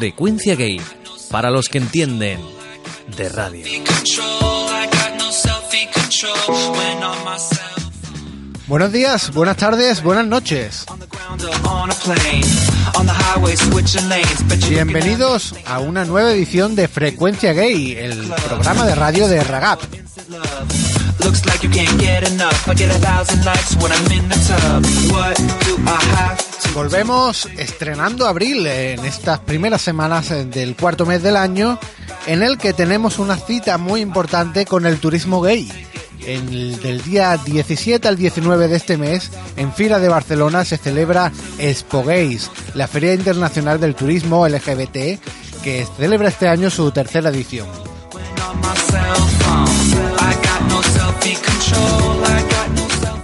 Frecuencia 0.00 0.56
Gay, 0.56 0.80
para 1.30 1.50
los 1.50 1.68
que 1.68 1.76
entienden 1.76 2.40
de 3.18 3.28
radio. 3.28 3.66
Buenos 8.66 8.92
días, 8.92 9.30
buenas 9.34 9.58
tardes, 9.58 10.02
buenas 10.02 10.24
noches. 10.24 10.86
Bienvenidos 14.70 15.54
a 15.66 15.80
una 15.80 16.06
nueva 16.06 16.32
edición 16.32 16.74
de 16.74 16.88
Frecuencia 16.88 17.52
Gay, 17.52 17.92
el 17.92 18.32
programa 18.48 18.86
de 18.86 18.94
radio 18.94 19.28
de 19.28 19.44
Ragap. 19.44 19.82
Volvemos 26.74 27.46
estrenando 27.58 28.26
abril 28.26 28.66
en 28.66 29.04
estas 29.04 29.40
primeras 29.40 29.82
semanas 29.82 30.28
del 30.28 30.76
cuarto 30.76 31.04
mes 31.04 31.22
del 31.22 31.36
año, 31.36 31.78
en 32.26 32.42
el 32.42 32.58
que 32.58 32.72
tenemos 32.72 33.18
una 33.18 33.36
cita 33.36 33.76
muy 33.76 34.00
importante 34.00 34.64
con 34.66 34.86
el 34.86 34.98
turismo 34.98 35.40
gay. 35.40 35.68
En 36.26 36.48
el, 36.48 36.80
del 36.80 37.02
día 37.02 37.36
17 37.36 38.06
al 38.06 38.16
19 38.16 38.68
de 38.68 38.76
este 38.76 38.96
mes, 38.96 39.30
en 39.56 39.72
Fira 39.72 39.98
de 39.98 40.08
Barcelona 40.08 40.64
se 40.64 40.76
celebra 40.76 41.32
Expo 41.58 42.04
Gays, 42.04 42.50
la 42.74 42.86
Feria 42.86 43.14
Internacional 43.14 43.80
del 43.80 43.94
Turismo 43.94 44.46
LGBT, 44.46 45.18
que 45.62 45.86
celebra 45.98 46.28
este 46.28 46.46
año 46.46 46.70
su 46.70 46.90
tercera 46.92 47.30
edición. 47.30 47.66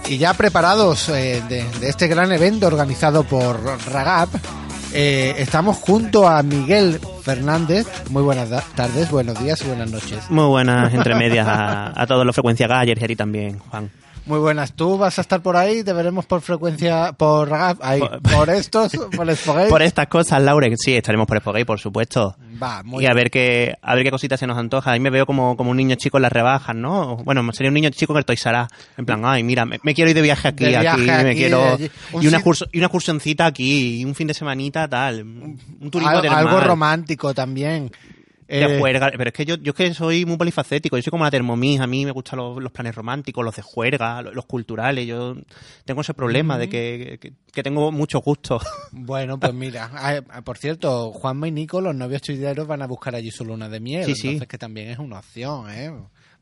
Y 0.08 0.18
ya 0.18 0.34
preparados 0.34 1.08
eh, 1.08 1.42
de, 1.48 1.66
este 1.82 2.06
gran 2.06 2.30
evento 2.30 2.68
organizado 2.68 3.24
por 3.24 3.60
Ragap, 3.90 4.28
eh, 4.92 5.34
estamos 5.38 5.78
junto 5.78 6.28
a 6.28 6.42
Miguel 6.44 7.00
Fernández. 7.22 7.86
Muy 8.10 8.22
buenas 8.22 8.50
tardes, 8.74 9.10
buenos 9.10 9.38
días 9.42 9.60
y 9.62 9.66
buenas 9.66 9.90
noches. 9.90 10.30
Muy 10.30 10.46
buenas 10.46 10.94
entre 10.94 11.16
medias 11.16 11.46
a, 11.48 12.06
todos 12.06 12.24
los 12.24 12.36
frecuencia 12.36 12.68
Galler 12.68 13.10
y 13.10 13.16
también, 13.16 13.58
Juan. 13.58 13.90
Muy 14.26 14.40
buenas, 14.40 14.72
tú 14.72 14.98
vas 14.98 15.18
a 15.18 15.20
estar 15.20 15.40
por 15.40 15.56
ahí, 15.56 15.84
te 15.84 15.92
veremos 15.92 16.26
por 16.26 16.40
frecuencia, 16.40 17.12
por 17.12 17.48
Ragap, 17.48 17.78
ahí, 17.80 18.00
Por- 18.00 18.20
por 18.22 18.50
estos, 18.50 18.92
por 19.14 19.30
Expo 19.30 19.54
Por 19.68 19.82
estas 19.82 20.08
cosas, 20.08 20.42
Laure, 20.42 20.72
sí, 20.76 20.94
estaremos 20.96 21.28
por 21.28 21.40
Gay, 21.54 21.64
por 21.64 21.78
supuesto. 21.78 22.36
Va, 22.60 22.82
muy 22.82 23.04
y 23.04 23.06
a 23.06 23.10
bien. 23.10 23.16
ver 23.16 23.30
qué 23.30 23.74
a 23.80 23.94
ver 23.94 24.02
qué 24.02 24.10
cositas 24.10 24.40
se 24.40 24.46
nos 24.48 24.58
antoja. 24.58 24.90
A 24.90 24.94
mí 24.94 25.00
me 25.00 25.10
veo 25.10 25.26
como, 25.26 25.56
como 25.56 25.70
un 25.70 25.76
niño 25.76 25.94
chico 25.94 26.18
en 26.18 26.22
las 26.22 26.32
rebajas, 26.32 26.74
¿no? 26.74 27.18
Bueno, 27.18 27.42
sería 27.52 27.68
un 27.70 27.74
niño 27.74 27.90
chico 27.90 28.14
en 28.14 28.18
el 28.18 28.24
Toy 28.24 28.36
R 28.44 28.62
Us. 28.62 28.68
En 28.98 29.06
plan, 29.06 29.22
ay, 29.24 29.44
mira, 29.44 29.64
me, 29.64 29.78
me 29.84 29.94
quiero 29.94 30.10
ir 30.10 30.16
de 30.16 30.22
viaje 30.22 30.48
aquí, 30.48 30.64
De 30.64 30.70
viaje 30.70 30.88
aquí, 30.88 31.08
aquí, 31.10 31.24
me 31.24 31.34
quiero... 31.34 31.76
Un 32.12 32.22
Y 32.22 32.26
una, 32.26 32.40
curso- 32.42 32.66
y 32.72 32.78
una 32.78 32.86
excursioncita 32.86 33.46
aquí, 33.46 34.00
y 34.00 34.04
un 34.04 34.14
fin 34.16 34.26
de 34.26 34.34
semanita, 34.34 34.88
tal. 34.88 35.22
Un 35.22 35.90
turismo 35.90 36.16
Al- 36.18 36.26
algo 36.26 36.60
romántico 36.60 37.32
también. 37.32 37.92
De 38.48 38.62
Eh, 38.62 38.78
juerga, 38.78 39.10
pero 39.16 39.28
es 39.28 39.34
que 39.34 39.44
yo, 39.44 39.56
yo 39.56 39.70
es 39.70 39.76
que 39.76 39.94
soy 39.94 40.24
muy 40.24 40.36
polifacético, 40.36 40.96
yo 40.96 41.02
soy 41.02 41.10
como 41.10 41.24
la 41.24 41.30
Thermomix, 41.30 41.80
a 41.80 41.86
mí 41.86 42.04
me 42.04 42.12
gustan 42.12 42.38
los, 42.38 42.62
los 42.62 42.70
planes 42.70 42.94
románticos, 42.94 43.44
los 43.44 43.56
de 43.56 43.62
juerga, 43.62 44.22
los, 44.22 44.34
los 44.34 44.46
culturales, 44.46 45.06
yo 45.06 45.36
tengo 45.84 46.00
ese 46.02 46.14
problema 46.14 46.56
de 46.56 46.68
que, 46.68 47.18
que, 47.20 47.32
que 47.52 47.62
tengo 47.62 47.90
mucho 47.90 48.20
gusto. 48.20 48.60
Bueno, 48.92 49.40
pues 49.40 49.52
mira, 49.54 49.90
ah, 49.92 50.20
ah, 50.28 50.42
por 50.42 50.58
cierto, 50.58 51.12
Juanma 51.12 51.48
y 51.48 51.50
Nico, 51.50 51.80
los 51.80 51.94
novios 51.94 52.22
tuiteros, 52.22 52.66
van 52.66 52.82
a 52.82 52.86
buscar 52.86 53.14
allí 53.14 53.30
su 53.30 53.44
luna 53.44 53.68
de 53.68 53.80
miel. 53.80 54.04
Sí, 54.04 54.14
sí. 54.14 54.28
Entonces, 54.28 54.48
que 54.48 54.58
también 54.58 54.90
es 54.90 54.98
una 54.98 55.18
opción, 55.18 55.70
¿eh? 55.70 55.92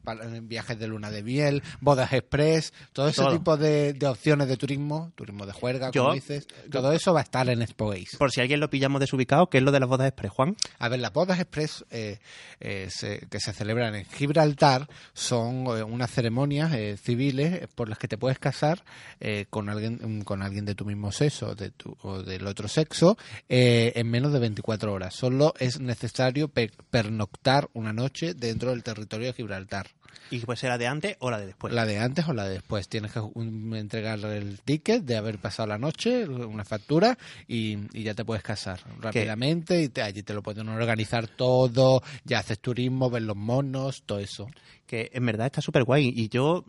Para 0.05 0.27
viajes 0.41 0.78
de 0.78 0.86
luna 0.86 1.10
de 1.10 1.22
miel, 1.22 1.62
bodas 1.80 2.12
express, 2.12 2.72
todo 2.92 3.08
ese 3.08 3.22
Todo. 3.22 3.33
tipo 3.33 3.56
de, 3.56 3.92
de 3.94 4.06
opciones 4.06 4.48
de 4.48 4.56
turismo, 4.56 5.12
turismo 5.14 5.47
de 5.47 5.52
juerga, 5.52 5.91
como 5.91 6.08
Yo- 6.10 6.12
dices, 6.14 6.47
todo 6.70 6.92
eso 6.92 7.12
va 7.14 7.20
a 7.20 7.22
estar 7.22 7.48
en 7.48 7.62
Expo 7.62 7.88
Gays. 7.88 8.16
Por 8.19 8.31
si 8.31 8.41
alguien 8.41 8.60
lo 8.60 8.69
pillamos 8.70 9.00
desubicado, 9.00 9.48
¿qué 9.48 9.59
es 9.59 9.65
lo 9.65 9.72
de 9.72 9.81
las 9.81 9.88
bodas 9.88 10.06
express, 10.09 10.32
Juan? 10.32 10.56
A 10.78 10.88
ver, 10.88 11.00
las 11.00 11.12
bodas 11.12 11.41
express 11.41 11.84
eh, 11.91 12.19
eh, 12.60 12.88
se- 12.91 13.26
que 13.31 13.41
se 13.41 13.53
celebran 13.53 13.94
en 13.94 14.04
Gibraltar 14.04 14.88
son 15.15 15.66
eh, 15.76 15.82
unas 15.82 16.10
ceremonias 16.10 16.72
eh, 16.75 16.97
civiles 16.97 17.54
eh, 17.62 17.69
por 17.75 17.88
las 17.88 17.98
que 17.98 18.09
te 18.09 18.19
puedes 18.19 18.38
casar 18.38 18.84
eh, 19.21 19.47
con 19.50 19.69
alguien 19.69 19.98
mm, 20.03 20.22
con 20.22 20.42
alguien 20.42 20.65
de 20.65 20.75
tu 20.75 20.84
mismo 20.84 21.12
sexo 21.12 21.54
de 21.54 21.71
tu, 21.71 21.97
o 22.03 22.22
del 22.22 22.47
otro 22.47 22.69
sexo 22.69 23.16
eh, 23.48 23.92
en 23.97 24.10
menos 24.10 24.32
de 24.32 24.38
24 24.38 24.92
horas. 24.92 25.15
Solo 25.15 25.54
es 25.59 25.81
necesario 25.81 26.48
pe- 26.48 26.71
pernoctar 26.91 27.69
una 27.72 27.92
noche 27.92 28.34
dentro 28.34 28.71
del 28.71 28.82
territorio 28.82 29.28
de 29.28 29.32
Gibraltar. 29.32 29.86
Y 30.30 30.38
puede 30.40 30.56
ser 30.56 30.70
la 30.70 30.78
de 30.78 30.86
antes 30.86 31.16
o 31.20 31.30
la 31.30 31.38
de 31.38 31.46
después. 31.46 31.72
La 31.74 31.84
de 31.86 31.98
antes 31.98 32.26
o 32.28 32.32
la 32.32 32.44
de 32.44 32.54
después. 32.54 32.88
Tienes 32.88 33.12
que 33.12 33.20
um, 33.20 33.74
entregar 33.74 34.18
el 34.20 34.60
ticket 34.60 35.02
de 35.04 35.16
haber 35.16 35.38
pasado 35.38 35.68
la 35.68 35.78
noche, 35.78 36.26
una 36.28 36.64
factura, 36.64 37.16
y, 37.46 37.78
y 37.92 38.02
ya 38.02 38.14
te 38.14 38.24
puedes 38.24 38.42
casar 38.42 38.80
rápidamente. 39.00 39.82
Y 39.82 39.88
te- 39.88 40.02
allí 40.02 40.22
te 40.22 40.34
lo 40.34 40.42
pueden 40.42 40.68
organizar 40.68 41.28
todo, 41.28 42.02
ya 42.24 42.38
haces 42.40 42.58
turismo, 42.60 43.10
ves 43.10 43.22
los 43.22 43.36
monos, 43.36 44.02
todo 44.04 44.18
eso. 44.18 44.46
Que 44.86 45.10
en 45.14 45.24
verdad 45.24 45.46
está 45.46 45.60
súper 45.62 45.84
guay. 45.84 46.12
Y 46.14 46.28
yo, 46.28 46.64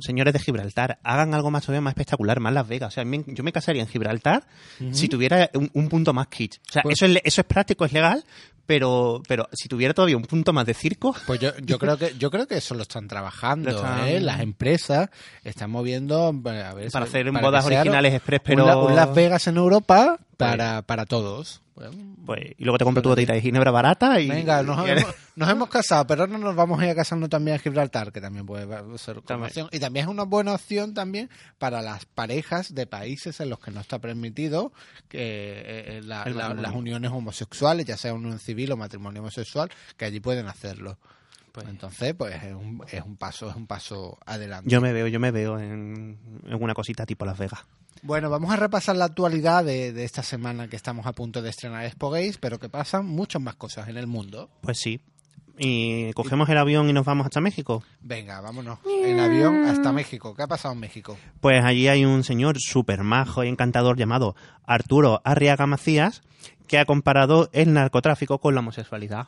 señores 0.00 0.32
de 0.32 0.38
Gibraltar, 0.40 0.98
hagan 1.02 1.34
algo 1.34 1.50
más 1.50 1.62
todavía 1.64 1.82
más 1.82 1.92
espectacular, 1.92 2.40
más 2.40 2.52
Las 2.54 2.66
Vegas. 2.66 2.88
O 2.88 2.94
sea, 2.94 3.04
yo 3.04 3.44
me 3.44 3.52
casaría 3.52 3.82
en 3.82 3.88
Gibraltar 3.88 4.46
si 4.92 5.08
tuviera 5.08 5.50
un, 5.54 5.70
un 5.74 5.88
punto 5.88 6.12
más 6.12 6.28
kitsch. 6.28 6.58
O 6.68 6.72
sea, 6.72 6.82
Pues- 6.82 7.02
eso, 7.02 7.06
es, 7.06 7.20
eso 7.24 7.40
es 7.42 7.46
práctico, 7.46 7.84
es 7.84 7.92
legal, 7.92 8.24
pero, 8.70 9.20
pero 9.26 9.48
si 9.52 9.68
tuviera 9.68 9.92
todavía 9.92 10.16
un 10.16 10.22
punto 10.22 10.52
más 10.52 10.64
de 10.64 10.74
circo, 10.74 11.12
Pues 11.26 11.40
yo, 11.40 11.50
yo 11.58 11.76
creo 11.76 11.98
que 11.98 12.14
yo 12.16 12.30
creo 12.30 12.46
que 12.46 12.56
eso 12.58 12.76
lo 12.76 12.82
están 12.82 13.08
trabajando, 13.08 13.68
Lo 13.68 13.76
están- 13.78 14.06
¿eh? 14.06 14.20
Las 14.20 14.38
empresas 14.38 15.10
están 15.42 15.72
moviendo 15.72 16.28
a 16.28 16.74
ver, 16.74 16.88
Para 16.92 17.04
hacer 17.04 17.24
que 17.24 17.30
bodas 17.32 17.66
originales 17.66 18.14
express, 18.14 18.40
pero- 18.44 18.86
un 18.86 18.94
Las 18.94 19.12
Vegas 19.12 19.48
en 19.48 19.56
Europa 19.56 20.18
para, 20.46 20.82
para 20.82 21.06
todos. 21.06 21.62
Pues, 21.74 21.90
pues, 22.26 22.40
y 22.58 22.64
luego 22.64 22.76
te 22.76 22.84
compro 22.84 23.02
tu 23.02 23.08
botellita 23.08 23.32
de 23.32 23.40
ginebra 23.40 23.70
barata 23.70 24.20
y... 24.20 24.28
Venga, 24.28 24.62
nos, 24.62 24.86
y- 24.86 24.90
hemos, 24.90 25.14
nos 25.36 25.48
hemos 25.48 25.68
casado, 25.70 26.06
pero 26.06 26.22
ahora 26.24 26.36
nos 26.36 26.54
vamos 26.54 26.78
a 26.80 26.84
ir 26.84 26.90
a 26.90 26.94
casarnos 26.94 27.30
también 27.30 27.56
a 27.56 27.58
Gibraltar, 27.58 28.12
que 28.12 28.20
también 28.20 28.44
puede 28.44 28.66
ser 28.98 29.22
También. 29.22 29.46
opción. 29.48 29.68
Y 29.72 29.78
también 29.80 30.04
es 30.06 30.10
una 30.10 30.24
buena 30.24 30.52
opción 30.54 30.92
también 30.92 31.30
para 31.58 31.80
las 31.80 32.04
parejas 32.04 32.74
de 32.74 32.86
países 32.86 33.40
en 33.40 33.48
los 33.48 33.60
que 33.60 33.70
no 33.70 33.80
está 33.80 33.98
permitido 33.98 34.72
que 35.08 35.18
eh, 35.20 35.98
eh, 35.98 36.00
la- 36.04 36.26
la- 36.26 36.52
las 36.54 36.74
uniones 36.74 37.10
homosexuales, 37.12 37.86
ya 37.86 37.96
sea 37.96 38.12
unión 38.12 38.38
civil 38.38 38.72
o 38.72 38.76
matrimonio 38.76 39.22
homosexual, 39.22 39.70
que 39.96 40.04
allí 40.04 40.20
pueden 40.20 40.48
hacerlo. 40.48 40.98
Pues- 41.52 41.66
Entonces, 41.66 42.14
pues 42.14 42.34
es 42.44 42.54
un, 42.54 42.82
es 42.92 43.02
un 43.02 43.16
paso, 43.16 43.48
es 43.48 43.56
un 43.56 43.66
paso 43.66 44.18
adelante. 44.26 44.68
Yo 44.70 44.80
me 44.82 44.92
veo, 44.92 45.06
yo 45.08 45.18
me 45.18 45.30
veo 45.30 45.58
en, 45.58 46.18
en 46.46 46.62
una 46.62 46.74
cosita 46.74 47.06
tipo 47.06 47.24
Las 47.24 47.38
Vegas. 47.38 47.60
Bueno, 48.02 48.30
vamos 48.30 48.50
a 48.52 48.56
repasar 48.56 48.96
la 48.96 49.04
actualidad 49.04 49.64
de, 49.64 49.92
de 49.92 50.04
esta 50.04 50.22
semana 50.22 50.68
que 50.68 50.76
estamos 50.76 51.06
a 51.06 51.12
punto 51.12 51.42
de 51.42 51.50
estrenar 51.50 51.84
Expo 51.84 52.10
Gays, 52.10 52.38
pero 52.38 52.58
que 52.58 52.68
pasan 52.68 53.06
muchas 53.06 53.42
más 53.42 53.56
cosas 53.56 53.88
en 53.88 53.96
el 53.96 54.06
mundo. 54.06 54.48
Pues 54.62 54.78
sí. 54.78 55.00
Y 55.62 56.10
cogemos 56.14 56.48
el 56.48 56.56
avión 56.56 56.88
y 56.88 56.94
nos 56.94 57.04
vamos 57.04 57.26
hasta 57.26 57.42
México. 57.42 57.84
Venga, 58.00 58.40
vámonos 58.40 58.78
en 59.04 59.20
avión 59.20 59.66
hasta 59.66 59.92
México. 59.92 60.34
¿Qué 60.34 60.42
ha 60.42 60.46
pasado 60.46 60.72
en 60.72 60.80
México? 60.80 61.18
Pues 61.40 61.62
allí 61.62 61.86
hay 61.86 62.06
un 62.06 62.24
señor 62.24 62.58
súper 62.58 63.02
majo 63.02 63.44
y 63.44 63.48
encantador 63.48 63.98
llamado 63.98 64.34
Arturo 64.64 65.20
Arriaga 65.22 65.66
Macías 65.66 66.22
que 66.66 66.78
ha 66.78 66.86
comparado 66.86 67.50
el 67.52 67.74
narcotráfico 67.74 68.38
con 68.38 68.54
la 68.54 68.60
homosexualidad. 68.60 69.26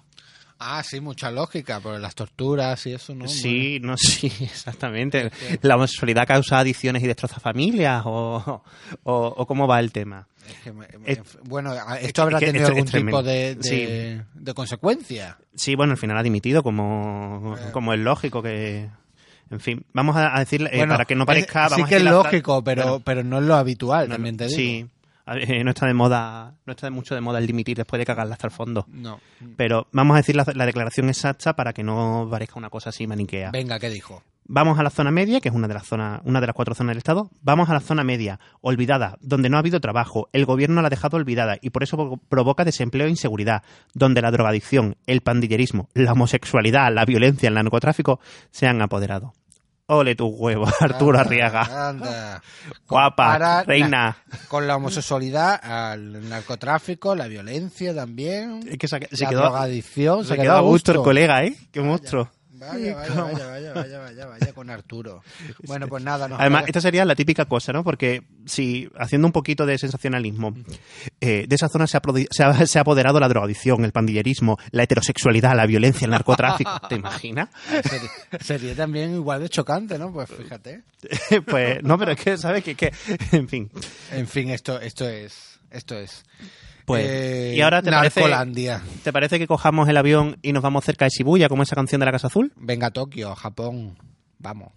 Ah, 0.64 0.82
sí, 0.84 1.00
mucha 1.00 1.30
lógica, 1.30 1.80
pero 1.82 1.98
las 1.98 2.14
torturas 2.14 2.86
y 2.86 2.92
eso, 2.94 3.14
¿no? 3.14 3.26
Sí, 3.28 3.78
no, 3.80 3.96
sí, 3.96 4.26
exactamente. 4.40 5.30
¿La 5.62 5.74
homosexualidad 5.76 6.26
causa 6.26 6.58
adicciones 6.60 7.02
y 7.02 7.06
destroza 7.06 7.40
familias? 7.40 8.02
¿O, 8.06 8.62
o, 9.02 9.12
o 9.26 9.46
cómo 9.46 9.66
va 9.66 9.80
el 9.80 9.90
tema? 9.92 10.26
Es 10.48 10.56
que 10.64 10.72
me- 10.72 10.86
me- 10.98 11.12
Es- 11.12 11.20
bueno, 11.44 11.72
esto 12.00 12.22
habrá 12.22 12.38
que 12.38 12.46
tenido 12.46 12.66
algún 12.68 12.84
tipo 12.84 13.22
de, 13.22 13.54
de, 13.56 13.62
Sí. 13.62 14.22
de 14.34 14.54
consecuencia. 14.54 15.38
Sí, 15.54 15.74
bueno, 15.74 15.92
al 15.92 15.98
final 15.98 16.16
ha 16.16 16.22
dimitido, 16.22 16.62
como, 16.62 17.56
Eh. 17.58 17.70
como 17.72 17.92
es 17.92 18.00
lógico 18.00 18.42
que... 18.42 18.88
En 19.50 19.60
fin, 19.60 19.84
vamos 19.92 20.16
a 20.16 20.38
decirle, 20.38 20.70
eh, 20.72 20.78
Bueno, 20.78 20.94
para 20.94 21.04
que 21.04 21.14
no 21.14 21.26
parezca... 21.26 21.68
vamos 21.68 21.76
sí 21.76 21.82
a 21.82 21.86
que 21.86 21.96
es 21.96 22.02
decir 22.04 22.10
lógico, 22.16 22.64
pero, 22.64 23.02
no 23.22 23.38
es 23.38 23.44
lo 23.44 23.54
habitual, 23.54 24.08
no, 24.08 24.14
también 24.14 24.36
te 24.38 24.46
digo. 24.46 24.56
Sí, 24.56 24.86
eh, 25.26 25.62
no 25.64 25.70
está 25.70 25.86
de 25.86 25.94
moda, 25.94 26.54
no 26.66 26.72
está 26.72 26.90
mucho 26.90 27.14
de 27.14 27.20
moda 27.20 27.38
el 27.38 27.46
dimitir 27.46 27.76
después 27.76 27.98
de 27.98 28.06
cagarla 28.06 28.34
hasta 28.34 28.46
el 28.46 28.52
fondo. 28.52 28.84
No. 28.88 29.20
Pero 29.56 29.86
vamos 29.92 30.14
a 30.14 30.18
decir 30.18 30.36
la, 30.36 30.44
la 30.54 30.66
declaración 30.66 31.08
exacta 31.08 31.54
para 31.54 31.72
que 31.72 31.82
no 31.82 32.28
parezca 32.30 32.58
una 32.58 32.70
cosa 32.70 32.90
así 32.90 33.06
maniquea. 33.06 33.50
Venga, 33.50 33.78
¿qué 33.78 33.90
dijo? 33.90 34.22
Vamos 34.44 34.76
a 34.80 34.82
la 34.82 34.90
zona 34.90 35.12
media, 35.12 35.40
que 35.40 35.48
es 35.48 35.54
una 35.54 35.68
de 35.68 35.74
las 35.74 35.86
zonas, 35.86 36.20
una 36.24 36.40
de 36.40 36.48
las 36.48 36.54
cuatro 36.56 36.74
zonas 36.74 36.90
del 36.90 36.98
Estado. 36.98 37.30
Vamos 37.42 37.70
a 37.70 37.74
la 37.74 37.80
zona 37.80 38.02
media, 38.02 38.40
olvidada, 38.60 39.16
donde 39.20 39.48
no 39.48 39.56
ha 39.56 39.60
habido 39.60 39.80
trabajo, 39.80 40.28
el 40.32 40.44
gobierno 40.46 40.82
la 40.82 40.88
ha 40.88 40.90
dejado 40.90 41.16
olvidada 41.16 41.58
y 41.62 41.70
por 41.70 41.84
eso 41.84 41.96
pro- 41.96 42.16
provoca 42.28 42.64
desempleo 42.64 43.06
e 43.06 43.10
inseguridad, 43.10 43.62
donde 43.94 44.20
la 44.20 44.32
drogadicción, 44.32 44.96
el 45.06 45.20
pandillerismo, 45.20 45.88
la 45.94 46.12
homosexualidad, 46.12 46.92
la 46.92 47.04
violencia, 47.04 47.48
el 47.48 47.54
narcotráfico 47.54 48.18
se 48.50 48.66
han 48.66 48.82
apoderado. 48.82 49.32
Ole 49.86 50.14
tu 50.14 50.26
huevo, 50.28 50.66
Arturo 50.80 51.18
Arriaga. 51.18 51.88
anda. 51.88 52.42
Guapa, 52.88 53.24
Compara 53.32 53.62
reina. 53.64 54.16
la- 54.30 54.38
con 54.48 54.66
la 54.66 54.76
homosexualidad, 54.76 55.60
al 55.62 56.28
narcotráfico, 56.28 57.14
la 57.14 57.26
viencia 57.26 57.94
también, 57.94 58.60
Es 58.68 58.78
que 58.78 58.88
se, 58.88 58.98
se 59.12 59.24
la 59.24 59.30
quedó, 59.30 59.40
drogadicción. 59.42 60.24
se 60.24 60.36
quedó 60.36 60.52
a 60.56 60.60
gusto 60.60 60.92
el 60.92 60.98
colega, 60.98 61.44
¿eh? 61.44 61.56
Qué 61.72 61.80
monstruo. 61.80 62.30
Vaya, 62.68 62.94
vaya, 62.94 63.14
vaya, 63.22 63.46
vaya, 63.46 63.72
vaya, 63.74 63.98
vaya, 63.98 64.26
vaya 64.26 64.52
con 64.52 64.70
Arturo. 64.70 65.22
Bueno, 65.66 65.88
pues 65.88 66.02
nada, 66.04 66.28
nos 66.28 66.40
Además, 66.40 66.64
esta 66.66 66.80
sería 66.80 67.04
la 67.04 67.14
típica 67.14 67.44
cosa, 67.46 67.72
¿no? 67.72 67.82
Porque 67.84 68.22
si, 68.46 68.88
haciendo 68.98 69.26
un 69.26 69.32
poquito 69.32 69.66
de 69.66 69.78
sensacionalismo, 69.78 70.54
eh, 71.20 71.46
de 71.48 71.54
esa 71.54 71.68
zona 71.68 71.86
se 71.86 71.96
ha, 71.96 72.02
prodi- 72.02 72.28
se, 72.30 72.42
ha, 72.44 72.66
se 72.66 72.78
ha 72.78 72.82
apoderado 72.82 73.18
la 73.20 73.28
drogadicción, 73.28 73.84
el 73.84 73.92
pandillerismo, 73.92 74.58
la 74.70 74.82
heterosexualidad, 74.84 75.54
la 75.56 75.66
violencia, 75.66 76.04
el 76.04 76.10
narcotráfico. 76.12 76.70
¿Te 76.88 76.94
imaginas? 76.96 77.48
sería, 77.88 78.10
sería 78.40 78.74
también 78.76 79.14
igual 79.14 79.40
de 79.42 79.48
chocante, 79.48 79.98
¿no? 79.98 80.12
Pues 80.12 80.28
fíjate. 80.30 80.82
pues 81.46 81.82
no, 81.82 81.98
pero 81.98 82.12
es 82.12 82.20
que, 82.20 82.36
¿sabes? 82.38 82.62
Que, 82.64 82.74
que, 82.74 82.92
en 83.32 83.48
fin. 83.48 83.70
En 84.12 84.26
fin, 84.28 84.50
esto, 84.50 84.80
esto 84.80 85.08
es, 85.08 85.58
esto 85.70 85.96
es. 85.98 86.24
Pues, 86.86 87.06
Eh, 87.08 87.54
y 87.56 87.60
ahora 87.60 87.82
te 87.82 87.90
parece. 87.90 88.22
¿te 89.04 89.12
parece 89.12 89.38
que 89.38 89.46
cojamos 89.46 89.88
el 89.88 89.96
avión 89.96 90.38
y 90.42 90.52
nos 90.52 90.62
vamos 90.62 90.84
cerca 90.84 91.04
de 91.04 91.10
Shibuya, 91.10 91.48
como 91.48 91.62
esa 91.62 91.74
canción 91.76 92.00
de 92.00 92.06
la 92.06 92.12
Casa 92.12 92.26
Azul? 92.26 92.52
Venga, 92.56 92.90
Tokio, 92.90 93.34
Japón. 93.34 93.96
Vamos. 94.38 94.72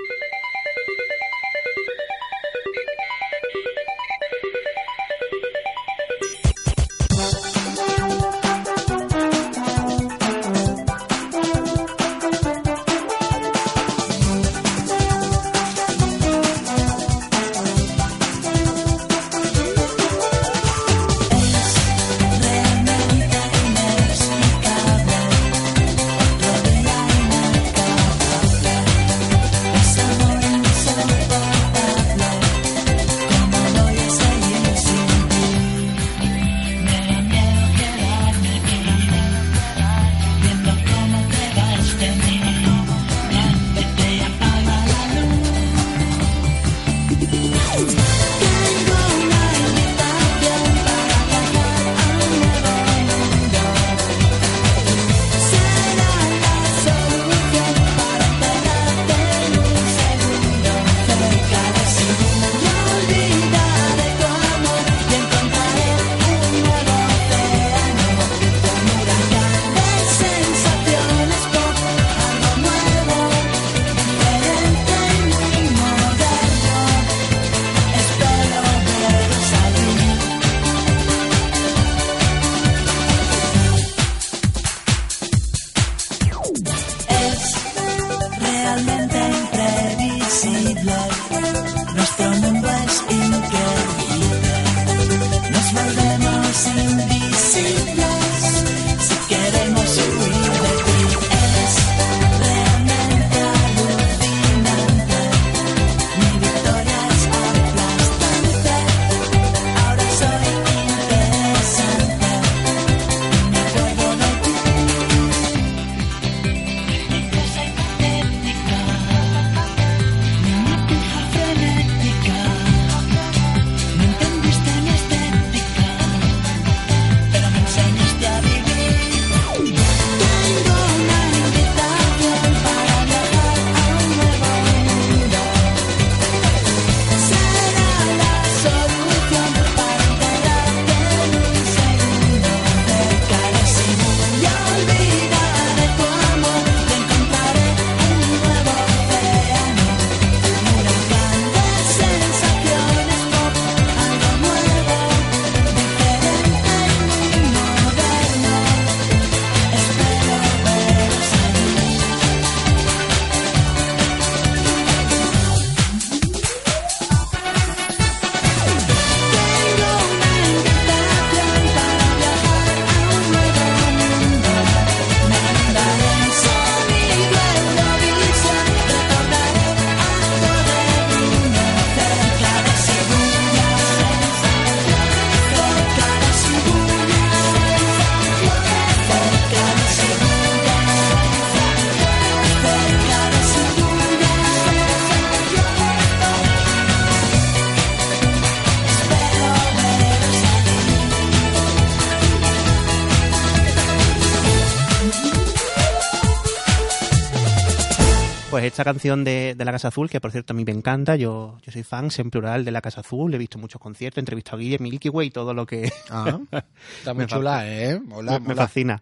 Esta 208.75 208.83
canción 208.83 209.23
de, 209.23 209.55
de 209.57 209.63
La 209.65 209.71
Casa 209.71 209.87
Azul, 209.87 210.09
que 210.09 210.19
por 210.19 210.31
cierto 210.33 210.51
a 210.51 210.55
mí 210.55 210.65
me 210.65 210.73
encanta, 210.73 211.15
yo, 211.15 211.57
yo 211.65 211.71
soy 211.71 211.83
fan 211.83 212.09
en 212.17 212.29
plural 212.29 212.65
de 212.65 212.71
La 212.71 212.81
Casa 212.81 212.99
Azul, 212.99 213.33
he 213.33 213.37
visto 213.37 213.57
muchos 213.57 213.79
conciertos, 213.79 214.17
he 214.17 214.19
entrevistado 214.19 214.57
a 214.57 214.59
Guille, 214.59 214.79
Milky 214.79 215.07
Way, 215.07 215.29
todo 215.29 215.53
lo 215.53 215.65
que 215.65 215.89
Ah, 216.09 216.39
está 216.99 217.13
muy 217.13 217.25
chula, 217.25 217.65
¿eh? 217.71 218.01
Mola, 218.01 218.33
me 218.33 218.49
mola. 218.49 218.55
fascina. 218.63 218.99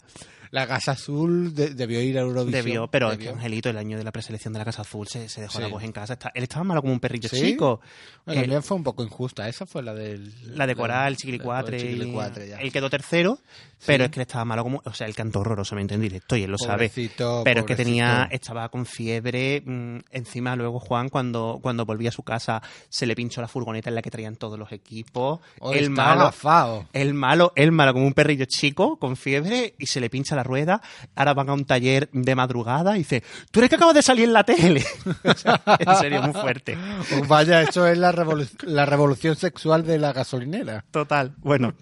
La 0.54 0.68
Casa 0.68 0.92
Azul 0.92 1.56
de- 1.56 1.74
debió 1.74 2.00
ir 2.00 2.16
a 2.18 2.22
Eurovisión. 2.22 2.64
Debió, 2.64 2.88
pero 2.88 3.12
es 3.12 3.18
que 3.18 3.24
Debió. 3.26 3.38
Angelito, 3.38 3.70
el 3.72 3.78
año 3.78 3.98
de 3.98 4.04
la 4.04 4.12
preselección 4.12 4.54
de 4.54 4.60
la 4.60 4.66
Casa 4.66 4.84
Azul, 4.84 5.08
se, 5.08 5.28
se 5.28 5.42
dejó 5.42 5.54
Sí. 5.58 5.62
la 5.62 5.68
voz 5.68 5.82
en 5.84 5.92
casa. 5.92 6.14
Está- 6.14 6.32
él 6.36 6.44
estaba 6.44 6.64
malo 6.64 6.82
como 6.82 6.94
un 6.94 7.00
perrillo 7.00 7.28
¿Sí? 7.28 7.42
chico. 7.42 7.82
Bueno, 8.26 8.40
Eh, 8.40 8.44
también 8.44 8.62
fue 8.64 8.78
un 8.78 8.84
poco 8.84 9.04
injusta. 9.04 9.50
Esa 9.50 9.66
fue 9.66 9.82
la 9.82 9.96
del... 9.96 10.32
la 10.56 10.68
de 10.68 10.76
Coral, 10.76 11.18
Chiquilicuatre. 11.18 11.80
Chiquilicuatre. 11.80 12.54
Él 12.62 12.72
quedó 12.72 12.88
tercero, 12.90 13.40
pero 13.86 14.06
es 14.06 14.12
que 14.12 14.20
él 14.20 14.28
estaba 14.28 14.46
malo 14.46 14.62
como. 14.64 14.82
O 14.86 14.94
sea, 14.94 15.08
él 15.08 15.16
cantó 15.16 15.40
horroroso, 15.40 15.74
me 15.76 15.82
entiendes, 15.82 16.10
directo, 16.12 16.36
y 16.38 16.44
él 16.44 16.52
lo 16.52 16.58
sabe. 16.60 16.88
Pobrecito, 16.90 17.42
Pero 17.44 17.62
es 17.62 17.66
que 17.66 17.74
pobrecito. 17.74 17.90
tenía, 17.90 18.28
estaba 18.32 18.70
con 18.70 18.86
fiebre. 18.86 19.62
mm, 19.66 19.98
encima, 20.12 20.56
luego 20.56 20.80
Juan, 20.80 21.10
cuando, 21.10 21.60
cuando 21.64 21.84
volvía 21.86 22.10
a 22.10 22.12
su 22.14 22.22
casa, 22.24 22.62
se 22.90 23.06
le 23.08 23.16
pinchó 23.16 23.42
la 23.42 23.48
furgoneta 23.48 23.90
en 23.90 23.96
la 23.96 24.02
que 24.04 24.12
traían 24.12 24.36
todos 24.36 24.60
los 24.60 24.72
equipos. 24.72 25.40
O 25.60 25.74
el 25.74 25.90
malo. 25.90 26.22
agafado. 26.22 26.88
El 26.94 27.16
malo, 27.16 27.54
el 27.56 27.72
malo 27.72 27.94
como 27.94 28.06
un 28.06 28.14
perrillo 28.14 28.46
chico, 28.46 28.98
con 28.98 29.16
fiebre, 29.18 29.74
y 29.80 29.88
se 29.88 30.00
le 30.00 30.10
pincha 30.12 30.36
la 30.36 30.43
rueda, 30.44 30.82
ahora 31.16 31.34
van 31.34 31.50
a 31.50 31.54
un 31.54 31.66
taller 31.66 32.10
de 32.12 32.36
madrugada 32.36 32.96
y 32.96 33.00
dice, 33.00 33.24
tú 33.52 33.60
eres 33.60 33.70
que 33.70 33.76
acabas 33.78 33.96
de 33.96 34.02
salir 34.02 34.26
en 34.26 34.34
la 34.34 34.44
tele. 34.44 34.84
O 35.24 35.34
sea, 35.36 35.62
en 35.80 35.96
serio, 35.98 36.22
muy 36.22 36.34
fuerte. 36.34 36.78
Oh, 37.16 37.26
vaya, 37.28 37.62
eso 37.64 37.88
es 37.88 37.98
la, 37.98 38.12
revolu- 38.12 38.50
la 38.64 38.86
revolución 38.86 39.36
sexual 39.36 39.84
de 39.86 39.98
la 39.98 40.14
gasolinera. 40.14 40.84
Total. 40.92 41.34
Bueno, 41.38 41.74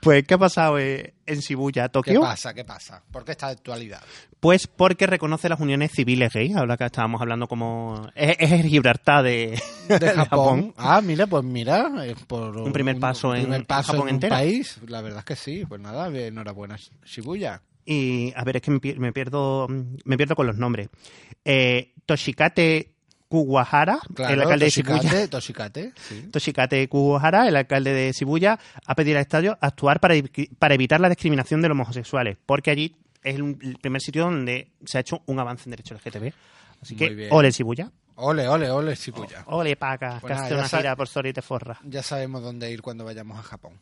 pues 0.00 0.24
¿qué 0.26 0.34
ha 0.34 0.38
pasado 0.38 0.78
eh, 0.78 1.14
en 1.26 1.38
Shibuya, 1.40 1.84
¿Qué 1.84 1.88
Tokio? 1.90 2.20
pasa? 2.20 2.54
¿Qué 2.54 2.64
pasa? 2.64 3.02
¿Por 3.10 3.24
qué 3.24 3.32
está 3.32 3.46
de 3.48 3.52
actualidad? 3.54 4.00
Pues 4.40 4.66
porque 4.66 5.06
reconoce 5.06 5.48
las 5.48 5.60
uniones 5.60 5.90
civiles 5.92 6.32
gay, 6.32 6.52
ahora 6.52 6.76
que 6.76 6.84
estábamos 6.84 7.20
hablando 7.20 7.46
como... 7.48 8.08
Es, 8.14 8.36
es 8.38 8.52
el 8.52 8.62
Gibraltar 8.62 9.22
de, 9.24 9.60
De 9.88 9.98
de 9.98 10.10
Japón. 10.10 10.72
Ah, 10.76 11.00
mira, 11.02 11.26
pues 11.26 11.42
mira, 11.44 11.90
es 12.06 12.14
por 12.24 12.56
Un 12.58 12.72
primer 12.72 12.98
paso 12.98 13.34
en- 13.34 13.42
primer 13.42 13.60
en 13.60 13.66
paso 13.66 13.92
Japón 13.92 14.08
en 14.08 14.14
un 14.14 14.16
entera. 14.16 14.36
país. 14.36 14.78
La 14.86 15.00
verdad 15.02 15.20
es 15.20 15.24
que 15.24 15.36
sí. 15.36 15.64
Pues 15.66 15.80
nada, 15.80 16.08
enhorabuena, 16.08 16.76
Shibuya. 17.04 17.60
Y 17.84 18.32
a 18.36 18.44
ver, 18.44 18.56
es 18.56 18.62
que 18.62 18.70
me, 18.70 18.80
pi- 18.80 18.94
me 18.94 19.12
pierdo 19.12 19.66
me 19.68 20.16
pierdo 20.16 20.34
con 20.36 20.46
los 20.46 20.56
nombres. 20.56 20.88
Eh, 21.44 21.92
Toshikate 22.06 22.90
Kuwahara, 23.28 23.98
Claro, 24.14 24.34
el 24.34 24.40
alcalde 24.42 24.66
de 24.66 24.70
Shibuya. 24.70 25.28
Toshikate, 25.30 25.92
sí. 25.96 26.28
Toshikate 26.30 26.88
Kuwahara, 26.88 27.48
el 27.48 27.56
alcalde 27.56 27.92
de 27.92 28.12
Shibuya, 28.12 28.58
ha 28.86 28.94
pedido 28.94 29.16
al 29.18 29.22
estadio 29.22 29.58
actuar 29.60 30.00
para, 30.00 30.14
para 30.58 30.74
evitar 30.74 31.00
la 31.00 31.08
discriminación 31.08 31.60
de 31.60 31.68
los 31.68 31.74
homosexuales, 31.74 32.36
porque 32.46 32.70
allí 32.70 32.96
es 33.22 33.34
el, 33.36 33.76
primer 33.80 34.00
sitio 34.00 34.24
donde 34.24 34.70
se 34.84 34.98
ha 34.98 35.00
hecho 35.00 35.22
un 35.26 35.38
avance 35.40 35.64
en 35.66 35.70
derechos 35.72 36.00
LGTB. 36.04 36.32
Así 36.82 36.94
Muy 36.94 37.08
que, 37.08 37.14
bien. 37.14 37.28
ole 37.32 37.50
Shibuya. 37.50 37.90
Ole, 38.16 38.46
ole, 38.46 38.70
ole, 38.70 38.94
Shibuya. 38.94 39.42
Ole 39.46 39.74
Paca, 39.76 40.18
Pues 40.20 40.32
que 40.34 40.38
nada, 40.40 40.54
una 40.56 40.68
gira 40.68 40.94
por 40.94 41.08
Soria 41.08 41.30
y 41.30 41.32
te 41.32 41.42
forra. 41.42 41.80
Ya 41.82 42.02
sabemos 42.02 42.42
dónde 42.42 42.70
ir 42.70 42.80
cuando 42.82 43.04
vayamos 43.04 43.38
a 43.38 43.42
Japón. 43.42 43.72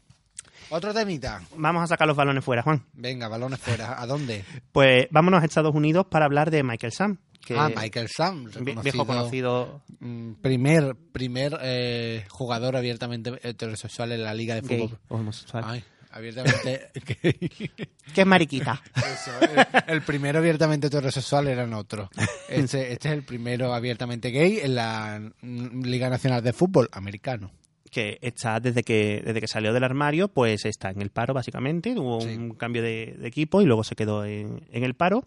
Otro 0.75 0.95
temita. 0.95 1.43
Vamos 1.55 1.83
a 1.83 1.87
sacar 1.87 2.09
los 2.09 2.17
balones 2.17 2.43
fuera, 2.43 2.62
Juan. 2.62 2.83
Venga, 2.95 3.29
balones 3.29 3.61
fuera. 3.61 4.00
¿A 4.00 4.07
dónde? 4.07 4.43
Pues 4.73 5.07
vámonos 5.11 5.43
a 5.43 5.45
Estados 5.45 5.75
Unidos 5.75 6.07
para 6.11 6.25
hablar 6.25 6.50
de 6.50 6.62
Michael 6.62 6.95
Sam. 6.95 7.19
Que 7.45 7.59
ah, 7.59 7.69
Michael 7.76 8.09
Sam, 8.09 8.47
reconocido, 8.47 8.83
Viejo 8.83 9.07
conocido 9.07 9.83
mm, 10.00 10.33
primer, 10.41 10.97
primer 11.12 11.59
eh, 11.61 12.25
jugador 12.31 12.76
abiertamente 12.76 13.38
heterosexual 13.43 14.12
en 14.12 14.25
la 14.25 14.33
liga 14.33 14.55
de 14.55 14.62
gay 14.62 14.81
fútbol. 14.81 14.99
o 15.09 15.17
homosexual. 15.17 15.64
Ay, 15.67 15.85
abiertamente 16.11 16.91
gay. 17.23 17.71
Que 18.14 18.21
es 18.23 18.26
mariquita. 18.26 18.83
Eso, 18.97 19.31
el, 19.41 19.95
el 19.95 20.02
primero 20.02 20.38
abiertamente 20.38 20.87
heterosexual 20.87 21.49
eran 21.49 21.75
otros. 21.75 22.09
Este, 22.49 22.93
este 22.93 23.09
es 23.09 23.14
el 23.14 23.25
primero 23.25 23.75
abiertamente 23.75 24.31
gay 24.31 24.61
en 24.62 24.76
la 24.76 25.21
mm, 25.43 25.83
Liga 25.83 26.09
Nacional 26.09 26.43
de 26.43 26.55
Fútbol 26.55 26.88
americano. 26.93 27.50
Que 27.92 28.18
está 28.22 28.58
desde 28.58 28.82
que 28.82 29.22
desde 29.25 29.40
que 29.40 29.46
salió 29.46 29.72
del 29.72 29.84
armario, 29.84 30.26
pues 30.28 30.64
está 30.64 30.90
en 30.90 31.00
el 31.02 31.11
paro 31.11 31.34
básicamente, 31.34 31.94
hubo 31.96 32.20
Sí. 32.22 32.28
un 32.34 32.54
cambio 32.54 32.82
de, 32.82 33.14
de 33.18 33.28
equipo 33.28 33.61
y 33.62 33.66
luego 33.66 33.84
se 33.84 33.94
quedó 33.94 34.25
en, 34.25 34.62
en 34.72 34.82
el 34.82 34.94
paro 34.94 35.25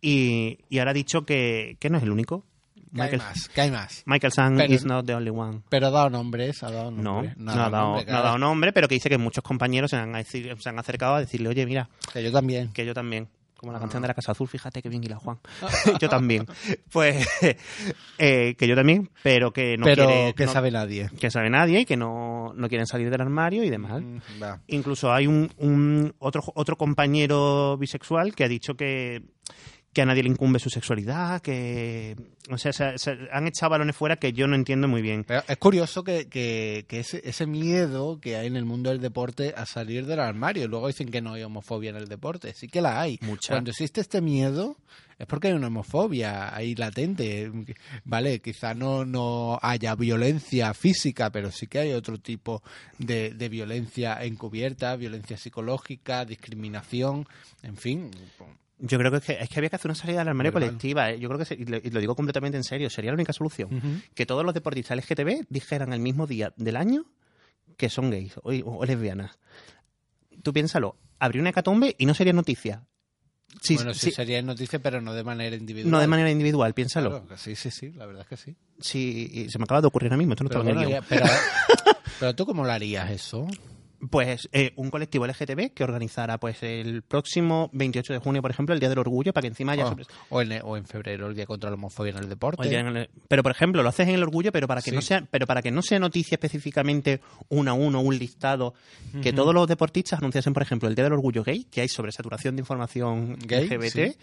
y, 0.00 0.58
y 0.68 0.78
ahora 0.78 0.92
ha 0.92 0.94
dicho 0.94 1.26
que, 1.26 1.76
que 1.80 1.90
no 1.90 1.98
es 1.98 2.04
el 2.04 2.10
único. 2.10 2.44
¿Qué 2.94 3.02
hay 3.02 3.10
Michael, 3.10 3.18
más? 3.18 3.48
¿Qué 3.50 3.60
hay 3.60 3.70
más? 3.70 4.02
Michael 4.06 4.32
Sam 4.32 4.56
Pero- 4.56 4.72
is 4.72 4.84
not 4.86 5.04
the 5.04 5.14
only 5.14 5.28
one. 5.30 5.60
Pero 5.68 5.88
ha 5.88 5.90
dado 5.90 6.08
nombres, 6.08 6.62
ha 6.62 6.70
dado 6.70 6.90
No, 6.90 7.02
nombres. 7.02 7.36
no, 7.36 7.52
ha 7.52 7.68
dado, 7.68 7.86
nombre, 7.96 8.04
no 8.12 8.16
ha 8.18 8.22
dado 8.22 8.38
nombre, 8.38 8.72
pero 8.72 8.88
que 8.88 8.94
dice 8.94 9.10
que 9.10 9.18
muchos 9.18 9.44
compañeros 9.44 9.90
se 9.90 9.96
han, 9.96 10.24
se 10.24 10.68
han 10.68 10.78
acercado 10.78 11.16
a 11.16 11.20
decirle, 11.20 11.50
oye, 11.50 11.66
mira, 11.66 11.90
Que 12.12 12.22
yo 12.22 12.32
también. 12.32 12.72
que 12.72 12.86
yo 12.86 12.94
también. 12.94 13.28
Como 13.58 13.72
la 13.72 13.78
Ah. 13.78 13.80
canción 13.80 14.00
de 14.02 14.08
la 14.08 14.14
Casa 14.14 14.32
Azul, 14.32 14.46
fíjate 14.48 14.80
que 14.80 14.88
bien 14.88 15.02
la 15.08 15.16
Juan. 15.16 15.38
yo 16.00 16.08
también. 16.08 16.46
Pues 16.92 17.26
eh, 18.18 18.54
que 18.56 18.66
yo 18.68 18.74
también, 18.74 19.10
pero 19.22 19.52
que 19.52 19.76
no 19.76 19.84
pero 19.84 20.06
quiere- 20.06 20.34
que 20.34 20.46
no- 20.46 20.52
sabe 20.52 20.70
nadie. 20.70 21.10
que 21.20 21.30
sabe 21.30 21.50
nadie 21.50 21.80
y 21.80 21.84
que 21.84 21.96
no, 21.96 22.52
no 22.54 22.68
quieren 22.68 22.86
salir 22.86 23.10
del 23.10 23.20
armario 23.20 23.64
y 23.64 23.70
demás. 23.70 24.00
Mm. 24.02 24.18
Incluso 24.68 25.12
hay 25.12 25.26
un, 25.26 25.50
un 25.58 26.14
otro, 26.18 26.42
otro 26.54 26.76
compañero 26.76 27.76
bisexual 27.78 28.34
que 28.34 28.44
ha 28.44 28.48
dicho 28.48 28.74
que, 28.74 29.22
que 29.92 30.02
a 30.02 30.06
nadie 30.06 30.22
le 30.22 30.28
incumbe 30.28 30.58
su 30.58 30.70
sexualidad, 30.70 31.40
que 31.40 32.16
o 32.50 32.56
sea, 32.56 32.72
se, 32.72 32.98
se 32.98 33.16
han 33.32 33.46
echado 33.46 33.70
balones 33.70 33.96
fuera 33.96 34.16
que 34.16 34.32
yo 34.32 34.46
no 34.46 34.54
entiendo 34.54 34.88
muy 34.88 35.02
bien. 35.02 35.24
Pero 35.24 35.42
es 35.46 35.56
curioso 35.58 36.02
que, 36.02 36.28
que, 36.28 36.86
que 36.88 37.00
ese, 37.00 37.20
ese 37.24 37.46
miedo 37.46 38.20
que 38.20 38.36
hay 38.36 38.46
en 38.46 38.56
el 38.56 38.64
mundo 38.64 38.90
del 38.90 39.00
deporte 39.00 39.54
a 39.56 39.66
salir 39.66 40.06
del 40.06 40.20
armario. 40.20 40.68
Luego 40.68 40.86
dicen 40.86 41.10
que 41.10 41.20
no 41.20 41.34
hay 41.34 41.42
homofobia 41.42 41.90
en 41.90 41.96
el 41.96 42.08
deporte. 42.08 42.54
Sí 42.54 42.68
que 42.68 42.80
la 42.80 43.00
hay. 43.00 43.18
Mucha. 43.22 43.54
Cuando 43.54 43.70
existe 43.70 44.00
este 44.00 44.20
miedo 44.20 44.76
es 45.18 45.26
porque 45.26 45.48
hay 45.48 45.54
una 45.54 45.66
homofobia 45.66 46.54
ahí 46.54 46.74
latente. 46.74 47.50
Vale, 48.04 48.40
quizá 48.40 48.72
no, 48.74 49.04
no 49.04 49.58
haya 49.60 49.94
violencia 49.94 50.72
física, 50.74 51.30
pero 51.30 51.50
sí 51.50 51.66
que 51.66 51.80
hay 51.80 51.92
otro 51.92 52.18
tipo 52.18 52.62
de, 52.98 53.30
de 53.30 53.48
violencia 53.48 54.24
encubierta, 54.24 54.96
violencia 54.96 55.36
psicológica, 55.36 56.24
discriminación, 56.24 57.26
en 57.62 57.76
fin. 57.76 58.10
Yo 58.80 58.98
creo 58.98 59.10
que 59.10 59.16
es, 59.18 59.24
que 59.24 59.32
es 59.40 59.48
que 59.48 59.58
había 59.58 59.70
que 59.70 59.76
hacer 59.76 59.90
una 59.90 59.94
salida 59.96 60.18
del 60.20 60.28
armario 60.28 60.52
Verdad. 60.52 60.68
colectiva. 60.68 61.10
¿eh? 61.10 61.18
Yo 61.18 61.28
creo 61.28 61.38
que, 61.38 61.44
se- 61.44 61.54
y 61.54 61.64
lo, 61.64 61.78
y 61.78 61.90
lo 61.90 62.00
digo 62.00 62.14
completamente 62.14 62.56
en 62.56 62.64
serio, 62.64 62.88
sería 62.90 63.10
la 63.10 63.14
única 63.16 63.32
solución. 63.32 64.02
Que 64.14 64.24
todos 64.26 64.44
los 64.44 64.54
deportistas 64.54 64.96
LGTB 64.96 65.46
dijeran 65.48 65.92
el 65.92 66.00
mismo 66.00 66.26
día 66.26 66.52
del 66.56 66.76
año 66.76 67.04
que 67.76 67.88
son 67.90 68.10
gays 68.10 68.36
o, 68.42 68.50
o 68.52 68.84
lesbianas. 68.84 69.38
Tú 70.42 70.52
piénsalo, 70.52 70.96
habría 71.18 71.40
una 71.40 71.50
hecatombe 71.50 71.94
y 71.98 72.06
no 72.06 72.14
sería 72.14 72.32
noticia. 72.32 72.84
Sí, 73.62 73.74
bueno, 73.76 73.94
sí, 73.94 74.00
sí, 74.06 74.10
sería 74.12 74.40
noticia, 74.42 74.78
pero 74.78 75.00
no 75.00 75.14
de 75.14 75.24
manera 75.24 75.56
individual. 75.56 75.90
no 75.90 75.98
de 76.00 76.06
manera 76.06 76.30
individual, 76.30 76.74
piénsalo. 76.74 77.22
Claro, 77.24 77.36
sí, 77.36 77.56
sí, 77.56 77.70
sí, 77.70 77.90
la 77.92 78.06
verdad 78.06 78.22
es 78.22 78.28
que 78.28 78.36
sí. 78.36 78.56
Sí, 78.78 79.28
y 79.32 79.50
se 79.50 79.58
me 79.58 79.64
acaba 79.64 79.80
de 79.80 79.86
ocurrir 79.88 80.08
ahora 80.12 80.18
mismo, 80.18 80.34
esto 80.34 80.44
no 80.44 80.50
Pero, 80.50 80.62
bueno, 80.64 80.88
ya- 80.88 81.02
pero, 81.02 81.24
pero 82.20 82.34
tú 82.36 82.46
cómo 82.46 82.64
lo 82.64 82.70
harías 82.70 83.10
eso? 83.10 83.46
Pues 84.10 84.48
eh, 84.52 84.72
un 84.76 84.90
colectivo 84.90 85.26
LGTB 85.26 85.72
que 85.74 85.82
organizara 85.82 86.38
pues 86.38 86.62
el 86.62 87.02
próximo 87.02 87.68
28 87.72 88.12
de 88.12 88.18
junio, 88.20 88.40
por 88.42 88.52
ejemplo, 88.52 88.72
el 88.72 88.78
Día 88.78 88.88
del 88.88 89.00
Orgullo, 89.00 89.32
para 89.32 89.42
que 89.42 89.48
encima 89.48 89.72
haya... 89.72 89.86
O, 89.86 89.88
sobre- 89.88 90.04
o 90.30 90.40
en, 90.40 90.52
o 90.62 90.76
en 90.76 90.84
febrero, 90.86 91.26
el 91.26 91.34
Día 91.34 91.46
contra 91.46 91.68
la 91.68 91.74
Homofobia 91.74 92.12
en 92.12 92.18
el 92.18 92.28
Deporte. 92.28 92.72
en 92.72 92.96
el- 92.96 93.10
Pero, 93.26 93.42
por 93.42 93.50
ejemplo, 93.50 93.82
lo 93.82 93.88
haces 93.88 94.06
en 94.06 94.14
el 94.14 94.22
Orgullo, 94.22 94.52
pero 94.52 94.68
para 94.68 94.82
que 94.82 94.90
Sí. 94.90 94.94
no 94.96 95.02
sea 95.02 95.26
pero 95.30 95.46
para 95.48 95.62
que 95.62 95.72
no 95.72 95.82
sea 95.82 95.98
noticia 95.98 96.36
específicamente 96.36 97.20
uno 97.48 97.72
a 97.72 97.74
uno, 97.74 98.00
un 98.00 98.16
listado, 98.16 98.74
que 99.20 99.32
todos 99.32 99.52
los 99.52 99.66
deportistas 99.66 100.20
anunciasen, 100.20 100.52
por 100.52 100.62
ejemplo, 100.62 100.88
el 100.88 100.94
Día 100.94 101.02
del 101.04 101.14
Orgullo 101.14 101.42
Gay, 101.42 101.64
que 101.64 101.80
hay 101.80 101.88
sobresaturación 101.88 102.54
de 102.54 102.60
información 102.60 103.36
Gay, 103.46 103.66
LGBT, 103.68 104.12
sí. 104.12 104.16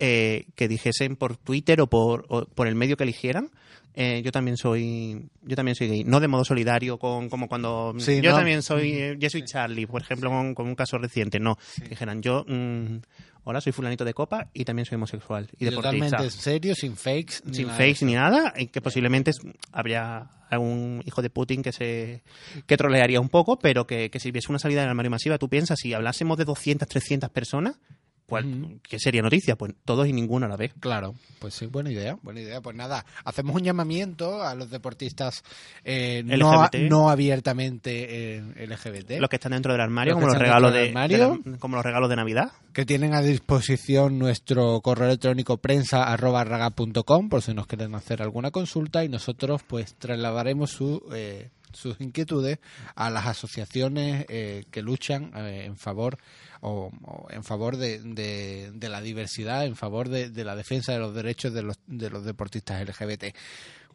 eh, 0.00 0.46
que 0.54 0.68
dijesen 0.68 1.16
por 1.16 1.36
Twitter 1.38 1.80
o 1.80 1.86
por, 1.86 2.26
o 2.28 2.44
por 2.44 2.66
el 2.66 2.74
medio 2.74 2.96
que 2.98 3.04
eligieran, 3.04 3.50
eh, 3.94 4.22
yo 4.24 4.32
también 4.32 4.56
soy 4.56 5.28
yo 5.42 5.56
también 5.56 5.74
soy 5.76 5.88
gay. 5.88 6.04
No 6.04 6.18
de 6.20 6.28
modo 6.28 6.44
solidario 6.44 6.98
con 6.98 7.28
como 7.28 7.48
cuando 7.48 7.94
Sí, 7.98 8.20
yo 8.20 8.30
no. 8.30 8.36
también 8.36 8.62
soy 8.62 8.92
eh, 8.92 9.16
yo 9.18 9.30
soy 9.30 9.44
Charlie 9.44 9.86
por 9.86 10.02
ejemplo 10.02 10.30
con, 10.30 10.54
con 10.54 10.66
un 10.66 10.74
caso 10.74 10.98
reciente 10.98 11.38
no. 11.38 11.56
Que 11.80 11.90
dijeran 11.90 12.20
yo 12.20 12.44
mm, 12.48 12.96
hola 13.44 13.60
soy 13.60 13.72
fulanito 13.72 14.04
de 14.04 14.12
copa 14.12 14.48
y 14.52 14.64
también 14.64 14.84
soy 14.86 14.96
homosexual 14.96 15.48
y 15.58 15.64
deportista. 15.66 16.06
Totalmente 16.06 16.24
en 16.24 16.30
serio, 16.30 16.74
sin 16.74 16.96
fakes. 16.96 17.34
ni 17.44 17.54
sin 17.54 17.66
nada 17.68 17.78
fakes 17.78 18.04
ni 18.04 18.14
nada 18.14 18.52
y 18.56 18.66
que 18.66 18.80
posiblemente 18.80 19.30
habría 19.70 20.28
algún 20.50 21.02
hijo 21.06 21.22
de 21.22 21.30
Putin 21.30 21.62
que 21.62 21.72
se 21.72 22.22
que 22.66 22.76
trolearía 22.76 23.20
un 23.20 23.28
poco 23.28 23.58
pero 23.58 23.86
que, 23.86 24.10
que 24.10 24.18
si 24.18 24.30
hubiese 24.30 24.50
una 24.50 24.58
salida 24.58 24.80
del 24.80 24.90
armario 24.90 25.10
masiva 25.10 25.38
tú 25.38 25.48
piensas 25.48 25.78
si 25.80 25.94
hablásemos 25.94 26.36
de 26.36 26.44
200 26.44 26.88
300 26.88 27.30
personas 27.30 27.76
¿cuál, 28.26 28.46
Ujú. 28.46 28.80
¿qué 28.82 28.98
sería 28.98 29.22
noticia? 29.22 29.56
pues 29.56 29.74
todos 29.84 30.06
y 30.08 30.12
ninguno 30.12 30.46
a 30.46 30.48
la 30.48 30.56
vez 30.56 30.72
Claro, 30.80 31.14
pues 31.38 31.54
sí, 31.54 31.66
buena 31.66 31.90
idea, 31.92 32.16
buena 32.22 32.40
idea. 32.40 32.60
Pues 32.60 32.74
nada, 32.76 33.04
hacemos 33.24 33.54
un 33.56 33.62
llamamiento 33.62 34.42
a 34.42 34.54
los 34.54 34.70
deportistas 34.70 35.42
eh, 35.84 36.22
no, 36.24 36.68
no 36.88 37.10
abiertamente 37.10 38.36
eh, 38.36 38.66
LGBT, 38.66 39.20
los 39.20 39.28
que 39.28 39.36
están 39.36 39.52
dentro 39.52 39.72
del 39.72 39.80
armario 39.80 40.14
Los 40.14 40.20
como 40.22 40.32
los 40.32 40.40
regalos 40.42 40.72
de, 40.72 40.88
armario. 40.88 41.38
de 41.44 41.50
la- 41.52 41.58
como 41.58 41.76
los 41.76 41.84
regalos 41.84 42.08
de 42.10 42.16
Navidad 42.16 42.52
que 42.72 42.84
tienen 42.84 43.14
a 43.14 43.20
disposición 43.22 44.18
nuestro 44.18 44.80
correo 44.80 45.06
electrónico 45.08 45.58
prensa 45.58 46.04
arroba 46.04 46.42
raga 46.44 46.70
com, 47.04 47.28
por 47.28 47.42
si 47.42 47.54
nos 47.54 47.66
quieren 47.66 47.94
hacer 47.94 48.20
alguna 48.22 48.50
consulta 48.50 49.04
y 49.04 49.08
nosotros 49.08 49.62
pues 49.66 49.94
trasladaremos 49.94 50.70
su, 50.70 51.02
eh, 51.14 51.50
sus 51.74 52.00
inquietudes 52.00 52.58
a 52.94 53.10
las 53.10 53.26
asociaciones 53.26 54.24
eh, 54.28 54.64
que 54.70 54.82
luchan 54.82 55.32
eh, 55.36 55.64
en 55.66 55.76
favor 55.76 56.18
o, 56.60 56.90
en 57.30 57.44
favor 57.44 57.76
de, 57.76 58.00
de- 58.00 58.70
de 58.72 58.88
la 58.88 59.00
diversidad, 59.02 59.66
en 59.66 59.76
favor 59.76 60.08
de, 60.08 60.30
de 60.30 60.44
la 60.44 60.56
defensa 60.56 60.92
de 60.92 60.98
los 60.98 61.14
derechos 61.14 61.52
de 61.52 61.62
los, 61.62 61.78
de 61.86 62.08
los 62.10 62.24
deportistas 62.24 62.80
LGBT. 62.88 63.34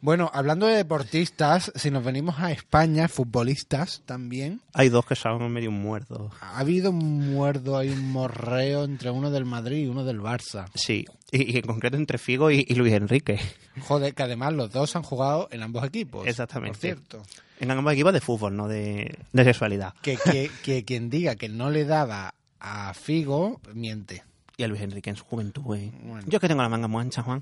Bueno, 0.02 0.30
hablando 0.32 0.66
de 0.66 0.76
deportistas, 0.76 1.70
si 1.74 1.90
nos 1.90 2.02
venimos 2.02 2.38
a 2.38 2.52
España, 2.52 3.06
futbolistas 3.08 4.02
también, 4.06 4.62
hay 4.72 4.88
dos 4.88 5.04
que 5.04 5.14
son 5.14 5.52
medio 5.52 5.70
muertos 5.70 6.32
ha 6.40 6.58
habido 6.58 6.90
un 6.90 7.32
muerdo, 7.32 7.76
hay 7.76 7.90
un 7.90 8.10
morreo 8.10 8.84
entre 8.84 9.10
uno 9.10 9.30
del 9.30 9.44
Madrid 9.44 9.84
y 9.84 9.86
uno 9.88 10.04
del 10.04 10.20
Barça. 10.20 10.66
sí 10.74 11.04
y, 11.30 11.54
y 11.54 11.58
en 11.58 11.62
concreto 11.66 11.96
entre 11.96 12.18
Figo 12.18 12.50
y, 12.50 12.64
y 12.66 12.74
Luis 12.74 12.94
Enrique 12.94 13.38
Joder, 13.82 14.14
que 14.14 14.22
además 14.22 14.52
los 14.54 14.72
dos 14.72 14.96
han 14.96 15.02
jugado 15.02 15.48
en 15.52 15.62
ambos 15.62 15.84
equipos. 15.84 16.26
Exactamente. 16.26 16.72
Por 16.72 16.80
cierto. 16.80 17.22
en 17.60 17.70
ambos 17.70 17.92
equipos 17.92 18.12
de 18.12 18.20
fútbol 18.20 18.56
no 18.56 18.68
de, 18.68 19.18
de 19.32 19.44
sexualidad 19.44 19.94
Que, 20.02 20.16
que, 20.16 20.50
que 20.64 20.84
quien 20.84 21.10
diga 21.10 21.36
que 21.36 21.48
no 21.48 21.70
le 21.70 21.84
daba 21.84 22.34
a 22.58 22.92
Figo, 22.94 23.60
miente. 23.74 24.22
Y 24.60 24.64
a 24.64 24.68
Luis 24.68 24.82
Enrique 24.82 25.10
en 25.10 25.16
su 25.16 25.24
juventud. 25.24 25.62
Bueno. 25.62 26.20
Yo 26.26 26.36
es 26.36 26.40
que 26.40 26.48
tengo 26.48 26.62
la 26.62 26.68
manga 26.68 26.86
muy 26.88 27.00
ancha, 27.02 27.22
Juan. 27.22 27.40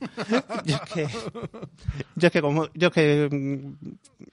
Yo 0.65 0.77
es 0.77 0.81
que, 0.93 1.09
yo 2.17 2.27
es 2.27 2.33
que 2.33 2.41
como, 2.41 2.69
yo 2.75 2.89
es 2.89 2.95
que, 2.95 3.29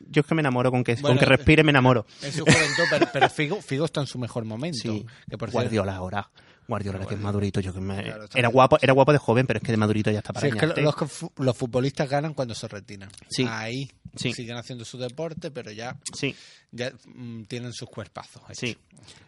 yo 0.09 0.21
es 0.21 0.25
que 0.27 0.35
me 0.35 0.41
enamoro 0.41 0.71
con 0.71 0.83
que, 0.83 0.93
Bueno, 0.95 1.09
con 1.09 1.17
que 1.17 1.25
respire 1.25 1.63
me 1.63 1.71
enamoro. 1.71 2.05
En 2.21 2.31
su 2.31 2.39
juventud, 2.45 2.83
pero, 2.89 3.07
pero 3.11 3.29
Figo, 3.29 3.61
Figo 3.61 3.85
está 3.85 4.01
en 4.01 4.07
su 4.07 4.19
mejor 4.19 4.45
momento. 4.45 4.77
Sí, 4.81 5.05
que 5.29 5.37
por 5.37 5.51
Guardiola 5.51 5.95
ahora. 5.95 6.29
Guardiola, 6.67 7.05
que 7.05 7.13
es 7.13 7.19
madurito. 7.21 7.59
Yo 7.59 7.73
que 7.73 7.79
me- 7.79 8.01
Claro, 8.01 8.25
era 8.33 8.47
guapo, 8.47 8.79
era 8.81 8.91
guapo 8.91 9.11
de 9.11 9.19
joven, 9.19 9.45
pero 9.45 9.57
es 9.59 9.63
que 9.63 9.71
de 9.71 9.77
madurito 9.77 10.09
ya 10.09 10.17
está 10.19 10.33
para 10.33 10.47
Sí, 10.49 10.57
es 10.57 10.73
que 10.73 10.81
los, 10.81 10.95
los 11.37 11.55
futbolistas 11.57 12.09
ganan 12.09 12.33
cuando 12.33 12.55
se 12.55 12.67
retiran. 12.67 13.09
Sí. 13.29 13.45
Ahí 13.47 13.91
Sí. 14.15 14.33
siguen 14.33 14.57
haciendo 14.57 14.83
su 14.85 14.97
deporte, 14.97 15.51
pero 15.51 15.71
ya, 15.71 15.97
Sí, 16.13 16.35
ya 16.75 16.91
mm, 17.13 17.43
tienen 17.43 17.73
sus 17.73 17.89
cuerpazos. 17.89 18.43
hechos. 18.43 18.57
sí. 18.57 18.77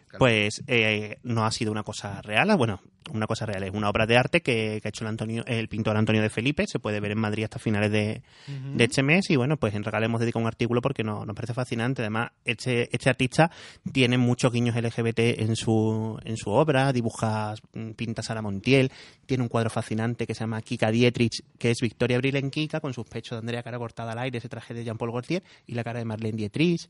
Claro. 0.08 0.20
Pues 0.20 0.62
eh, 0.66 1.18
no 1.22 1.44
ha 1.44 1.50
sido 1.52 1.70
una 1.70 1.82
cosa 1.82 2.22
real, 2.22 2.56
bueno, 2.56 2.80
una 3.12 3.26
cosa 3.26 3.44
real, 3.44 3.62
es 3.64 3.74
una 3.74 3.90
obra 3.90 4.06
de 4.06 4.16
arte 4.16 4.40
que, 4.40 4.78
que 4.80 4.88
ha 4.88 4.88
hecho 4.88 5.04
el, 5.04 5.08
Antonio, 5.08 5.44
el 5.46 5.68
pintor 5.68 5.98
Antonio 5.98 6.22
de 6.22 6.30
Felipe, 6.30 6.64
se 6.66 6.78
puede 6.78 6.98
ver 6.98 7.10
en 7.10 7.18
Madrid 7.18 7.44
hasta 7.44 7.58
finales 7.58 7.92
de, 7.92 8.22
de 8.46 8.84
este 8.84 9.02
mes 9.02 9.28
y 9.28 9.36
bueno, 9.36 9.58
pues 9.58 9.74
en 9.74 9.84
Regal 9.84 10.02
hemos 10.04 10.20
dedicado 10.20 10.40
un 10.40 10.46
artículo 10.46 10.80
porque 10.80 11.04
no- 11.04 11.26
nos 11.26 11.36
parece 11.36 11.52
fascinante, 11.52 12.00
además 12.00 12.30
este, 12.46 12.88
este 12.90 13.10
artista 13.10 13.50
tiene 13.92 14.16
muchos 14.16 14.50
guiños 14.50 14.74
LGBT 14.76 15.18
en 15.42 15.54
su, 15.56 16.18
en 16.24 16.38
su 16.38 16.52
obra, 16.52 16.90
dibuja, 16.94 17.52
mm, 17.74 17.90
pinta 17.90 18.22
Sara 18.22 18.40
Montiel, 18.40 18.90
tiene 19.26 19.42
un 19.42 19.50
cuadro 19.50 19.68
fascinante 19.68 20.26
que 20.26 20.32
se 20.32 20.40
llama 20.40 20.62
Kika 20.62 20.90
Dietrich, 20.90 21.42
que 21.58 21.70
es 21.70 21.80
Victoria 21.82 22.16
Abril 22.16 22.36
en 22.36 22.50
Kika, 22.50 22.80
con 22.80 22.94
sus 22.94 23.06
pechos 23.06 23.32
de 23.36 23.40
Andrea 23.40 23.62
cara 23.62 23.76
cortada 23.76 24.12
al 24.12 24.18
aire, 24.20 24.38
ese 24.38 24.48
traje 24.48 24.72
de 24.72 24.84
Jean-Paul 24.84 25.12
Gaultier 25.12 25.42
y 25.66 25.74
la 25.74 25.84
cara 25.84 25.98
de 25.98 26.06
Marlene 26.06 26.38
Dietrich. 26.38 26.88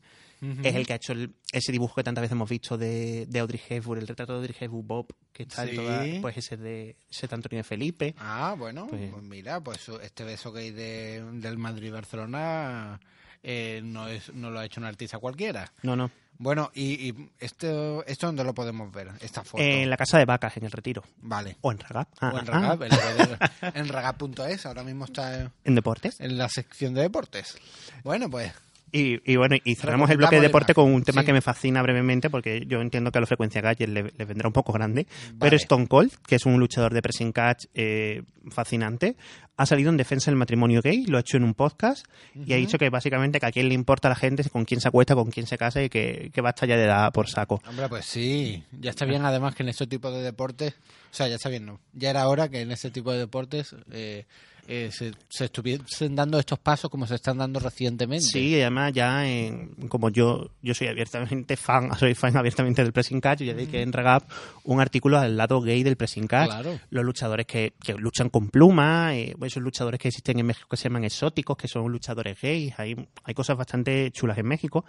Es 0.63 0.75
el 0.75 0.85
que 0.87 0.93
ha 0.93 0.95
hecho 0.97 1.13
el- 1.13 1.33
ese 1.51 1.71
dibujo 1.71 1.95
que 1.95 2.03
tantas 2.03 2.21
veces 2.21 2.33
hemos 2.33 2.49
visto 2.49 2.77
de, 2.77 3.25
de 3.27 3.39
Audrey 3.39 3.59
Hepburn, 3.69 3.99
el 4.01 4.07
retrato 4.07 4.33
de 4.33 4.39
Audrey 4.39 4.55
Hepburn 4.59 4.87
Bob, 4.87 5.07
que 5.33 5.43
está 5.43 5.63
Sí. 5.63 5.71
en 5.71 5.75
toda, 5.75 6.05
pues 6.21 6.37
ese 6.37 6.57
de 6.57 6.95
ese 7.09 7.27
de 7.27 7.35
Antonio 7.35 7.63
Felipe. 7.63 8.15
Ah, 8.17 8.55
bueno, 8.57 8.87
Pues- 8.87 9.11
pues, 9.11 9.23
mira, 9.23 9.59
pues 9.61 9.89
este 10.01 10.23
beso 10.23 10.51
gay 10.51 10.71
de, 10.71 11.23
del 11.33 11.57
Madrid-Barcelona 11.57 12.99
eh, 13.43 13.81
no, 13.83 14.07
es, 14.07 14.33
no 14.33 14.49
lo 14.51 14.59
ha 14.59 14.65
hecho 14.65 14.81
un 14.81 14.85
artista 14.85 15.17
cualquiera. 15.17 15.71
No, 15.83 15.95
no. 15.95 16.11
Bueno, 16.41 16.71
y, 16.73 17.09
y 17.09 17.29
esto, 17.39 18.05
¿esto 18.05 18.27
dónde 18.27 18.43
lo 18.45 18.53
podemos 18.53 18.91
ver? 18.93 19.09
Esta 19.19 19.43
foto. 19.43 19.61
En 19.61 19.89
la 19.89 19.97
casa 19.97 20.17
de 20.17 20.25
vacas, 20.25 20.55
en 20.55 20.63
el 20.65 20.71
retiro. 20.71 21.03
Vale. 21.17 21.57
O 21.61 21.71
en 21.71 21.79
Ragap. 21.79 22.07
Ah, 22.21 22.31
o 22.33 22.39
en 22.39 22.49
ah, 22.49 22.51
Ragab, 22.51 22.83
en, 22.83 22.91
en 23.75 23.87
ragab.es, 23.89 24.65
ahora 24.65 24.83
mismo 24.83 25.05
está 25.05 25.51
en 25.65 25.75
deportes. 25.75 26.19
en 26.21 26.37
la 26.37 26.47
sección 26.47 26.93
de 26.93 27.01
deportes. 27.01 27.57
Bueno, 28.03 28.29
pues 28.29 28.53
Y, 28.91 29.31
y 29.31 29.35
bueno, 29.35 29.55
y 29.63 29.75
cerramos 29.75 30.09
el 30.09 30.17
bloque 30.17 30.35
de 30.37 30.41
deporte 30.41 30.73
con 30.73 30.91
un 30.91 31.03
tema 31.03 31.21
Sí. 31.21 31.27
que 31.27 31.33
me 31.33 31.41
fascina 31.41 31.81
brevemente, 31.81 32.29
porque 32.29 32.63
yo 32.67 32.81
entiendo 32.81 33.11
que 33.11 33.17
a 33.19 33.21
la 33.21 33.27
frecuencia 33.27 33.61
Gadget 33.61 33.89
le, 33.89 34.03
le 34.17 34.25
vendrá 34.25 34.47
un 34.47 34.53
poco 34.53 34.71
grande. 34.73 35.05
Vale. 35.33 35.35
Pero 35.39 35.55
Stone 35.57 35.87
Cold, 35.87 36.11
que 36.27 36.35
es 36.35 36.45
un 36.45 36.59
luchador 36.59 36.93
de 36.93 37.01
pressing 37.01 37.31
catch 37.31 37.65
eh, 37.73 38.23
fascinante, 38.49 39.15
ha 39.57 39.65
salido 39.65 39.89
en 39.89 39.97
defensa 39.97 40.31
del 40.31 40.37
matrimonio 40.37 40.81
gay, 40.81 41.05
lo 41.05 41.17
ha 41.17 41.21
hecho 41.21 41.35
en 41.37 41.43
un 41.43 41.53
podcast 41.53 42.05
y 42.33 42.53
ha 42.53 42.55
dicho 42.55 42.77
que 42.77 42.89
básicamente 42.89 43.39
que 43.41 43.45
a 43.45 43.51
quién 43.51 43.67
le 43.67 43.73
importa 43.75 44.07
a 44.07 44.11
la 44.11 44.15
gente 44.15 44.47
con 44.49 44.63
quién 44.63 44.79
se 44.79 44.87
acuesta, 44.87 45.15
con 45.15 45.29
quién 45.31 45.47
se 45.47 45.57
casa 45.57 45.83
y 45.83 45.89
que, 45.89 46.31
que 46.33 46.39
basta 46.41 46.65
ya 46.65 46.77
de 46.77 46.85
dar 46.85 47.11
por 47.11 47.27
saco. 47.27 47.61
Hombre, 47.67 47.89
pues 47.89 48.05
sí, 48.05 48.63
ya 48.79 48.91
está 48.91 49.03
bien 49.05 49.25
además 49.25 49.53
que 49.55 49.63
en 49.63 49.69
este 49.69 49.85
tipo 49.85 50.11
de 50.11 50.21
deportes, 50.23 50.75
o 51.11 51.13
sea, 51.13 51.27
ya 51.27 51.35
está 51.35 51.49
bien, 51.49 51.65
no, 51.65 51.79
ya 51.93 52.09
era 52.09 52.27
hora 52.29 52.47
que 52.47 52.61
en 52.61 52.71
este 52.71 52.89
tipo 52.89 53.11
de 53.11 53.19
deportes 53.19 53.75
eh, 53.91 54.25
eh, 54.71 54.89
se, 54.91 55.11
se 55.27 55.45
estuviesen 55.45 56.15
dando 56.15 56.37
estos 56.37 56.59
pasos 56.59 56.91
como 56.91 57.07
se 57.07 57.15
están 57.15 57.39
dando 57.39 57.59
recientemente. 57.59 58.23
Sí, 58.25 58.49
y 58.49 58.61
además 58.61 58.93
ya 58.93 59.27
en- 59.27 59.69
como 59.89 60.09
yo 60.09 60.51
yo 60.61 60.73
soy 60.75 60.87
abiertamente 60.87 61.57
fan, 61.57 61.89
soy 61.99 62.13
fan 62.13 62.37
abiertamente 62.37 62.83
del 62.83 62.93
pressing 62.93 63.19
catch, 63.19 63.39
yo 63.39 63.45
ya 63.47 63.53
dediqué 63.55 63.81
en 63.81 63.91
Regap 63.91 64.29
un 64.63 64.79
artículo 64.79 65.17
al 65.17 65.35
lado 65.35 65.59
gay 65.61 65.81
del 65.81 65.97
pressing 65.97 66.27
catch. 66.27 66.49
Claro. 66.51 66.79
Los 66.91 67.03
luchadores 67.03 67.47
que, 67.47 67.73
que 67.83 67.93
luchan 67.95 68.29
con 68.29 68.49
plumas, 68.49 69.13
eh, 69.15 69.35
esos 69.41 69.63
luchadores 69.63 69.99
que 69.99 70.09
existen 70.09 70.37
en 70.39 70.45
México 70.45 70.67
que 70.69 70.77
se 70.77 70.83
llaman 70.83 71.03
exóticos, 71.03 71.57
que 71.57 71.67
son 71.67 71.91
luchadores 71.91 72.39
gays, 72.39 72.77
hay, 72.77 72.95
hay 73.23 73.33
cosas 73.33 73.57
bastante 73.57 74.11
chulas 74.11 74.37
en 74.37 74.45
México. 74.45 74.85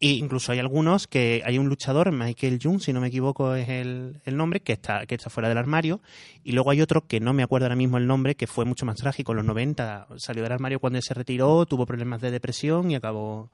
E 0.00 0.08
incluso 0.08 0.52
hay 0.52 0.58
algunos 0.58 1.06
que 1.06 1.42
hay 1.46 1.56
un 1.56 1.68
luchador, 1.68 2.12
Michael 2.12 2.58
Jung, 2.62 2.80
si 2.80 2.92
no 2.92 3.00
me 3.00 3.06
equivoco 3.06 3.54
es 3.54 3.68
el, 3.70 4.20
el 4.26 4.36
nombre, 4.36 4.60
que 4.60 4.72
está, 4.74 5.06
que 5.06 5.14
está 5.14 5.30
fuera 5.30 5.48
del 5.48 5.56
armario. 5.56 6.00
Y 6.42 6.52
luego 6.52 6.72
hay 6.72 6.82
otro 6.82 7.06
que 7.06 7.20
no 7.20 7.32
me 7.32 7.42
acuerdo 7.42 7.66
ahora 7.66 7.76
mismo 7.76 7.96
el 7.96 8.06
nombre, 8.06 8.34
que 8.34 8.46
fue 8.46 8.64
mucho 8.66 8.84
más 8.84 8.96
trágico. 8.96 9.13
En 9.16 9.36
los 9.36 9.44
90 9.44 10.08
salió 10.16 10.42
del 10.42 10.52
armario 10.52 10.80
cuando 10.80 10.98
él 10.98 11.02
se 11.02 11.14
retiró, 11.14 11.66
tuvo 11.66 11.86
problemas 11.86 12.20
de 12.20 12.30
depresión 12.30 12.90
y 12.90 12.94
acabó, 12.94 13.50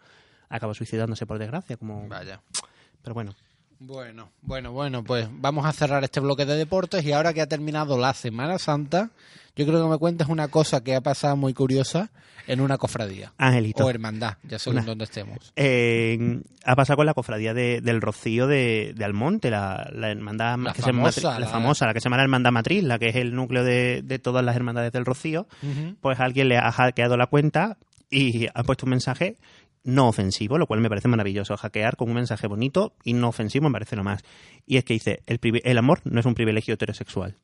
acabó 0.48 0.74
suicidándose 0.74 1.26
por 1.26 1.38
desgracia. 1.38 1.76
Como... 1.76 2.08
Vaya. 2.08 2.40
Pero 3.02 3.14
bueno. 3.14 3.34
Bueno, 3.82 4.28
bueno, 4.42 4.72
bueno, 4.72 5.02
pues 5.02 5.26
vamos 5.32 5.64
a 5.64 5.72
cerrar 5.72 6.04
este 6.04 6.20
bloque 6.20 6.44
de 6.44 6.54
deportes 6.56 7.02
y 7.04 7.12
ahora 7.12 7.32
que 7.32 7.40
ha 7.40 7.46
terminado 7.46 7.96
la 7.98 8.12
Semana 8.12 8.58
Santa, 8.58 9.08
yo 9.56 9.66
creo 9.66 9.82
que 9.82 9.88
me 9.90 9.96
cuentes 9.96 10.28
una 10.28 10.48
cosa 10.48 10.84
que 10.84 10.94
ha 10.94 11.00
pasado 11.00 11.34
muy 11.36 11.54
curiosa 11.54 12.10
en 12.46 12.60
una 12.60 12.76
cofradía. 12.76 13.32
Angelito. 13.38 13.86
O 13.86 13.88
hermandad, 13.90 14.34
ya 14.42 14.58
según 14.58 14.84
donde 14.84 15.04
estemos. 15.04 15.52
Eh, 15.56 16.42
ha 16.64 16.76
pasado 16.76 16.98
con 16.98 17.06
la 17.06 17.14
cofradía 17.14 17.54
de- 17.54 17.80
del 17.80 18.02
Rocío 18.02 18.46
de, 18.46 18.92
de 18.94 19.04
Almonte, 19.06 19.50
la, 19.50 19.88
la 19.94 20.10
hermandad 20.10 20.58
La 20.58 20.72
que 20.74 20.82
se 20.82 20.88
famosa, 20.92 21.32
la 21.32 21.38
la- 21.40 21.46
famosa, 21.46 21.86
la 21.86 21.94
que 21.94 22.00
se 22.00 22.04
llama 22.04 22.18
la 22.18 22.24
hermandad 22.24 22.52
matriz, 22.52 22.84
la 22.84 22.98
que 22.98 23.08
es 23.08 23.16
el 23.16 23.34
núcleo 23.34 23.64
de, 23.64 24.02
de 24.04 24.18
todas 24.18 24.44
las 24.44 24.56
hermandades 24.56 24.92
del 24.92 25.06
Rocío. 25.06 25.46
Pues 26.02 26.20
alguien 26.20 26.50
le 26.50 26.58
ha 26.58 26.70
hackeado 26.70 27.16
la 27.16 27.28
cuenta 27.28 27.78
y 28.10 28.46
ha 28.52 28.62
puesto 28.64 28.84
un 28.86 28.90
mensaje 28.90 29.36
no 29.84 30.08
ofensivo, 30.08 30.58
lo 30.58 30.66
cual 30.66 30.80
me 30.80 30.88
parece 30.88 31.08
maravilloso. 31.08 31.56
Hackear 31.56 31.96
con 31.96 32.08
un 32.08 32.14
mensaje 32.14 32.46
bonito 32.46 32.94
y 33.04 33.14
no 33.14 33.28
ofensivo 33.28 33.66
me 33.68 33.72
parece 33.72 33.96
lo 33.96 34.04
más. 34.04 34.22
Y 34.66 34.76
es 34.76 34.84
que 34.84 34.94
dice, 34.94 35.22
el, 35.26 35.78
amor 35.78 36.00
no 36.04 36.20
es 36.20 36.26
un 36.26 36.34
privilegio 36.34 36.74
heterosexual. 36.74 37.36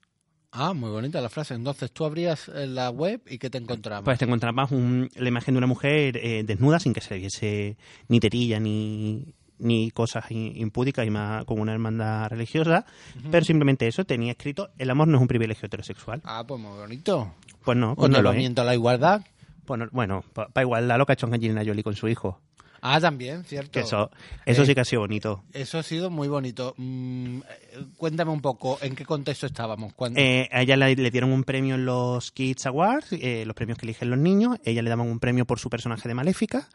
Ah, 0.52 0.72
muy 0.72 0.90
bonita 0.90 1.20
la 1.20 1.28
frase. 1.28 1.54
Entonces 1.54 1.90
tú 1.92 2.04
abrías 2.04 2.48
eh, 2.48 2.66
la 2.66 2.90
web 2.90 3.20
y 3.28 3.38
¿qué 3.38 3.50
te 3.50 3.58
encontrabas? 3.58 4.04
Pues 4.04 4.18
te 4.18 4.24
encontrabas 4.24 4.70
un- 4.70 5.08
la 5.14 5.28
imagen 5.28 5.54
de 5.54 5.58
una 5.58 5.66
mujer 5.66 6.16
eh, 6.16 6.44
desnuda 6.44 6.78
sin 6.78 6.92
que 6.94 7.00
se 7.00 7.14
le 7.14 7.20
viese 7.20 7.76
ni 8.08 8.20
tetilla 8.20 8.58
ni, 8.60 9.34
ni 9.58 9.90
cosas 9.90 10.24
impúdicas 10.30 11.06
y 11.06 11.10
más 11.10 11.44
con 11.44 11.60
una 11.60 11.72
hermandad 11.72 12.28
religiosa, 12.28 12.86
pero 13.30 13.44
simplemente 13.44 13.86
eso 13.86 14.04
tenía 14.04 14.32
escrito 14.32 14.70
el 14.78 14.90
amor 14.90 15.08
no 15.08 15.16
es 15.16 15.22
un 15.22 15.28
privilegio 15.28 15.66
heterosexual. 15.66 16.20
Ah, 16.24 16.44
pues 16.46 16.60
muy 16.60 16.76
bonito. 16.78 17.34
Pues 17.64 17.76
no, 17.76 17.94
pues 17.96 18.06
Un 18.06 18.12
no 18.12 18.22
lo 18.22 18.32
es. 18.32 18.58
a 18.58 18.64
la 18.64 18.74
igualdad. 18.74 19.22
Pues 19.66 19.78
no- 19.80 19.88
bueno, 19.92 20.24
para 20.32 20.62
igualdad 20.62 20.96
lo 20.98 21.04
que 21.06 21.12
ha 21.12 21.14
hecho 21.14 21.26
Angelina 21.26 21.62
Jolie 21.64 21.82
con 21.82 21.94
su 21.94 22.08
hijo. 22.08 22.40
Ah, 22.88 23.00
también, 23.00 23.42
cierto. 23.44 23.80
Eso, 23.80 24.10
eso 24.44 24.62
Eh, 24.62 24.66
sí 24.66 24.74
que 24.74 24.80
ha 24.80 24.84
sido 24.84 25.00
bonito. 25.02 25.42
Eso 25.52 25.78
ha 25.78 25.82
sido 25.82 26.08
muy 26.08 26.28
bonito. 26.28 26.74
Mm, 26.76 27.38
eh, 27.38 27.84
cuéntame 27.96 28.30
un 28.30 28.40
poco, 28.40 28.78
¿en 28.80 28.94
qué 28.94 29.04
contexto 29.04 29.46
estábamos? 29.46 29.92
Cuando... 29.94 30.20
Eh, 30.20 30.48
a 30.52 30.62
ella 30.62 30.76
le, 30.76 30.94
le 30.94 31.10
dieron 31.10 31.32
un 31.32 31.42
premio 31.42 31.74
en 31.74 31.84
los 31.84 32.30
Kids 32.30 32.66
Awards, 32.66 33.08
eh, 33.12 33.44
los 33.44 33.54
premios 33.56 33.76
que 33.78 33.86
eligen 33.86 34.10
los 34.10 34.18
niños. 34.18 34.58
Ella 34.64 34.82
le 34.82 34.90
daban 34.90 35.08
un 35.08 35.18
premio 35.18 35.46
por 35.46 35.58
su 35.58 35.68
personaje 35.68 36.08
de 36.08 36.14
Maléfica. 36.14 36.68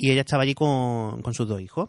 Y 0.00 0.12
ella 0.12 0.20
estaba 0.20 0.44
allí 0.44 0.54
con, 0.54 1.22
con 1.22 1.34
sus 1.34 1.48
dos 1.48 1.60
hijos. 1.60 1.88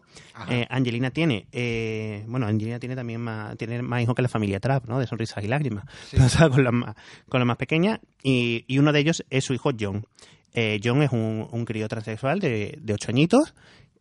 Eh, 0.49 0.65
Angelina 0.69 1.12
tiene, 1.12 1.47
eh, 1.52 2.25
bueno, 2.28 2.47
Angelina 2.47 2.80
tiene 2.80 2.95
también 2.95 3.21
más, 3.21 3.56
tiene 3.56 3.82
más 3.84 4.02
hijos 4.02 4.15
que 4.15 4.23
la 4.23 4.28
familia 4.30 4.60
Trapp, 4.60 4.88
¿no? 4.88 4.97
De 4.99 5.06
sonrisas 5.06 5.43
y 5.43 5.47
lágrimas. 5.47 5.86
Sí. 6.10 6.12
Pero 6.17 6.25
estaba 6.25 6.49
con 6.49 6.63
las 6.63 6.73
más, 6.73 6.95
con 7.30 7.39
las 7.39 7.47
más 7.47 7.58
pequeñas. 7.58 7.99
Y, 8.23 8.65
y 8.67 8.80
uno 8.80 8.91
de 8.91 8.99
ellos 8.99 9.23
es 9.30 9.45
su 9.45 9.54
hijo 9.54 9.69
John. 9.80 10.06
Eh, 10.53 10.79
John 10.83 11.01
es 11.01 11.12
un, 11.12 11.47
un 11.51 11.65
crío 11.65 11.88
transexual 11.88 12.39
de, 12.39 12.79
ocho 12.93 13.12
añitos, 13.12 13.53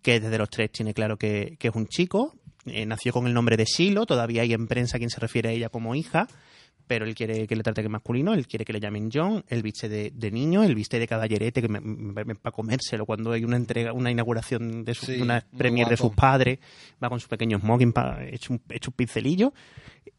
que 0.03 0.21
desde 0.21 0.39
los 0.39 0.49
tres 0.49 0.71
tiene 0.73 0.95
claro 0.95 1.17
que, 1.17 1.57
que 1.59 1.69
es 1.69 1.75
un 1.75 1.87
chico. 1.87 2.35
Eh, 2.67 2.87
nació 2.87 3.13
con 3.13 3.27
el 3.27 3.35
nombre 3.35 3.57
de 3.57 3.67
Silo, 3.67 4.07
todavía 4.07 4.43
hay 4.43 4.53
en 4.53 4.67
prensa 4.67 4.99
quien 4.99 5.11
se 5.11 5.21
refiere 5.21 5.49
a 5.49 5.53
ella 5.53 5.69
como 5.69 5.95
hija 5.95 6.29
pero 6.89 7.05
él 7.05 7.15
quiere 7.15 7.47
que 7.47 7.55
le 7.55 7.63
trate 7.63 7.83
que 7.83 7.89
masculino, 7.89 8.35
él 8.35 8.49
quiere 8.49 8.65
que 8.65 8.73
le 8.73 8.81
llamen 8.81 9.11
John, 9.13 9.45
él 9.47 9.63
viste 9.63 9.89
de, 9.89 10.11
de 10.13 10.31
niño, 10.33 10.65
él 10.65 10.75
viste 10.75 10.99
de 10.99 11.07
caballerete, 11.07 11.63
que 11.63 11.69
me, 11.69 11.81
para 12.35 12.51
comérselo 12.53 13.07
cuando 13.07 13.31
hay 13.31 13.45
una 13.45 13.57
entrega, 13.57 13.93
una 13.93 14.11
inauguración 14.11 14.85
de 14.85 14.95
su, 14.95 15.07
Sí, 15.07 15.21
una 15.21 15.45
premier 15.57 15.87
de 15.89 15.97
sus 15.97 16.15
padres, 16.15 16.59
va 17.03 17.09
con 17.09 17.21
su 17.21 17.29
pequeño 17.29 17.59
smoking 17.61 17.93
pa- 17.93 18.25
hecho, 18.25 18.55
un, 18.55 18.61
hecho 18.71 18.91
un 18.91 18.95
pincelillo. 18.97 19.53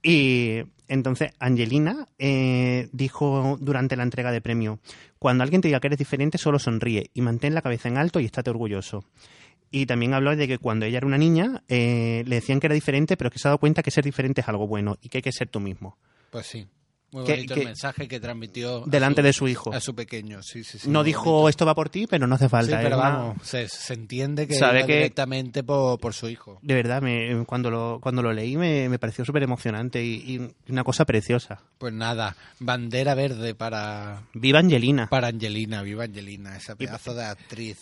Y 0.02 0.60
entonces 0.88 1.32
Angelina 1.40 2.08
eh, 2.18 2.88
dijo 2.92 3.58
durante 3.60 3.96
la 3.96 4.04
entrega 4.04 4.32
de 4.32 4.42
premio, 4.42 4.80
cuando 5.18 5.44
alguien 5.44 5.62
te 5.62 5.68
diga 5.68 5.80
que 5.80 5.88
eres 5.88 6.00
diferente, 6.00 6.38
solo 6.38 6.60
sonríe 6.60 7.10
y 7.14 7.22
mantén 7.22 7.54
la 7.54 7.62
cabeza 7.62 7.90
en 7.90 7.98
alto 7.98 8.20
y 8.20 8.26
estate 8.26 8.50
orgulloso. 8.50 9.04
Y 9.72 9.86
también 9.86 10.14
habló 10.14 10.36
de 10.36 10.48
que 10.48 10.58
cuando 10.58 10.86
ella 10.86 10.98
era 10.98 11.06
una 11.08 11.18
niña 11.18 11.64
eh, 11.68 12.24
le 12.26 12.36
decían 12.36 12.60
que 12.60 12.68
era 12.68 12.74
diferente, 12.74 13.18
pero 13.18 13.30
que 13.30 13.38
se 13.38 13.48
ha 13.48 13.50
dado 13.50 13.60
cuenta 13.60 13.84
que 13.84 13.92
ser 13.92 14.04
diferente 14.04 14.42
es 14.42 14.48
algo 14.48 14.66
bueno 14.68 14.98
y 15.02 15.10
que 15.10 15.20
hay 15.20 15.22
que 15.22 15.32
ser 15.32 15.48
tú 15.50 15.60
mismo. 15.60 15.98
Pues 16.30 16.46
sí. 16.48 16.68
Muy 17.12 17.26
Que- 17.26 17.32
bonito 17.32 17.56
que- 17.56 17.62
el 17.62 17.66
mensaje 17.66 18.08
que 18.08 18.20
transmitió 18.20 18.84
delante 18.86 19.24
de 19.24 19.34
su 19.34 19.48
hijo. 19.48 19.74
A 19.74 19.80
su 19.80 19.96
pequeño, 19.96 20.44
sí, 20.44 20.64
sí, 20.64 20.78
sí. 20.78 20.88
no 20.92 21.04
dijo 21.04 21.24
bonito. 21.24 21.50
esto 21.50 21.66
va 21.66 21.74
por 21.74 21.90
ti, 21.90 22.06
pero 22.06 22.28
no 22.28 22.36
hace 22.36 22.46
Sí, 22.46 22.50
falta. 22.52 22.78
pero 22.84 22.98
es 22.98 23.02
una- 23.02 23.10
vamos, 23.10 23.38
se, 23.48 23.68
se 23.68 23.96
entiende 23.96 24.48
que 24.48 24.54
Sabe 24.54 24.86
que- 24.86 24.94
directamente 24.98 25.64
por, 25.64 26.00
por 26.00 26.14
su 26.14 26.30
hijo. 26.30 26.60
De 26.62 26.76
verdad, 26.76 27.02
me- 27.02 27.46
cuando, 27.48 27.72
lo, 27.72 27.98
cuando 28.00 28.22
lo 28.22 28.32
leí 28.32 28.58
me, 28.58 28.88
me 28.90 29.00
pareció 29.00 29.26
súper 29.26 29.42
emocionante 29.42 30.04
y, 30.06 30.36
y 30.36 30.72
una 30.72 30.84
cosa 30.84 31.04
preciosa. 31.06 31.64
Pues 31.80 31.94
nada, 31.94 32.36
bandera 32.60 33.16
verde 33.16 33.56
para, 33.56 34.22
Viva 34.36 34.60
Angelina. 34.60 35.08
para 35.08 35.30
Angelina, 35.30 35.82
viva 35.82 36.04
Angelina, 36.04 36.58
esa 36.58 36.76
pedazo 36.76 37.16
de 37.16 37.26
actriz. 37.26 37.80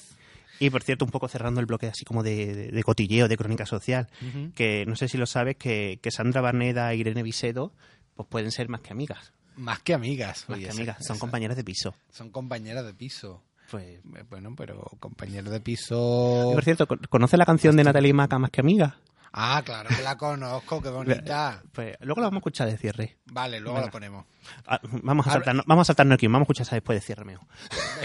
Y 0.60 0.70
por 0.70 0.84
cierto, 0.84 1.04
un 1.04 1.12
poco 1.12 1.28
cerrando 1.28 1.60
el 1.60 1.66
bloque 1.66 1.88
así 1.88 2.06
como 2.06 2.24
de, 2.24 2.56
de- 2.56 2.68
de 2.72 2.84
cotilleo, 2.84 3.28
de 3.28 3.36
crónica 3.36 3.66
social, 3.66 4.08
que 4.56 4.86
no 4.88 4.96
sé 4.96 5.10
si 5.10 5.18
lo 5.18 5.26
sabes, 5.26 5.58
que, 5.58 6.00
que 6.02 6.12
Sandra 6.12 6.40
Barneda 6.40 6.94
e 6.94 6.96
Irene 6.96 7.24
Visedo 7.24 7.74
pues 8.18 8.28
pueden 8.30 8.52
ser 8.52 8.68
más 8.68 8.82
que 8.82 8.92
amigas. 8.92 9.32
Más 9.56 9.80
que 9.80 9.94
amigas. 9.94 10.44
Más 10.50 10.58
oye, 10.58 10.66
que 10.66 10.70
esa- 10.72 10.78
amigas, 10.78 10.98
son 11.06 11.16
esa- 11.16 11.20
compañeras 11.22 11.56
de 11.58 11.64
piso. 11.64 11.96
Son 12.12 12.30
compañeras 12.32 12.86
de 12.86 12.94
piso. 12.94 13.42
Pues, 13.72 13.84
Eh, 13.86 14.02
Bueno, 14.30 14.54
pero 14.56 14.82
compañeros 15.00 15.52
de 15.52 15.60
piso... 15.60 16.52
por 16.54 16.64
cierto, 16.64 16.88
¿con- 16.88 17.00
¿conoce 17.10 17.38
la 17.38 17.46
canción 17.46 17.76
de 17.78 17.84
Natalie 17.84 18.14
Maca 18.14 18.40
más 18.40 18.50
que 18.52 18.62
amiga? 18.62 18.98
Ah, 19.34 19.62
claro 19.64 19.90
que 19.96 20.02
la 20.02 20.18
conozco, 20.18 20.82
qué 20.82 20.90
bonita. 21.26 21.62
Pues 21.74 21.96
luego 22.02 22.22
la 22.22 22.28
vamos 22.28 22.38
a 22.38 22.42
escuchar 22.42 22.70
de 22.70 22.78
cierre. 22.78 23.18
Vale, 23.26 23.60
luego 23.60 23.76
Venga. 23.76 23.88
la 23.88 23.92
ponemos. 23.92 24.26
Ah, 24.66 24.80
vamos 25.04 25.28
a 25.28 25.32
saltarnos, 25.34 25.66
vamos 25.68 25.82
a 25.82 25.86
saltarnos 25.88 26.16
aquí, 26.16 26.28
vamos 26.28 26.42
a 26.42 26.44
escuchar 26.44 26.66
esa 26.66 26.76
después 26.76 26.96
de 26.98 27.06
cierre 27.06 27.26
mío. 27.26 27.40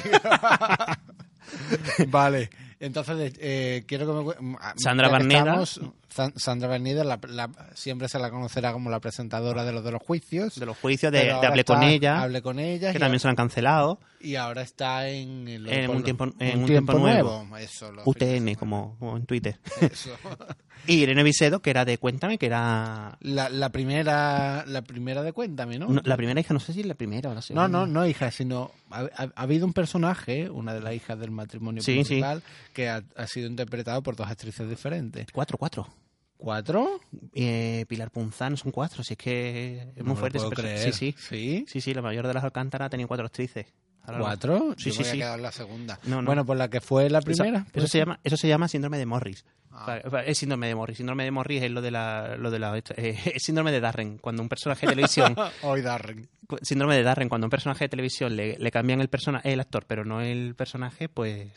vale, 2.09 2.51
entonces 2.81 3.35
eh, 3.39 3.85
quiero 3.87 4.07
que 4.35 4.43
me... 4.43 4.57
ah, 4.61 4.75
Sandra 4.77 5.07
estamos, 5.19 5.71
San- 5.71 5.93
Sandra 6.37 6.69
Barneda 6.69 7.05
la- 7.05 7.19
la- 7.29 7.51
siempre 7.75 8.09
se 8.09 8.19
la 8.19 8.31
conocerá 8.31 8.73
como 8.73 8.91
la 8.91 9.01
presentadora 9.01 9.65
de 9.65 9.73
los 9.73 9.83
de 9.85 9.93
los 9.93 10.03
juicios. 10.03 10.55
De 10.59 10.67
los 10.67 10.77
juicios 10.79 11.11
de, 11.13 11.25
de 11.25 11.31
ahora 11.33 11.49
Hablé 11.49 11.65
con 11.65 11.83
ella, 11.83 12.23
Hablé 12.23 12.43
con 12.43 12.59
ella 12.59 12.93
que 12.93 12.99
también 12.99 13.21
se 13.21 13.27
la 13.27 13.31
han 13.31 13.37
cancelado. 13.37 13.99
y 14.21 14.37
ahora 14.37 14.63
está 14.63 15.09
en, 15.09 15.49
el- 15.49 15.69
En 15.69 15.91
un 15.91 16.03
tiempo- 16.03 16.33
en 16.39 16.59
un 16.61 16.67
tiempo 16.67 16.93
nuevo. 16.95 17.47
Eso, 17.59 17.91
de 17.93 18.03
UTN, 18.05 18.55
como, 18.57 18.97
como 18.99 19.17
en 19.17 19.27
Twitter. 19.27 19.59
Eso. 19.81 20.11
Y 20.85 20.95
Irene 20.95 21.23
Visedo, 21.23 21.63
que 21.63 21.71
era 21.71 21.85
de 21.85 21.97
Cuéntame, 21.97 22.39
que 22.39 22.47
era... 22.47 23.17
La, 23.21 23.49
la 23.49 23.69
primera 23.71 24.65
la 24.67 24.83
primera 24.83 25.23
de 25.23 25.33
Cuéntame, 25.33 25.79
¿no? 25.79 25.87
no, 25.87 26.01
la 26.05 26.17
primera 26.17 26.41
hija, 26.41 26.53
no 26.55 26.59
sé 26.59 26.73
si 26.73 26.81
es 26.81 26.87
la 26.87 26.95
primera 26.97 27.29
o 27.31 27.35
la 27.35 27.37
No, 27.37 27.43
segunda. 27.43 27.69
no, 27.69 27.87
no 27.87 28.05
hija, 28.05 28.33
sino 28.33 28.73
ha, 28.91 29.03
ha- 29.03 29.31
ha 29.37 29.43
habido 29.43 29.65
un 29.65 29.75
personaje, 29.75 30.51
una 30.51 30.75
de 30.75 30.81
las 30.81 30.93
hijas 30.95 31.21
del 31.21 31.31
matrimonio 31.31 31.83
Sí, 31.85 31.93
principal, 31.93 32.43
que 32.73 32.89
ha, 32.89 33.05
ha 33.17 33.27
sido 33.29 33.47
interpretado 33.47 34.03
por 34.03 34.17
dos 34.17 34.27
actrices 34.29 34.69
diferentes. 34.69 35.27
Cuatro, 35.33 35.57
cuatro. 35.57 35.87
¿Cuatro? 36.43 37.01
Eh, 37.35 37.85
Pilar 37.89 38.11
Punzán 38.11 38.57
son 38.57 38.73
cuatro, 38.73 39.05
si 39.05 39.13
es 39.15 39.19
que 39.19 39.89
es 39.95 39.99
No 39.99 40.07
muy 40.07 40.17
fuerte. 40.17 40.39
lo 40.39 40.47
ese 40.47 40.55
puedo 40.57 40.69
perso- 40.69 40.75
creer. 40.75 40.93
Sí, 40.93 41.13
sí. 41.13 41.15
¿Sí? 41.29 41.65
Sí, 41.69 41.81
sí, 41.81 41.95
la 41.95 42.03
mayor 42.03 42.27
de 42.27 42.35
las 42.35 42.43
Alcántaras 42.43 42.91
tenía 42.91 43.07
cuatro 43.07 43.27
actrices. 43.27 43.67
¿Cuatro? 44.05 44.75
Sí, 44.77 44.91
Yo 44.91 44.95
sí, 44.97 45.03
me 45.05 45.11
sí. 45.13 45.17
la 45.19 45.53
segunda. 45.53 46.01
No, 46.03 46.21
no. 46.21 46.27
Bueno, 46.27 46.45
pues 46.45 46.59
la 46.59 46.69
que 46.69 46.81
fue 46.81 47.09
la 47.09 47.21
primera. 47.21 47.59
Eso, 47.61 47.67
pues 47.73 47.91
se 47.91 47.99
llama, 47.99 48.19
eso 48.25 48.37
se 48.37 48.49
llama 48.49 48.67
síndrome 48.67 48.99
de 48.99 49.07
Morris. 49.07 49.45
Ah. 49.71 50.01
Es 50.27 50.39
síndrome 50.39 50.67
de 50.67 50.75
Morris. 50.75 50.97
Síndrome 50.97 51.23
de 51.23 51.31
Morris 51.31 51.63
es 51.63 51.71
lo 51.71 51.81
de 51.81 51.93
la, 51.93 52.35
lo 52.37 52.51
de 52.51 52.59
la, 52.59 52.77
eh, 52.77 52.83
es 53.37 53.43
síndrome 53.45 53.71
de 53.71 53.79
Darren. 53.79 54.19
Cuando 54.19 54.43
un 54.43 54.49
personaje 54.49 54.87
de 54.87 54.93
televisión, 54.95 55.37
Hoy 55.63 55.83
Darren. 55.83 56.29
síndrome 56.63 56.97
de 56.97 57.05
Darren, 57.05 57.29
cuando 57.29 57.47
un 57.47 57.51
personaje 57.51 57.85
de 57.85 57.89
televisión 57.91 58.35
le, 58.35 58.59
le 58.59 58.71
cambian 58.73 59.01
el 59.01 59.09
persona, 59.09 59.41
el 59.45 59.61
actor, 59.61 59.85
pero 59.87 60.05
no 60.05 60.21
el 60.21 60.57
personaje, 60.57 61.09
pues 61.09 61.53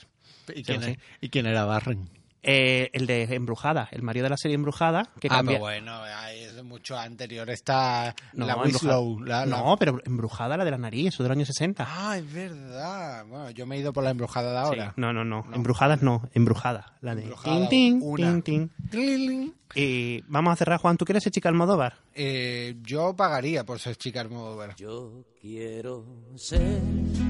¿Y 0.53 0.61
quién, 0.63 0.83
es- 0.83 0.97
¿Y 1.21 1.29
quién 1.29 1.47
era 1.47 1.65
Darren? 1.65 2.07
Eh, 2.47 2.89
el 2.93 3.07
de 3.07 3.23
Embrujada, 3.35 3.89
el 3.91 4.03
marido 4.03 4.25
de 4.25 4.29
la 4.29 4.37
serie 4.37 4.55
Embrujada, 4.55 5.09
que 5.19 5.27
ah, 5.27 5.37
cambia. 5.37 5.53
pero 5.55 5.59
bueno, 5.61 6.05
es 6.31 6.63
mucho 6.63 6.97
anterior. 6.97 7.49
Está 7.49 8.13
No, 8.33 8.45
la 8.45 8.55
Winslow. 8.55 9.19
La, 9.21 9.45
la- 9.45 9.57
No, 9.57 9.75
pero 9.77 9.99
Embrujada, 10.05 10.55
la 10.57 10.63
de 10.65 10.71
la 10.71 10.77
nariz, 10.77 11.07
eso 11.07 11.23
del 11.23 11.31
año 11.31 11.45
60. 11.45 11.85
Ah, 11.87 12.17
es 12.17 12.31
verdad. 12.31 13.25
Bueno, 13.27 13.49
yo 13.49 13.65
me 13.65 13.75
he 13.75 13.79
ido 13.79 13.91
por 13.93 14.03
la 14.03 14.11
embrujada 14.11 14.51
de 14.51 14.57
ahora. 14.59 14.85
Sí. 14.89 14.93
No, 15.01 15.11
no, 15.11 15.25
no, 15.25 15.43
No. 15.49 15.55
Embrujadas 15.55 16.01
no, 16.01 16.29
Embrujada. 16.33 16.93
La 17.01 17.15
de 17.15 17.23
Embrujada, 17.23 17.67
tin, 17.69 17.99
tin, 17.99 18.07
una. 18.07 18.41
tin, 18.41 18.41
tin. 18.41 18.71
Tling. 18.89 19.53
Y 19.73 20.21
vamos 20.27 20.53
a 20.53 20.55
cerrar, 20.55 20.79
Juan. 20.79 20.95
¿Tú 20.97 21.05
quieres 21.05 21.23
ser 21.23 21.33
chica 21.33 21.49
Almodóvar? 21.49 21.95
Eh, 22.13 22.75
yo 22.83 23.15
pagaría 23.15 23.65
por 23.65 23.79
ser 23.79 23.95
chica 23.97 24.21
Almodóvar. 24.21 24.75
Yo 24.75 25.23
quiero 25.41 26.05
ser 26.35 26.79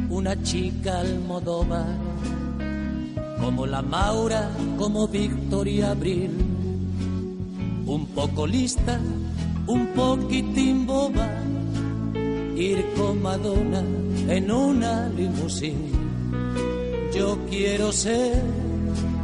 una 0.09 0.41
chica 0.43 0.99
almodóvar, 0.99 1.87
como 3.39 3.65
la 3.65 3.81
Maura, 3.81 4.49
como 4.77 5.07
Victoria 5.07 5.91
Abril, 5.91 6.31
un 7.85 8.05
poco 8.07 8.47
lista, 8.47 8.99
un 9.67 9.87
poquitín 9.87 10.85
boba, 10.85 11.29
ir 12.55 12.85
con 12.97 13.21
Madonna 13.21 13.83
en 14.27 14.51
una 14.51 15.07
limusín. 15.09 15.91
Yo 17.13 17.37
quiero 17.49 17.91
ser 17.91 18.43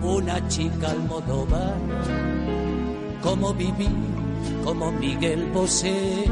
una 0.04 0.48
chica 0.48 0.92
almodóvar, 0.92 1.76
como 3.22 3.54
Vivi, 3.54 3.90
como 4.64 4.92
Miguel 4.92 5.46
Bosé. 5.54 6.26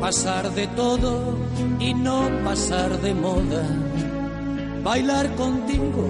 Pasar 0.00 0.52
de 0.54 0.66
todo 0.68 1.36
y 1.80 1.94
no 1.94 2.28
pasar 2.44 3.00
de 3.00 3.14
moda, 3.14 3.64
bailar 4.86 5.34
contigo 5.34 6.08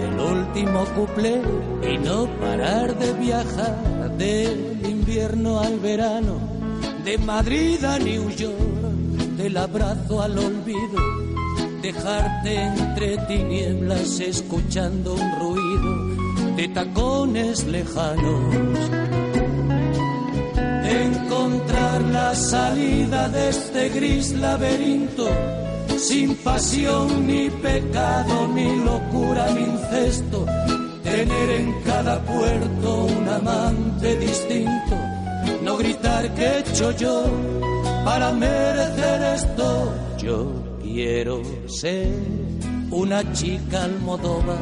el 0.00 0.18
último 0.18 0.86
cuplé 0.96 1.38
y 1.86 1.98
no 1.98 2.26
parar 2.40 2.98
de 2.98 3.12
viajar 3.12 4.10
del 4.16 4.80
invierno 4.88 5.60
al 5.60 5.78
verano, 5.78 6.38
de 7.04 7.18
Madrid 7.18 7.84
a 7.84 7.98
New 7.98 8.30
York, 8.30 8.56
del 9.36 9.58
abrazo 9.58 10.22
al 10.22 10.38
olvido, 10.38 10.98
dejarte 11.82 12.54
entre 12.56 13.18
tinieblas 13.26 14.18
escuchando 14.20 15.12
un 15.12 15.38
ruido 15.38 16.56
de 16.56 16.68
tacones 16.68 17.66
lejanos 17.66 18.54
encontrar 20.88 22.00
la 22.00 22.34
salida 22.34 23.28
de 23.28 23.50
este 23.50 23.88
gris 23.90 24.32
laberinto, 24.32 25.28
sin 25.98 26.34
pasión 26.36 27.26
ni 27.26 27.50
pecado, 27.50 28.48
ni 28.54 28.76
locura 28.84 29.48
ni 29.54 29.62
incesto, 29.62 30.46
tener 31.02 31.50
en 31.50 31.82
cada 31.82 32.20
puerto 32.22 33.04
un 33.04 33.28
amante 33.28 34.16
distinto, 34.16 34.96
no 35.62 35.76
gritar 35.76 36.34
que 36.34 36.44
he 36.44 36.58
hecho 36.60 36.90
yo 36.92 37.24
para 38.04 38.32
merecer 38.32 39.22
esto. 39.34 39.92
Yo 40.18 40.52
quiero 40.82 41.42
ser 41.66 42.12
una 42.90 43.32
chica 43.32 43.84
almodóvar, 43.84 44.58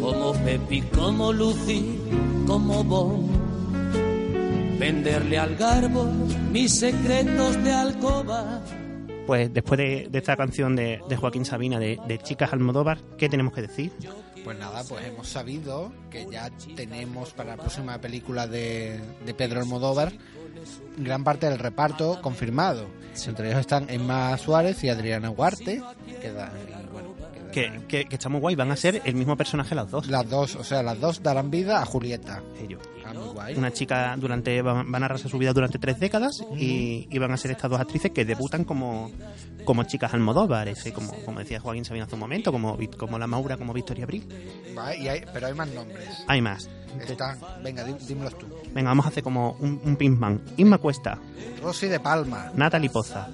como 0.00 0.32
Pepi, 0.32 0.82
como 0.82 1.32
Lucy, 1.32 1.98
como 2.46 2.84
Bon 2.84 3.40
venderle 4.80 5.38
al 5.38 5.56
garbo 5.56 6.06
mis 6.50 6.78
secretos 6.78 7.62
de 7.62 7.72
alcoba. 7.72 8.62
Pues 9.30 9.54
después 9.54 9.78
de, 9.78 10.08
de 10.10 10.18
esta 10.18 10.36
canción 10.36 10.74
de, 10.74 11.00
de 11.08 11.16
Joaquín 11.16 11.44
Sabina 11.44 11.78
de, 11.78 12.00
de 12.08 12.18
Chicas 12.18 12.52
Almodóvar, 12.52 12.98
¿qué 13.16 13.28
tenemos 13.28 13.52
que 13.54 13.62
decir? 13.62 13.92
Pues 14.42 14.58
nada, 14.58 14.82
pues 14.88 15.06
hemos 15.06 15.28
sabido 15.28 15.92
que 16.10 16.26
ya 16.28 16.50
tenemos 16.74 17.30
para 17.34 17.50
la 17.50 17.56
próxima 17.62 17.96
película 18.00 18.48
de, 18.48 18.98
de 19.24 19.32
Pedro 19.34 19.60
Almodóvar 19.60 20.12
gran 20.96 21.22
parte 21.22 21.48
del 21.48 21.60
reparto 21.60 22.20
confirmado. 22.20 22.86
Entre 23.24 23.46
ellos 23.50 23.60
están 23.60 23.88
Emma 23.88 24.36
Suárez 24.36 24.82
y 24.82 24.88
Adriana 24.88 25.30
Huarte. 25.30 25.80
Que 26.20 26.32
da- 26.32 26.52
y 26.68 26.92
bueno, 26.92 26.99
que 27.52 27.70
da- 27.70 27.80
Que, 27.88 28.06
está 28.10 28.28
muy 28.28 28.40
guay, 28.40 28.54
van 28.56 28.70
a 28.70 28.76
ser 28.76 29.02
el 29.04 29.14
mismo 29.14 29.36
personaje 29.36 29.74
las 29.74 29.90
dos. 29.90 30.06
Las 30.08 30.28
dos, 30.28 30.56
o 30.56 30.64
sea, 30.64 30.82
las 30.82 30.98
dos 31.00 31.22
darán 31.22 31.50
vida 31.50 31.80
a 31.82 31.84
Julieta. 31.84 32.42
Ellos. 32.60 32.80
Ah, 33.04 33.12
muy 33.14 33.28
guay. 33.28 33.56
Una 33.56 33.72
chica 33.72 34.14
durante 34.18 34.62
van, 34.62 34.90
van 34.90 35.02
a 35.02 35.06
arrasar 35.06 35.30
su 35.30 35.38
vida 35.38 35.52
durante 35.52 35.78
tres 35.78 35.98
décadas 35.98 36.44
y, 36.56 37.08
y 37.10 37.18
van 37.18 37.32
a 37.32 37.36
ser 37.36 37.50
estas 37.50 37.70
dos 37.70 37.80
actrices 37.80 38.12
que 38.12 38.24
debutan 38.24 38.64
como, 38.64 39.10
como 39.64 39.82
chicas 39.84 40.14
Almodóvar, 40.14 40.68
ese, 40.68 40.92
como, 40.92 41.12
como 41.24 41.40
decía 41.40 41.58
Joaquín 41.60 41.84
Sabina 41.84 42.04
hace 42.06 42.14
un 42.14 42.20
momento, 42.20 42.52
como, 42.52 42.78
como 42.96 43.18
la 43.18 43.26
Maura, 43.26 43.56
como 43.56 43.72
Victoria 43.72 44.04
Abril. 44.04 44.28
Va, 44.78 44.94
y 44.94 45.08
hay- 45.08 45.22
pero 45.32 45.46
hay 45.48 45.54
más 45.54 45.68
nombres. 45.68 46.24
Hay 46.28 46.40
más. 46.40 46.68
Están, 47.08 47.38
venga, 47.62 47.84
dí- 47.86 47.96
dímelos 48.06 48.36
tú. 48.38 48.46
Venga, 48.72 48.90
vamos 48.90 49.06
a 49.06 49.08
hacer 49.10 49.22
como 49.22 49.52
un, 49.60 49.80
un 49.84 49.96
Pinkman. 49.96 50.40
Inma 50.56 50.78
Cuesta, 50.78 51.18
Rosy 51.62 51.86
de 51.88 52.00
Palma, 52.00 52.50
Natalie 52.54 52.90
Poza, 52.90 53.28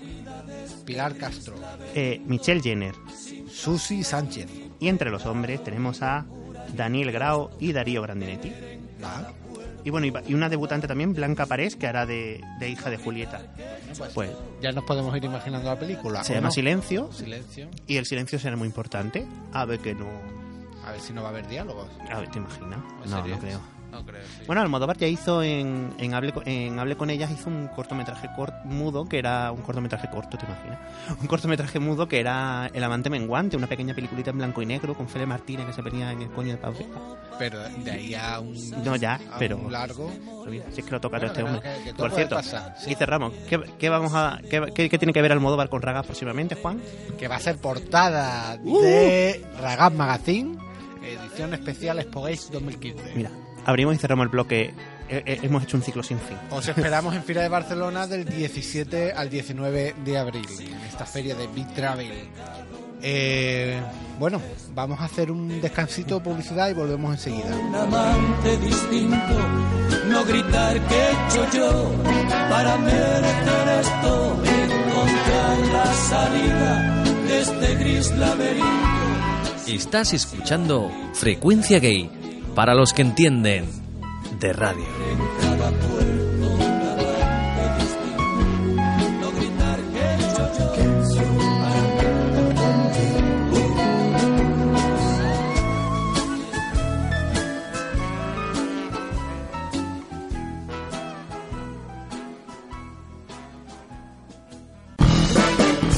Pilar 0.84 1.14
Castro, 1.16 1.54
eh, 1.94 2.20
Michelle 2.26 2.60
Jenner. 2.62 2.94
Susi 3.56 4.04
Sánchez. 4.04 4.48
Y 4.80 4.88
entre 4.88 5.10
los 5.10 5.24
hombres 5.26 5.62
tenemos 5.64 6.02
a 6.02 6.26
Daniel 6.74 7.10
Grau 7.12 7.50
y 7.58 7.72
Darío 7.72 8.02
Grandinetti. 8.02 8.52
Va. 9.02 9.32
Y 9.84 9.90
bueno, 9.90 10.20
y 10.26 10.34
una 10.34 10.48
debutante 10.48 10.88
también, 10.88 11.12
Blanca 11.14 11.46
Parés, 11.46 11.76
que 11.76 11.86
hará 11.86 12.06
de, 12.06 12.42
de 12.58 12.68
hija 12.68 12.90
de 12.90 12.96
Julieta. 12.98 13.40
Pues 14.14 14.30
Ya 14.60 14.72
nos 14.72 14.84
podemos 14.84 15.16
ir 15.16 15.24
imaginando 15.24 15.68
la 15.70 15.78
película. 15.78 16.24
se 16.24 16.32
¿o 16.32 16.34
llama 16.36 16.48
no? 16.48 16.52
Silencio 16.52 17.12
Silencio. 17.12 17.68
y 17.86 17.96
el 17.96 18.04
silencio 18.04 18.38
será 18.40 18.56
muy 18.56 18.66
importante. 18.66 19.24
A 19.52 19.64
ver 19.64 19.78
que 19.78 19.94
no... 19.94 20.06
A 20.84 20.90
ver 20.92 21.00
si 21.00 21.12
no 21.12 21.22
va 21.22 21.28
a 21.28 21.30
haber 21.30 21.46
diálogos. 21.48 21.88
A 22.12 22.18
ver, 22.18 22.28
¿te 22.30 22.38
imaginas? 22.38 22.78
¿En 23.04 23.10
No, 23.10 23.16
serio? 23.18 23.34
no 23.36 23.40
creo. 23.40 23.60
No 24.00 24.04
creo, 24.06 24.22
sí. 24.24 24.42
Bueno, 24.46 24.62
Almodóvar 24.62 24.96
ya 24.96 25.06
hizo 25.06 25.42
en, 25.42 25.92
en, 25.98 26.14
Hable, 26.14 26.32
con- 26.32 26.48
en 26.48 26.78
Hable 26.78 26.96
con 26.96 27.10
ellas, 27.10 27.30
hizo 27.30 27.48
un 27.50 27.68
cortometraje 27.68 28.28
cort- 28.36 28.64
mudo, 28.64 29.06
que 29.06 29.18
era 29.18 29.50
un 29.52 29.62
cortometraje 29.62 30.08
corto, 30.10 30.36
¿te 30.38 30.46
imaginas? 30.46 30.78
Un 31.20 31.26
cortometraje 31.26 31.78
mudo 31.78 32.08
que 32.08 32.20
era 32.20 32.70
El 32.72 32.82
amante 32.84 33.10
menguante, 33.10 33.56
una 33.56 33.66
pequeña 33.66 33.94
peliculita 33.94 34.30
en 34.30 34.38
blanco 34.38 34.62
y 34.62 34.66
negro 34.66 34.94
con 34.94 35.08
Fele 35.08 35.26
Martínez 35.26 35.66
que 35.66 35.72
se 35.72 35.82
ponía 35.82 36.12
en 36.12 36.22
el 36.22 36.30
coño 36.30 36.52
de 36.52 36.58
Pablo. 36.58 36.78
Pero 37.38 37.58
de 37.68 37.90
ahí 37.90 38.14
a 38.14 38.40
un, 38.40 38.54
No, 38.84 38.96
ya, 38.96 39.14
a 39.32 39.38
pero... 39.38 39.56
un 39.58 39.70
largo. 39.72 40.10
Si 40.72 40.80
es 40.80 40.84
que 40.86 40.90
lo 40.92 41.00
toca 41.00 41.18
todo 41.18 41.32
Bueno, 41.32 41.56
este 41.56 41.68
hombre. 41.68 41.78
que- 41.84 41.90
que 41.90 41.94
Por 41.94 42.10
cierto, 42.12 42.40
sí. 42.42 42.90
y 42.90 42.94
cerramos. 42.94 43.32
¿Qué, 43.48 43.60
qué 43.78 43.88
vamos 43.88 44.12
a, 44.14 44.38
qué, 44.48 44.88
tiene 44.98 45.12
que 45.12 45.22
ver 45.22 45.32
Almodóvar 45.32 45.68
con 45.68 45.82
Ragas 45.82 46.06
próximamente, 46.06 46.54
Juan? 46.54 46.80
Que 47.18 47.26
va 47.28 47.36
a 47.36 47.40
ser 47.40 47.56
portada 47.58 48.58
Uh. 48.62 48.80
de 48.80 49.44
Ragaz 49.60 49.92
Magazine, 49.92 50.56
edición 51.02 51.52
especial 51.54 52.00
Spogace 52.02 52.52
2015. 52.52 53.12
Mira, 53.16 53.30
abrimos 53.66 53.94
y 53.94 53.98
cerramos 53.98 54.24
el 54.24 54.30
bloque. 54.30 54.72
Eh, 55.08 55.22
eh, 55.24 55.38
hemos 55.42 55.62
hecho 55.62 55.76
un 55.76 55.82
ciclo 55.82 56.02
sin 56.02 56.18
fin. 56.18 56.36
Os 56.50 56.66
esperamos 56.66 57.14
en 57.14 57.22
Fira 57.22 57.42
de 57.42 57.48
Barcelona 57.48 58.06
del 58.06 58.24
17 58.36 59.12
al 59.12 59.28
19 59.30 59.94
de 60.04 60.18
abril, 60.18 60.46
en 60.60 60.80
esta 60.88 61.04
feria 61.04 61.34
de 61.34 61.46
Big 61.48 61.68
Travel. 61.74 62.10
Eh, 63.02 63.78
Bueno, 64.18 64.40
vamos 64.74 64.98
a 65.00 65.04
hacer 65.04 65.30
un 65.30 65.60
descansito 65.60 66.16
de 66.16 66.20
publicidad 66.22 66.70
y 66.70 66.72
volvemos 66.72 67.12
enseguida. 67.12 67.54
un 67.54 67.74
amante 67.74 68.56
distinto, 68.56 69.36
no 70.08 70.24
gritar 70.24 70.80
que 70.88 70.94
he 70.94 71.10
hecho 71.10 71.46
yo 71.58 71.92
para 72.48 72.76
merecer 72.78 73.68
esto, 73.80 74.42
encontrar 74.42 75.58
la 75.72 75.92
salida 75.92 77.04
de 77.28 77.40
este 77.42 77.74
gris 77.76 78.10
laberinto. 78.12 78.66
Estás 79.68 80.14
escuchando 80.14 80.90
Frecuencia 81.12 81.78
Gay, 81.78 82.08
para 82.56 82.74
los 82.74 82.94
que 82.94 83.02
entienden 83.02 83.66
de 84.40 84.52
radio. 84.54 86.05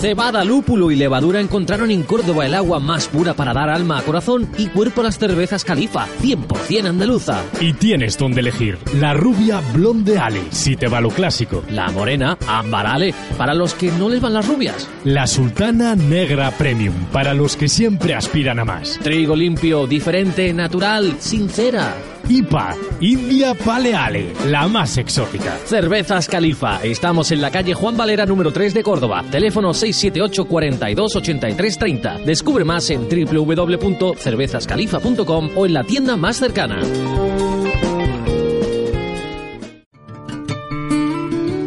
Cebada, 0.00 0.44
lúpulo 0.44 0.92
y 0.92 0.96
levadura 0.96 1.40
encontraron 1.40 1.90
en 1.90 2.04
Córdoba 2.04 2.46
el 2.46 2.54
agua 2.54 2.78
más 2.78 3.08
pura 3.08 3.34
para 3.34 3.52
dar 3.52 3.68
alma 3.68 3.98
a 3.98 4.02
corazón 4.02 4.48
y 4.56 4.68
cuerpo 4.68 5.00
a 5.00 5.04
las 5.04 5.18
cervezas 5.18 5.64
Califa, 5.64 6.06
100% 6.22 6.86
andaluza. 6.86 7.42
Y 7.60 7.72
tienes 7.72 8.16
donde 8.16 8.40
elegir. 8.40 8.78
La 8.94 9.12
rubia 9.12 9.60
Blonde 9.74 10.16
Ale, 10.16 10.42
si 10.50 10.76
te 10.76 10.86
va 10.86 11.00
lo 11.00 11.10
clásico. 11.10 11.64
La 11.70 11.90
morena, 11.90 12.38
Ambarale, 12.46 13.12
para 13.36 13.54
los 13.54 13.74
que 13.74 13.90
no 13.90 14.08
les 14.08 14.20
van 14.20 14.34
las 14.34 14.46
rubias. 14.46 14.88
La 15.02 15.26
Sultana 15.26 15.96
Negra 15.96 16.52
Premium, 16.52 16.94
para 17.12 17.34
los 17.34 17.56
que 17.56 17.68
siempre 17.68 18.14
aspiran 18.14 18.60
a 18.60 18.64
más. 18.64 19.00
Trigo 19.02 19.34
limpio, 19.34 19.88
diferente, 19.88 20.52
natural, 20.52 21.16
sincera. 21.18 21.92
IPA, 22.28 22.76
India 23.00 23.54
Paleale, 23.54 24.34
la 24.46 24.68
más 24.68 24.98
exótica. 24.98 25.56
Cervezas 25.64 26.28
Califa. 26.28 26.82
Estamos 26.82 27.32
en 27.32 27.40
la 27.40 27.50
calle 27.50 27.72
Juan 27.72 27.96
Valera 27.96 28.26
número 28.26 28.52
3 28.52 28.74
de 28.74 28.82
Córdoba. 28.82 29.24
Teléfono 29.30 29.72
678 29.72 30.44
42 30.44 31.16
83 31.16 31.78
30. 31.78 32.18
Descubre 32.18 32.64
más 32.64 32.90
en 32.90 33.08
www.cervezascalifa.com 33.08 35.50
o 35.56 35.64
en 35.64 35.72
la 35.72 35.84
tienda 35.84 36.16
más 36.16 36.36
cercana. 36.36 36.82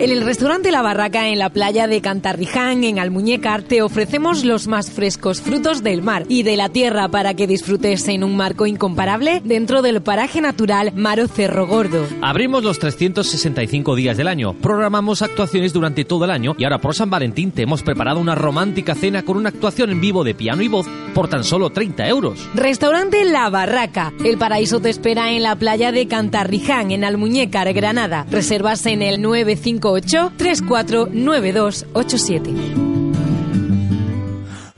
En 0.02 0.10
el 0.10 0.26
restaurante 0.26 0.72
La 0.72 0.82
Barraca 0.82 1.28
en 1.28 1.38
la 1.38 1.52
playa 1.52 1.86
de 1.86 2.02
Cantarriján, 2.02 2.84
en 2.84 2.98
Almuñécar, 2.98 3.62
te 3.62 3.84
ofrecemos 3.84 4.44
los 4.44 4.68
más 4.68 4.90
frescos 4.90 5.42
frutos 5.42 5.84
del 5.84 6.02
mar 6.02 6.26
y 6.28 6.42
de 6.42 6.58
la 6.58 6.70
tierra 6.70 7.08
para 7.10 7.36
que 7.36 7.46
disfrutes 7.46 8.08
en 8.08 8.24
un 8.24 8.36
marco 8.36 8.66
incomparable 8.66 9.44
dentro 9.46 9.84
del 9.84 10.02
paraje 10.02 10.42
natural 10.42 10.92
Maro 10.96 11.28
Cerro 11.28 11.68
Gordo. 11.68 12.04
Abrimos 12.24 12.64
los 12.64 12.80
365 12.80 13.96
días 13.96 14.18
del 14.18 14.28
año, 14.28 14.56
programamos 14.56 15.22
actuaciones 15.22 15.72
durante 15.72 16.04
todo 16.04 16.26
el 16.26 16.32
año 16.32 16.56
y 16.58 16.64
ahora 16.64 16.82
por 16.82 16.96
San 16.96 17.12
Valentín 17.12 17.52
te 17.52 17.62
hemos 17.62 17.84
preparado 17.84 18.20
una 18.20 18.34
romántica 18.34 18.96
cena 18.96 19.22
con 19.22 19.38
una 19.38 19.50
actuación 19.50 19.92
en 19.92 20.02
vivo 20.02 20.24
de 20.24 20.34
piano 20.34 20.64
y 20.64 20.68
voz 20.68 20.88
por 21.14 21.28
tan 21.28 21.44
solo 21.44 21.70
30 21.70 22.08
euros. 22.08 22.50
Restaurante 22.56 23.24
La 23.24 23.52
Barraca. 23.52 24.14
El 24.26 24.40
paraíso 24.40 24.80
te 24.80 24.90
espera 24.90 25.32
en 25.32 25.44
la 25.44 25.58
playa 25.58 25.92
de 25.92 26.08
Cantarriján, 26.08 26.90
en 26.90 27.04
Almuñécar, 27.04 27.72
Granada. 27.74 28.26
Reservas 28.32 28.88
en 28.88 29.04
el 29.04 29.22
958 29.22 29.91
349287. 30.00 32.54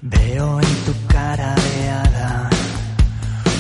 Veo 0.02 0.60
en 0.60 0.76
tu 0.86 0.94
cara 1.08 1.56
de 1.56 1.90
hada 1.90 2.50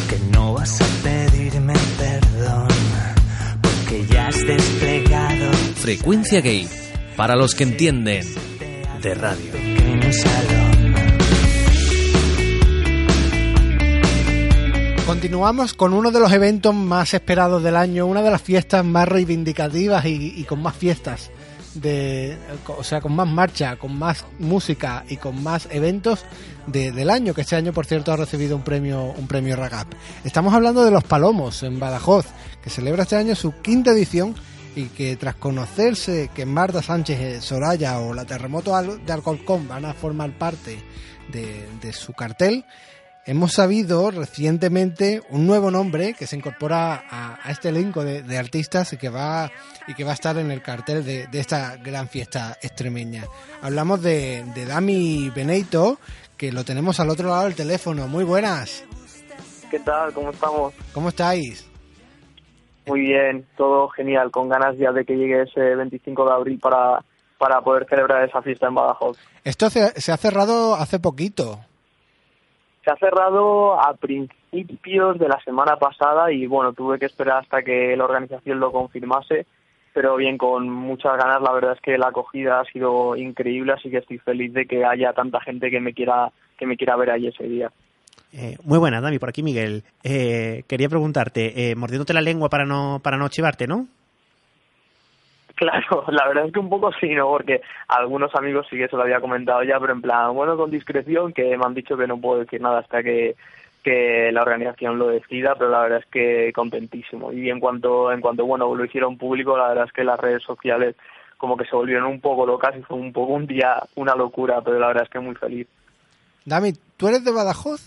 que 0.09 0.19
no 0.31 0.53
vas 0.53 0.81
a 0.81 0.85
pedirme 1.03 1.73
perdón 1.97 2.67
porque 3.61 4.05
ya 4.07 4.27
has 4.27 4.45
desplegado 4.45 5.51
Frecuencia 5.75 6.41
Gay, 6.41 6.67
para 7.15 7.35
los 7.35 7.55
que 7.55 7.63
entienden 7.63 8.25
de 9.01 9.15
radio. 9.15 9.51
Continuamos 15.05 15.73
con 15.73 15.93
uno 15.93 16.11
de 16.11 16.19
los 16.21 16.31
eventos 16.31 16.73
más 16.73 17.13
esperados 17.13 17.61
del 17.61 17.75
año, 17.75 18.07
una 18.07 18.21
de 18.21 18.31
las 18.31 18.41
fiestas 18.41 18.85
más 18.85 19.05
reivindicativas 19.07 20.05
y, 20.05 20.33
y 20.37 20.43
con 20.45 20.61
más 20.61 20.75
fiestas, 20.75 21.29
de, 21.75 22.37
o 22.67 22.83
sea, 22.83 23.01
con 23.01 23.15
más 23.15 23.27
marcha, 23.27 23.75
con 23.77 23.97
más 23.97 24.25
música 24.39 25.03
y 25.09 25.17
con 25.17 25.41
más 25.43 25.67
eventos 25.71 26.23
de- 26.67 26.91
del 26.91 27.09
año, 27.09 27.33
que 27.33 27.41
este 27.41 27.55
año, 27.55 27.73
por 27.73 27.85
cierto, 27.85 28.11
ha 28.11 28.17
recibido 28.17 28.55
un 28.55 28.63
premio, 28.63 29.03
un 29.17 29.27
premio 29.27 29.55
Ragap. 29.55 29.87
Estamos 30.23 30.53
hablando 30.53 30.83
de 30.85 30.91
Los 30.91 31.03
Palomos 31.03 31.63
en 31.63 31.79
Badajoz, 31.79 32.25
que 32.63 32.69
celebra 32.69 33.03
este 33.03 33.15
año 33.15 33.35
su 33.35 33.53
quinta 33.61 33.91
edición 33.91 34.35
y 34.75 34.85
que 34.85 35.15
tras 35.17 35.35
conocerse 35.35 36.29
que 36.33 36.45
Marta 36.45 36.81
Sánchez 36.81 37.19
eh, 37.19 37.41
Soraya 37.41 37.99
o 37.99 38.13
la 38.13 38.25
Terremoto 38.25 38.73
de 38.81 39.13
Alcorcón 39.13 39.67
van 39.67 39.85
a 39.85 39.93
formar 39.93 40.31
parte 40.37 40.79
de, 41.31 41.67
de 41.81 41.93
su 41.93 42.13
cartel, 42.13 42.65
hemos 43.25 43.53
sabido 43.53 44.11
recientemente 44.11 45.21
un 45.29 45.47
nuevo 45.47 45.71
nombre 45.71 46.13
que 46.13 46.27
se 46.27 46.35
incorpora 46.35 47.03
a, 47.09 47.39
a 47.41 47.51
este 47.51 47.69
elenco 47.69 48.03
de, 48.03 48.21
de 48.23 48.37
artistas 48.37 48.93
y 48.93 48.97
que 48.97 49.09
va 49.09 49.51
y 49.87 49.93
que 49.93 50.03
va 50.03 50.11
a 50.11 50.15
estar 50.15 50.37
en 50.37 50.51
el 50.51 50.61
cartel 50.61 51.03
de, 51.03 51.27
de 51.27 51.39
esta 51.39 51.77
gran 51.77 52.07
fiesta 52.07 52.57
extremeña. 52.61 53.25
Hablamos 53.61 54.01
de, 54.01 54.43
de 54.55 54.65
Dami 54.65 55.29
Beneito, 55.29 55.99
que 56.37 56.51
lo 56.51 56.63
tenemos 56.63 56.99
al 56.99 57.09
otro 57.09 57.29
lado 57.29 57.43
del 57.43 57.55
teléfono. 57.55 58.07
Muy 58.07 58.23
buenas, 58.23 58.85
¿Qué 59.73 59.79
tal? 59.79 60.13
¿Cómo 60.13 60.29
estamos? 60.29 60.71
¿cómo 60.93 61.09
estáis? 61.09 61.67
Muy 62.85 62.99
bien, 62.99 63.43
todo 63.57 63.89
genial, 63.89 64.29
con 64.29 64.47
ganas 64.47 64.77
ya 64.77 64.91
de 64.91 65.03
que 65.03 65.15
llegue 65.15 65.41
ese 65.41 65.75
25 65.75 66.25
de 66.25 66.31
abril 66.31 66.59
para, 66.59 67.03
para 67.39 67.59
poder 67.61 67.87
celebrar 67.89 68.23
esa 68.23 68.43
fiesta 68.43 68.67
en 68.67 68.75
Badajoz. 68.75 69.17
Esto 69.43 69.71
se, 69.71 69.99
se 69.99 70.11
ha 70.11 70.17
cerrado 70.17 70.75
hace 70.75 70.99
poquito. 70.99 71.59
Se 72.83 72.91
ha 72.91 72.97
cerrado 72.97 73.79
a 73.79 73.93
principios 73.93 75.17
de 75.17 75.29
la 75.29 75.39
semana 75.43 75.77
pasada 75.77 76.31
y 76.31 76.45
bueno, 76.47 76.73
tuve 76.73 76.99
que 76.99 77.05
esperar 77.05 77.43
hasta 77.43 77.63
que 77.63 77.95
la 77.95 78.03
organización 78.03 78.59
lo 78.59 78.71
confirmase, 78.71 79.45
pero 79.93 80.15
bien, 80.17 80.37
con 80.37 80.69
muchas 80.69 81.15
ganas, 81.17 81.41
la 81.41 81.53
verdad 81.53 81.73
es 81.73 81.81
que 81.81 81.97
la 81.97 82.07
acogida 82.07 82.59
ha 82.59 82.65
sido 82.65 83.15
increíble, 83.15 83.73
así 83.73 83.89
que 83.89 83.99
estoy 83.99 84.17
feliz 84.17 84.51
de 84.53 84.65
que 84.65 84.83
haya 84.83 85.13
tanta 85.13 85.39
gente 85.39 85.69
que 85.69 85.79
me 85.79 85.93
quiera, 85.93 86.31
que 86.57 86.65
me 86.65 86.75
quiera 86.75 86.97
ver 86.97 87.11
ahí 87.11 87.27
ese 87.27 87.43
día. 87.43 87.71
Eh, 88.33 88.57
muy 88.63 88.79
buenas, 88.79 89.01
Dami, 89.01 89.19
por 89.19 89.29
aquí 89.29 89.43
Miguel. 89.43 89.83
Eh, 90.03 90.63
quería 90.67 90.89
preguntarte, 90.89 91.71
eh, 91.71 91.75
mordiéndote 91.75 92.13
la 92.13 92.21
lengua 92.21 92.49
para 92.49 92.65
no, 92.65 92.99
para 93.01 93.17
no 93.17 93.29
chivarte, 93.29 93.67
¿no? 93.67 93.87
Claro, 95.63 96.03
la 96.11 96.27
verdad 96.27 96.47
es 96.47 96.53
que 96.53 96.59
un 96.59 96.69
poco 96.69 96.91
sí, 96.99 97.09
¿no? 97.15 97.27
Porque 97.27 97.61
a 97.87 97.95
algunos 97.95 98.35
amigos 98.35 98.67
sí 98.69 98.77
que 98.77 98.89
se 98.89 98.97
lo 98.97 99.03
había 99.03 99.21
comentado 99.21 99.63
ya, 99.63 99.79
pero 99.79 99.93
en 99.93 100.01
plan, 100.01 100.33
bueno, 100.33 100.57
con 100.57 100.69
discreción, 100.69 101.31
que 101.31 101.57
me 101.57 101.65
han 101.65 101.73
dicho 101.73 101.95
que 101.95 102.05
no 102.05 102.19
puedo 102.19 102.41
decir 102.41 102.59
nada 102.59 102.79
hasta 102.79 103.01
que, 103.01 103.35
que 103.81 104.29
la 104.33 104.41
organización 104.41 104.99
lo 104.99 105.07
decida, 105.07 105.55
pero 105.55 105.69
la 105.69 105.83
verdad 105.83 105.99
es 105.99 106.05
que 106.07 106.51
contentísimo. 106.53 107.31
Y 107.31 107.49
en 107.49 107.61
cuanto, 107.61 108.11
en 108.11 108.19
cuanto, 108.19 108.45
bueno, 108.45 108.75
lo 108.75 108.83
hicieron 108.83 109.17
público, 109.17 109.57
la 109.57 109.69
verdad 109.69 109.85
es 109.85 109.93
que 109.93 110.03
las 110.03 110.19
redes 110.19 110.43
sociales 110.43 110.97
como 111.37 111.55
que 111.55 111.65
se 111.65 111.75
volvieron 111.75 112.05
un 112.05 112.19
poco 112.19 112.45
locas 112.45 112.75
y 112.77 112.81
fue 112.83 112.97
un 112.97 113.13
poco 113.13 113.33
un 113.33 113.47
día 113.47 113.81
una 113.95 114.15
locura, 114.15 114.61
pero 114.61 114.79
la 114.79 114.87
verdad 114.87 115.03
es 115.03 115.09
que 115.09 115.19
muy 115.19 115.35
feliz. 115.35 115.67
Dami, 116.45 116.73
¿tú 116.97 117.07
eres 117.07 117.23
de 117.23 117.31
Badajoz? 117.31 117.81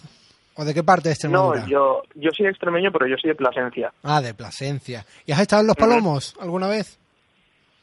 ¿O 0.56 0.64
de 0.64 0.72
qué 0.72 0.82
parte 0.82 1.10
de 1.10 1.12
Extremadura? 1.12 1.60
No, 1.60 1.66
yo, 1.66 2.02
yo 2.14 2.30
soy 2.34 2.46
extremeño, 2.46 2.90
pero 2.90 3.06
yo 3.06 3.16
soy 3.20 3.28
de 3.28 3.34
Plasencia. 3.34 3.92
Ah, 4.02 4.22
de 4.22 4.32
Plasencia. 4.32 5.04
¿Y 5.26 5.32
has 5.32 5.40
estado 5.40 5.60
en 5.60 5.66
Los 5.66 5.76
Palomos 5.76 6.34
alguna 6.40 6.68
vez? 6.68 6.98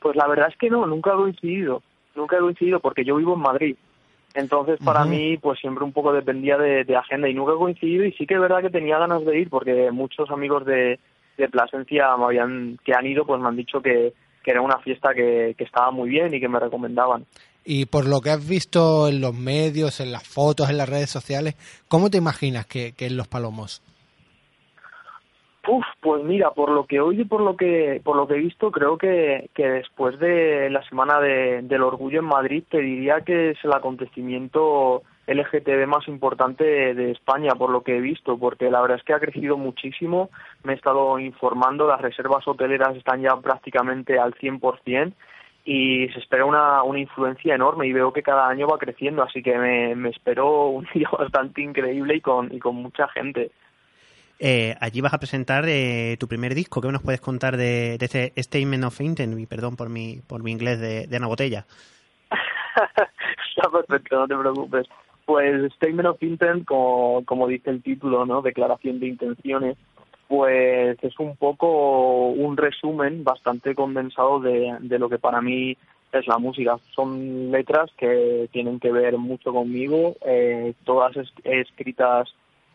Pues 0.03 0.17
la 0.17 0.27
verdad 0.27 0.49
es 0.49 0.57
que 0.57 0.69
no, 0.69 0.85
nunca 0.85 1.13
he 1.13 1.15
coincidido, 1.15 1.81
nunca 2.13 2.35
he 2.35 2.41
coincidido 2.41 2.81
porque 2.81 3.05
yo 3.05 3.15
vivo 3.15 3.35
en 3.35 3.39
Madrid. 3.39 3.75
Entonces 4.33 4.77
para 4.83 5.01
Ujú. 5.03 5.11
mí 5.11 5.37
pues 5.37 5.59
siempre 5.59 5.85
un 5.85 5.93
poco 5.93 6.11
dependía 6.11 6.57
de, 6.57 6.83
de 6.83 6.95
agenda 6.97 7.29
y 7.29 7.33
nunca 7.33 7.53
he 7.53 7.57
coincidido 7.57 8.03
y 8.03 8.11
sí 8.11 8.27
que 8.27 8.33
es 8.33 8.39
verdad 8.41 8.61
que 8.61 8.69
tenía 8.69 8.99
ganas 8.99 9.23
de 9.23 9.39
ir 9.39 9.49
porque 9.49 9.91
muchos 9.91 10.29
amigos 10.29 10.65
de, 10.65 10.99
de 11.37 11.47
Plasencia 11.47 12.17
me 12.17 12.25
habían, 12.25 12.77
que 12.83 12.91
han 12.93 13.05
ido 13.05 13.25
pues 13.25 13.39
me 13.39 13.47
han 13.47 13.55
dicho 13.55 13.81
que, 13.81 14.13
que 14.43 14.51
era 14.51 14.61
una 14.61 14.79
fiesta 14.79 15.13
que, 15.13 15.55
que 15.57 15.63
estaba 15.63 15.89
muy 15.91 16.09
bien 16.09 16.33
y 16.33 16.41
que 16.41 16.49
me 16.49 16.59
recomendaban. 16.59 17.25
Y 17.63 17.85
por 17.85 18.05
lo 18.05 18.19
que 18.19 18.31
has 18.31 18.45
visto 18.45 19.07
en 19.07 19.21
los 19.21 19.33
medios, 19.33 20.01
en 20.01 20.11
las 20.11 20.27
fotos, 20.27 20.69
en 20.69 20.77
las 20.77 20.89
redes 20.89 21.11
sociales, 21.11 21.55
¿cómo 21.87 22.09
te 22.09 22.17
imaginas 22.17 22.65
que, 22.65 22.91
que 22.91 23.05
es 23.05 23.11
Los 23.13 23.29
Palomos? 23.29 23.81
Uf, 25.65 25.86
pues 26.02 26.21
mira, 26.26 26.52
por 26.52 26.69
lo 26.71 26.86
que 26.86 26.99
hoy 26.99 27.21
y 27.21 27.26
por 27.26 27.39
lo 27.39 27.56
que 27.56 28.02
por 28.04 28.17
lo 28.17 28.28
que 28.28 28.34
he 28.36 28.39
visto, 28.39 28.69
creo 28.69 28.97
que, 28.97 29.49
que 29.54 29.65
después 29.69 30.19
de 30.19 30.69
la 30.69 30.84
semana 30.89 31.21
de- 31.21 31.62
del 31.62 31.84
orgullo 31.84 32.19
en 32.19 32.26
Madrid, 32.26 32.63
te 32.69 32.80
diría 32.80 33.21
que 33.21 33.52
es 33.52 33.58
el 33.63 33.71
acontecimiento 33.73 35.04
LGTB 35.26 35.88
más 35.88 36.06
importante 36.10 36.65
de, 36.65 36.93
de 36.95 37.12
España, 37.12 37.52
por 37.56 37.69
lo 37.69 37.82
que 37.82 37.95
he 37.97 38.02
visto, 38.02 38.38
porque 38.38 38.69
la 38.69 38.82
verdad 38.82 38.97
es 38.97 39.04
que 39.06 39.13
ha 39.13 39.21
crecido 39.21 39.56
muchísimo. 39.58 40.30
Me 40.65 40.73
he 40.73 40.76
estado 40.76 41.17
informando, 41.17 41.88
las 41.88 42.02
reservas 42.02 42.45
hoteleras 42.45 42.97
están 42.97 43.21
ya 43.21 43.34
prácticamente 43.38 44.19
al 44.19 44.34
100% 44.34 45.13
y 45.63 46.10
se 46.10 46.19
espera 46.19 46.43
una, 46.43 46.84
una 46.84 46.99
influencia 46.99 47.56
enorme 47.56 47.88
y 47.88 47.93
veo 47.93 48.12
que 48.12 48.21
cada 48.21 48.49
año 48.49 48.67
va 48.67 48.78
creciendo, 48.78 49.23
así 49.23 49.41
que 49.41 49.58
me, 49.58 49.95
me 49.95 50.10
espero 50.10 50.67
un 50.67 50.86
día 50.93 51.08
bastante 51.17 51.62
increíble 51.62 52.15
y 52.17 52.21
con, 52.21 52.54
y 52.54 52.60
con 52.60 52.76
mucha 52.76 53.08
gente. 53.08 53.52
Eh, 54.39 54.75
allí 54.79 55.01
vas 55.01 55.13
a 55.13 55.19
presentar 55.19 55.65
eh, 55.67 56.17
tu 56.19 56.27
primer 56.27 56.55
disco. 56.55 56.81
¿Qué 56.81 56.91
nos 56.91 57.01
puedes 57.01 57.21
contar 57.21 57.57
de, 57.57 57.95
este 57.99 58.33
Statement 58.41 58.83
of 58.83 58.99
Intent? 59.01 59.39
Y 59.39 59.45
perdón 59.45 59.75
por 59.75 59.89
mi, 59.89 60.21
por 60.27 60.43
mi 60.43 60.51
inglés 60.51 60.79
de, 60.79 61.15
Ana 61.15 61.27
Botella. 61.27 61.65
Está 62.29 63.69
perfecto, 63.71 64.17
no 64.17 64.27
te 64.27 64.35
preocupes. 64.35 64.87
Pues 65.25 65.71
Statement 65.73 66.07
of 66.07 66.21
Intent, 66.21 66.65
como, 66.65 67.23
como 67.25 67.47
dice 67.47 67.69
el 67.69 67.81
título, 67.81 68.25
¿no? 68.25 68.41
Declaración 68.41 68.99
de 68.99 69.07
intenciones, 69.07 69.77
pues 70.27 70.97
es 71.01 71.19
un 71.19 71.37
poco 71.37 72.29
un 72.29 72.57
resumen 72.57 73.23
bastante 73.23 73.75
condensado 73.75 74.39
de, 74.39 74.75
de 74.81 74.99
lo 74.99 75.07
que 75.07 75.19
para 75.19 75.41
mí 75.41 75.77
es 76.11 76.27
la 76.27 76.37
música. 76.37 76.77
Son 76.95 77.51
letras 77.51 77.91
que 77.97 78.49
tienen 78.51 78.79
que 78.79 78.91
ver 78.91 79.17
mucho 79.17 79.53
conmigo, 79.53 80.15
eh, 80.25 80.73
todas 80.83 81.15
es- 81.17 81.33
escritas 81.43 82.33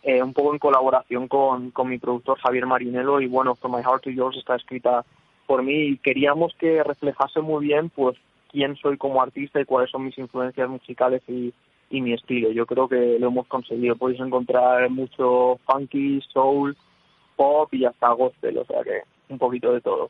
eh, 0.08 0.22
un 0.22 0.32
poco 0.32 0.54
en 0.54 0.58
colaboración 0.58 1.28
con, 1.28 1.70
con 1.70 1.86
mi 1.86 1.98
productor 1.98 2.38
Javier 2.38 2.64
Marinelo 2.64 3.20
y 3.20 3.26
bueno, 3.26 3.54
From 3.54 3.76
My 3.76 3.82
Heart 3.82 4.04
to 4.04 4.10
Yours 4.10 4.38
está 4.38 4.56
escrita 4.56 5.04
por 5.46 5.62
mí 5.62 5.74
y 5.74 5.98
queríamos 5.98 6.54
que 6.58 6.82
reflejase 6.82 7.42
muy 7.42 7.66
bien 7.66 7.90
pues 7.90 8.16
quién 8.50 8.74
soy 8.76 8.96
como 8.96 9.20
artista 9.20 9.60
y 9.60 9.66
cuáles 9.66 9.90
son 9.90 10.06
mis 10.06 10.16
influencias 10.16 10.66
musicales 10.66 11.20
y, 11.28 11.52
y 11.90 12.00
mi 12.00 12.14
estilo. 12.14 12.50
Yo 12.52 12.64
creo 12.64 12.88
que 12.88 13.18
lo 13.18 13.26
hemos 13.26 13.46
conseguido. 13.48 13.96
Podéis 13.96 14.20
encontrar 14.20 14.88
mucho 14.88 15.60
funky, 15.66 16.22
soul, 16.32 16.74
pop 17.36 17.68
y 17.74 17.84
hasta 17.84 18.08
gospel, 18.08 18.56
o 18.56 18.64
sea 18.64 18.82
que 18.82 19.02
un 19.28 19.38
poquito 19.38 19.74
de 19.74 19.82
todo. 19.82 20.08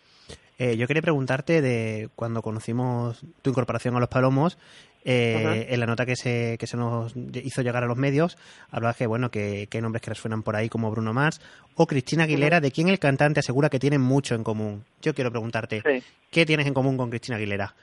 Eh, 0.60 0.76
yo 0.76 0.88
quería 0.88 1.02
preguntarte 1.02 1.60
de 1.60 2.08
cuando 2.16 2.42
conocimos 2.42 3.24
tu 3.42 3.50
incorporación 3.50 3.96
a 3.96 4.00
Los 4.00 4.08
Palomos, 4.08 4.58
eh, 5.04 5.66
en 5.70 5.80
la 5.80 5.86
nota 5.86 6.04
que 6.04 6.16
se, 6.16 6.56
que 6.58 6.66
se 6.66 6.76
nos 6.76 7.14
hizo 7.16 7.62
llegar 7.62 7.84
a 7.84 7.86
los 7.86 7.96
medios, 7.96 8.36
hablabas 8.70 8.96
que, 8.96 9.06
bueno, 9.06 9.30
que, 9.30 9.66
que 9.70 9.78
hay 9.78 9.82
nombres 9.82 10.02
que 10.02 10.10
resuenan 10.10 10.42
por 10.42 10.56
ahí 10.56 10.68
como 10.68 10.90
Bruno 10.90 11.12
Mars 11.12 11.40
o 11.76 11.86
Cristina 11.86 12.24
Aguilera, 12.24 12.60
de 12.60 12.70
quien 12.70 12.88
el 12.88 12.98
cantante 12.98 13.40
asegura 13.40 13.68
que 13.70 13.78
tienen 13.78 14.00
mucho 14.00 14.34
en 14.34 14.44
común. 14.44 14.84
Yo 15.00 15.14
quiero 15.14 15.30
preguntarte, 15.30 15.82
Sí. 15.84 16.02
¿qué 16.30 16.44
tienes 16.44 16.66
en 16.66 16.74
común 16.74 16.96
con 16.96 17.10
Cristina 17.10 17.36
Aguilera? 17.36 17.74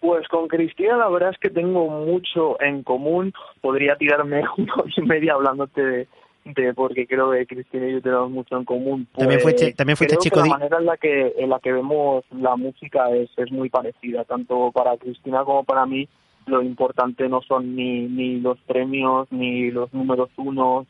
Pues 0.00 0.26
con 0.26 0.48
Cristina 0.48 0.96
la 0.96 1.08
verdad 1.08 1.30
es 1.30 1.38
que 1.38 1.48
tengo 1.50 1.88
mucho 1.88 2.60
en 2.60 2.82
común. 2.82 3.32
Podría 3.60 3.94
tirarme 3.96 4.42
una 4.58 4.74
hora 4.74 4.90
y 4.96 5.02
media 5.02 5.34
hablándote 5.34 5.80
de, 5.80 6.08
de 6.44 6.74
porque 6.74 7.06
creo 7.06 7.30
que 7.30 7.46
Cristina 7.46 7.86
y 7.88 7.92
yo 7.92 8.02
tenemos 8.02 8.30
mucho 8.30 8.56
en 8.56 8.64
común. 8.64 9.06
También 9.16 9.40
Pues, 9.42 9.54
fuiste- 9.54 9.74
también 9.74 9.96
fuiste 9.96 10.16
creo 10.16 10.22
chico 10.22 10.42
que 10.42 10.48
la 10.48 10.54
manera 10.58 10.78
en 10.78 10.86
la 10.86 10.96
que 10.96 11.34
en 11.38 11.48
la 11.50 11.60
que 11.60 11.72
vemos 11.72 12.24
la 12.32 12.56
música 12.56 13.10
es, 13.10 13.30
es 13.36 13.52
muy 13.52 13.68
parecida, 13.70 14.24
tanto 14.24 14.72
para 14.72 14.96
Cristina 14.96 15.44
como 15.44 15.62
para 15.64 15.86
mí. 15.86 16.08
Lo 16.46 16.60
importante 16.60 17.28
no 17.28 17.40
son 17.42 17.76
ni, 17.76 18.00
ni 18.08 18.40
los 18.40 18.58
premios, 18.62 19.28
ni 19.30 19.70
los 19.70 19.92
números 19.94 20.30
uno, 20.36 20.84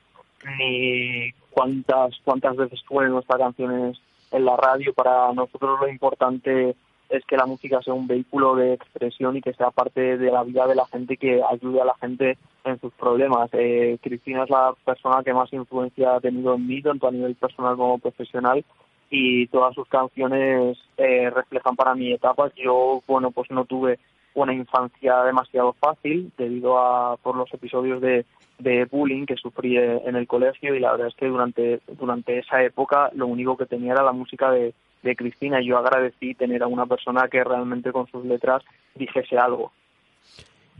ni 0.59 1.31
cuántas 1.51 2.15
cuántas 2.25 2.57
veces 2.57 2.81
suenan 2.89 3.13
nuestras 3.13 3.39
canciones 3.39 3.99
en 4.31 4.45
la 4.45 4.57
radio. 4.57 4.93
Para 4.95 5.33
nosotros 5.35 5.79
lo 5.81 5.89
importante 5.89 6.75
es 7.11 7.25
que 7.27 7.37
la 7.37 7.45
música 7.45 7.83
sea 7.83 7.93
un 7.93 8.07
vehículo 8.07 8.55
de 8.57 8.73
expresión 8.73 9.37
y 9.37 9.43
que 9.43 9.53
sea 9.53 9.71
parte 9.71 10.17
de 10.17 10.31
la 10.31 10.43
vida 10.45 10.67
de 10.67 10.75
la 10.75 10.87
gente 10.87 11.15
y 11.15 11.17
que 11.19 11.43
ayude 11.43 11.81
a 11.83 11.85
la 11.85 11.95
gente 12.01 12.39
en 12.65 12.81
sus 12.81 12.93
problemas. 12.95 13.51
Eh, 13.53 13.99
Cristina 14.03 14.45
es 14.45 14.51
la 14.51 14.75
persona 14.85 15.23
que 15.23 15.35
más 15.35 15.53
influencia 15.53 16.17
ha 16.17 16.21
tenido 16.21 16.55
en 16.55 16.67
mí, 16.67 16.83
tanto 16.83 17.09
a 17.09 17.13
nivel 17.13 17.35
personal 17.35 17.77
como 17.77 17.99
profesional, 17.99 18.65
y 19.11 19.47
todas 19.49 19.75
sus 19.75 19.87
canciones 19.89 20.79
eh, 20.97 21.31
reflejan 21.31 21.77
para 21.77 21.95
mi 21.95 22.13
etapa. 22.13 22.51
Yo, 22.57 23.03
bueno, 23.07 23.31
pues 23.31 23.51
no 23.51 23.65
tuve 23.65 23.99
una 24.35 24.55
infancia 24.55 25.23
demasiado 25.25 25.75
fácil 25.75 26.33
debido 26.39 26.79
a 26.79 27.17
por 27.19 27.37
los 27.37 27.53
episodios 27.53 28.01
de, 28.01 28.25
de 28.59 28.87
bullying 28.87 29.27
que 29.27 29.37
sufrí 29.37 29.77
eh, 29.77 30.01
en 30.07 30.17
el 30.17 30.27
colegio 30.27 30.75
y 30.75 30.81
la 30.81 30.93
verdad 30.93 31.09
es 31.09 31.15
que 31.15 31.27
durante 31.27 31.81
durante 31.99 32.39
esa 32.39 32.63
época 32.63 33.11
lo 33.15 33.27
único 33.27 33.59
que 33.59 33.67
tenía 33.67 33.93
era 33.93 34.03
la 34.03 34.13
música 34.13 34.51
de, 34.51 34.73
de 35.03 35.17
Cristina 35.17 35.61
y 35.61 35.67
yo 35.67 35.79
agradecí 35.79 36.35
tener 36.35 36.63
a 36.63 36.67
una 36.67 36.87
persona 36.87 37.29
que 37.29 37.45
realmente 37.45 37.93
con 37.93 38.07
sus 38.07 38.25
letras 38.25 38.63
dijese 38.95 39.37
algo. 39.37 39.73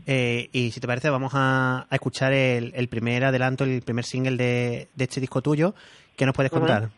Eh, 0.05 0.49
y 0.51 0.71
si 0.71 0.79
te 0.79 0.87
parece, 0.87 1.09
vamos 1.09 1.33
a, 1.35 1.85
a 1.89 1.95
escuchar 1.95 2.33
el, 2.33 2.73
el 2.75 2.87
primer 2.87 3.23
adelanto, 3.23 3.63
el 3.63 3.81
primer 3.81 4.03
single 4.05 4.37
de, 4.37 4.87
de 4.95 5.03
este 5.03 5.21
disco 5.21 5.41
tuyo. 5.41 5.73
¿Qué 6.17 6.25
nos 6.25 6.35
puedes 6.35 6.51
contar? 6.51 6.89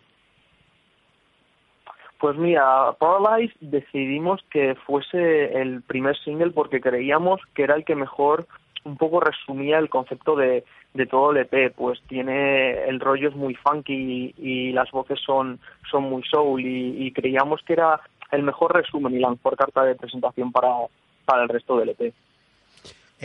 Pues 2.20 2.38
mira, 2.38 2.94
Paralyze 2.98 3.54
decidimos 3.62 4.42
que 4.50 4.76
fuese 4.88 5.62
el 5.62 5.82
primer 5.84 6.18
single 6.18 6.52
porque 6.52 6.82
creíamos 6.82 7.42
que 7.54 7.64
era 7.64 7.76
el 7.76 7.86
que 7.86 7.96
mejor 7.96 8.48
un 8.84 8.98
poco 8.98 9.20
resumía 9.20 9.80
el 9.80 9.90
concepto 9.90 10.36
de, 10.36 10.64
de 10.94 11.06
todo 11.06 11.32
el 11.32 11.38
EP, 11.38 11.74
pues 11.76 12.02
tiene 12.08 12.86
el 12.88 13.00
rollo 13.00 13.30
es 13.30 13.36
muy 13.36 13.56
funky 13.56 13.94
y, 13.94 14.36
y 14.38 14.72
las 14.72 14.90
voces 14.92 15.20
son, 15.26 15.60
son 15.92 16.04
muy 16.04 16.24
soul 16.24 16.62
y, 16.62 17.06
y 17.06 17.12
creíamos 17.12 17.62
que 17.66 17.74
era 17.74 18.00
el 18.32 18.44
mejor 18.44 18.74
resumen 18.74 19.14
y 19.14 19.20
la 19.20 19.32
mejor 19.32 19.58
carta 19.58 19.84
de 19.84 19.96
presentación 19.96 20.52
para, 20.52 20.70
para 21.26 21.44
el 21.44 21.50
resto 21.50 21.78
del 21.78 21.90
EP. 21.90 22.14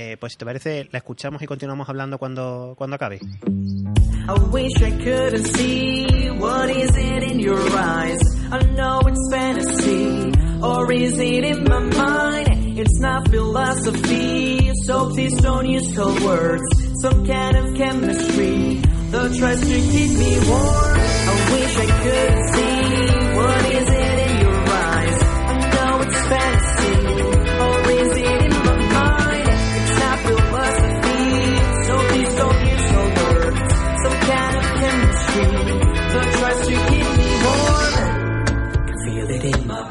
Eh, 0.02 0.16
pues 0.18 0.32
si 0.32 0.38
te 0.38 0.46
parece, 0.46 0.88
la 0.92 0.98
escuchamos 0.98 1.42
y 1.42 1.46
continuamos 1.46 1.86
hablando 1.86 2.16
cuando, 2.16 2.74
cuando 2.74 2.96
acabe. 2.96 3.20
I 3.20 4.32
wish 4.50 4.80
I 4.80 4.92
couldn't 4.92 5.44
see 5.44 6.30
what 6.38 6.70
is 6.70 6.90
it 6.96 7.22
in 7.30 7.38
your 7.38 7.60
eyes. 7.76 8.18
I 8.50 8.62
know 8.76 9.00
it's 9.06 9.30
fantasy, 9.30 10.32
or 10.62 10.90
is 10.90 11.18
it 11.18 11.44
in 11.44 11.64
my 11.64 11.80
mind? 11.80 12.78
It's 12.78 12.98
not 12.98 13.28
philosophy, 13.28 14.72
so 14.86 15.10
please 15.10 15.36
don't 15.42 15.66
use 15.66 15.94
cold 15.94 16.18
words. 16.22 16.62
Some 17.02 17.26
kind 17.26 17.56
of 17.58 17.74
chemistry 17.74 18.80
that 19.10 19.36
tries 19.36 19.60
to 19.60 19.66
keep 19.66 20.12
me 20.18 20.38
warm. 20.48 20.96
I 21.28 21.34
wish 21.52 21.76
I 21.76 21.86
could 22.02 22.54
see 22.54 22.69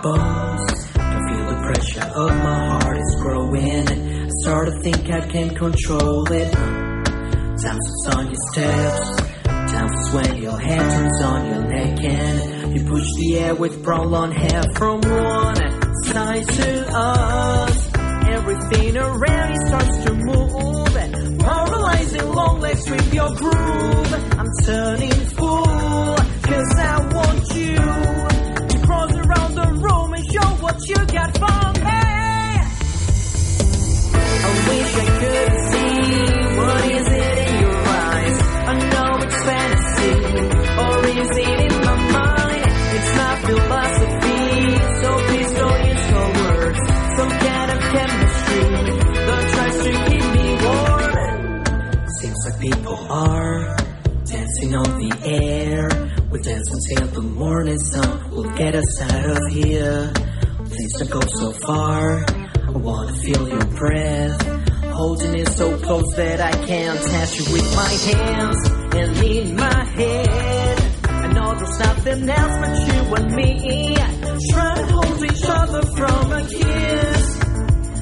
bones. 0.10 0.92
Can 0.94 1.22
feel 1.28 1.46
the 1.54 1.60
pressure 1.68 2.08
of 2.24 2.30
my 2.48 2.60
heart 2.72 2.98
is 2.98 3.16
growing. 3.22 3.88
I 3.90 4.30
start 4.42 4.68
to 4.70 4.76
think 4.82 5.10
I 5.10 5.22
can 5.28 5.56
control 5.56 6.32
it. 6.32 6.52
Times 6.54 7.86
it's 7.92 8.16
on 8.16 8.26
your 8.26 8.42
steps. 8.52 9.22
Times 9.72 9.92
it's 10.00 10.14
when 10.14 10.42
your 10.42 10.60
head 10.60 10.80
turns 10.80 11.22
on 11.22 11.46
your 11.52 11.64
neck 11.64 12.04
and 12.04 12.74
you 12.74 12.82
push 12.86 13.08
the 13.18 13.40
air 13.40 13.56
with 13.56 13.84
prolonged 13.84 14.34
hair 14.34 14.64
from 14.76 15.02
one 15.02 15.60
side 16.06 16.48
to 16.48 16.70
us. 16.96 17.92
Everything 18.38 18.98
around 18.98 19.50
you 19.54 19.68
starts 19.68 19.98
to 20.06 20.14
move. 20.14 21.40
Paralyzing 21.40 22.30
long 22.34 22.60
legs 22.60 22.90
with 22.90 23.14
your 23.14 23.30
groove. 23.36 24.14
I'm 24.40 24.48
turning 24.66 25.20
full, 25.38 26.16
cause 26.44 26.74
I 26.78 27.10
want 27.14 27.56
you 27.56 28.29
around 29.30 29.54
the 29.56 29.68
room 29.86 30.14
and 30.14 30.26
show 30.26 30.50
what 30.64 30.78
you 30.88 30.96
got 30.96 31.38
for 31.38 31.82
me. 31.84 32.00
I 34.42 34.50
wish 34.70 34.92
I 34.96 35.08
could 35.22 35.54
see 35.70 35.94
what 36.58 36.84
is 36.98 37.08
it 37.08 37.38
in 37.46 37.54
your 37.62 37.78
eyes. 37.78 38.38
I 38.70 38.76
know 38.92 39.12
it's 39.26 39.40
fantasy, 39.50 40.14
or 40.84 40.96
is 41.22 41.32
it 41.38 41.60
in 41.68 41.76
my 41.86 41.96
mind? 42.18 42.66
It's 42.96 43.12
not 43.22 43.36
philosophy, 43.46 44.46
so 45.02 45.10
please 45.28 45.52
don't 45.60 45.82
use 45.90 46.04
cold 46.10 46.36
words. 46.38 46.80
Some 47.18 47.32
kind 47.46 47.70
of 47.72 47.80
chemistry 47.94 48.66
that 49.28 49.44
tries 49.54 49.78
to 49.84 49.92
keep 50.10 50.26
me 50.38 50.48
warm. 50.66 51.14
Seems 52.20 52.40
like 52.46 52.58
people 52.60 52.98
are 53.10 53.79
dancing 54.60 54.76
on 54.76 55.00
the 55.00 55.12
air. 55.26 55.90
We 56.32 56.42
dance 56.42 56.72
until 56.72 57.08
the 57.08 57.22
morning 57.22 57.78
sun 57.78 58.32
will 58.32 58.52
get 58.56 58.76
us 58.76 59.02
out 59.02 59.26
of 59.26 59.52
here. 59.52 60.12
Please 60.66 60.94
don't 61.00 61.12
go 61.12 61.22
so 61.22 61.52
far. 61.66 62.26
I 62.68 62.72
wanna 62.72 63.14
feel 63.14 63.48
your 63.48 63.66
breath. 63.66 64.94
Holding 64.94 65.36
it 65.36 65.50
so 65.50 65.78
close 65.78 66.16
that 66.16 66.42
I 66.42 66.52
can't 66.66 67.00
touch 67.02 67.40
you 67.40 67.54
with 67.54 67.76
my 67.76 67.92
hands 68.10 68.70
and 68.96 69.18
in 69.24 69.56
my 69.56 69.84
head. 69.86 70.80
I 71.08 71.28
know 71.34 71.56
there's 71.56 71.80
nothing 71.80 72.30
else 72.30 72.56
but 72.62 72.74
you 72.88 73.16
and 73.16 73.36
me. 73.36 73.96
Try 74.52 74.76
to 74.76 74.86
hold 74.94 75.24
each 75.24 75.46
other 75.48 75.82
from 75.98 76.32
a 76.32 76.42
kiss. 76.48 77.40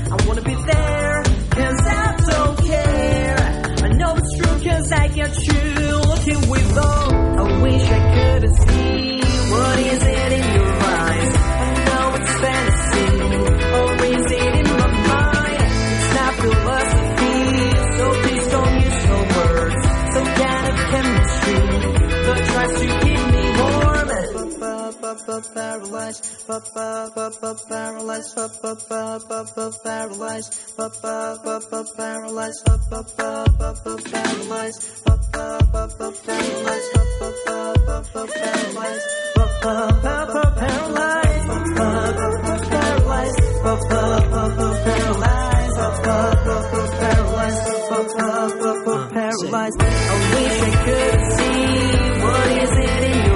I 0.10 0.28
wanna 0.28 0.42
be 0.42 0.56
there, 0.56 1.24
cause 1.52 1.82
I 1.86 2.16
don't 2.32 2.58
care. 2.66 3.38
I 3.84 3.90
know 3.90 4.16
it's 4.18 4.38
true, 4.38 4.70
cause 4.70 4.92
I 4.92 5.08
got 5.10 5.36
you 5.48 6.07
looking 6.28 6.50
with 6.50 6.78
all. 6.78 7.14
I 7.14 7.62
wish 7.62 7.84
I 7.84 8.40
could 8.40 8.56
see 8.56 9.20
what 9.52 9.80
is 9.80 10.04
it 10.04 10.27
pa 25.26 25.38
pa 25.44 25.68
pa 25.82 26.60
paralyzed, 27.70 28.36
pa 28.36 28.48
pa 28.62 28.76
pa 29.20 29.40
pa 29.56 29.74
paralyzed. 29.84 30.38
I 49.80 49.82
wish 50.34 50.62
I 50.62 50.64
could 50.86 51.22
see 51.38 52.24
what 52.24 52.52
is 52.64 52.72
it 52.72 53.04
in 53.04 53.12
your 53.12 53.22
eyes. 53.22 53.27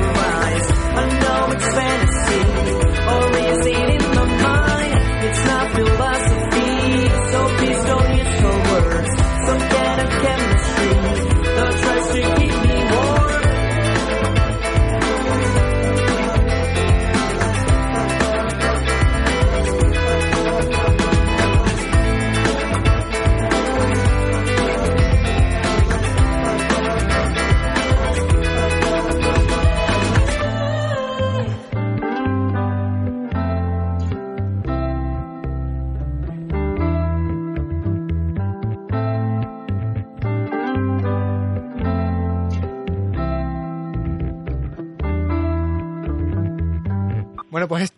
I 0.93 1.05
know 1.21 1.51
it's 1.55 1.73
fantasy, 1.73 2.11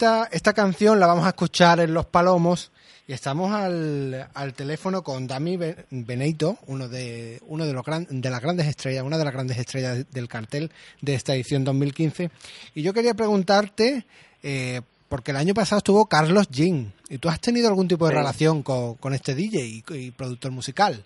esta, 0.03 0.27
esta 0.33 0.51
canción 0.53 0.99
la 0.99 1.07
vamos 1.07 1.25
a 1.25 1.29
escuchar 1.29 1.79
en 1.79 1.93
Los 1.93 2.05
Palomos 2.05 2.71
y 3.07 3.13
estamos 3.13 3.53
al, 3.53 4.27
al 4.33 4.53
teléfono 4.53 5.01
con 5.01 5.27
Dami 5.27 5.55
Be- 5.55 5.85
Benito, 5.91 6.57
uno 6.67 6.89
de 6.89 7.41
uno 7.47 7.65
de 7.65 7.71
los 7.71 7.85
gran- 7.85 8.05
de 8.09 8.29
las 8.29 8.41
grandes 8.41 8.67
estrellas, 8.67 9.05
una 9.05 9.17
de 9.17 9.23
las 9.23 9.33
grandes 9.33 9.57
estrellas 9.57 10.05
del 10.11 10.27
cartel 10.27 10.71
de 10.99 11.15
esta 11.15 11.33
edición 11.35 11.63
2015. 11.63 12.31
Y 12.75 12.81
yo 12.81 12.93
quería 12.93 13.13
preguntarte, 13.13 14.05
eh, 14.43 14.81
porque 15.07 15.31
el 15.31 15.37
año 15.37 15.53
pasado 15.53 15.77
estuvo 15.77 16.05
Carlos 16.07 16.49
Jean, 16.49 16.91
¿y 17.07 17.17
tú 17.17 17.29
has 17.29 17.39
tenido 17.39 17.69
algún 17.69 17.87
tipo 17.87 18.05
de 18.05 18.11
Sí. 18.11 18.17
relación 18.17 18.61
con, 18.61 18.95
con 18.95 19.13
este 19.13 19.35
DJ 19.35 19.65
y, 19.65 19.83
y 19.93 20.11
productor 20.11 20.51
musical? 20.51 21.05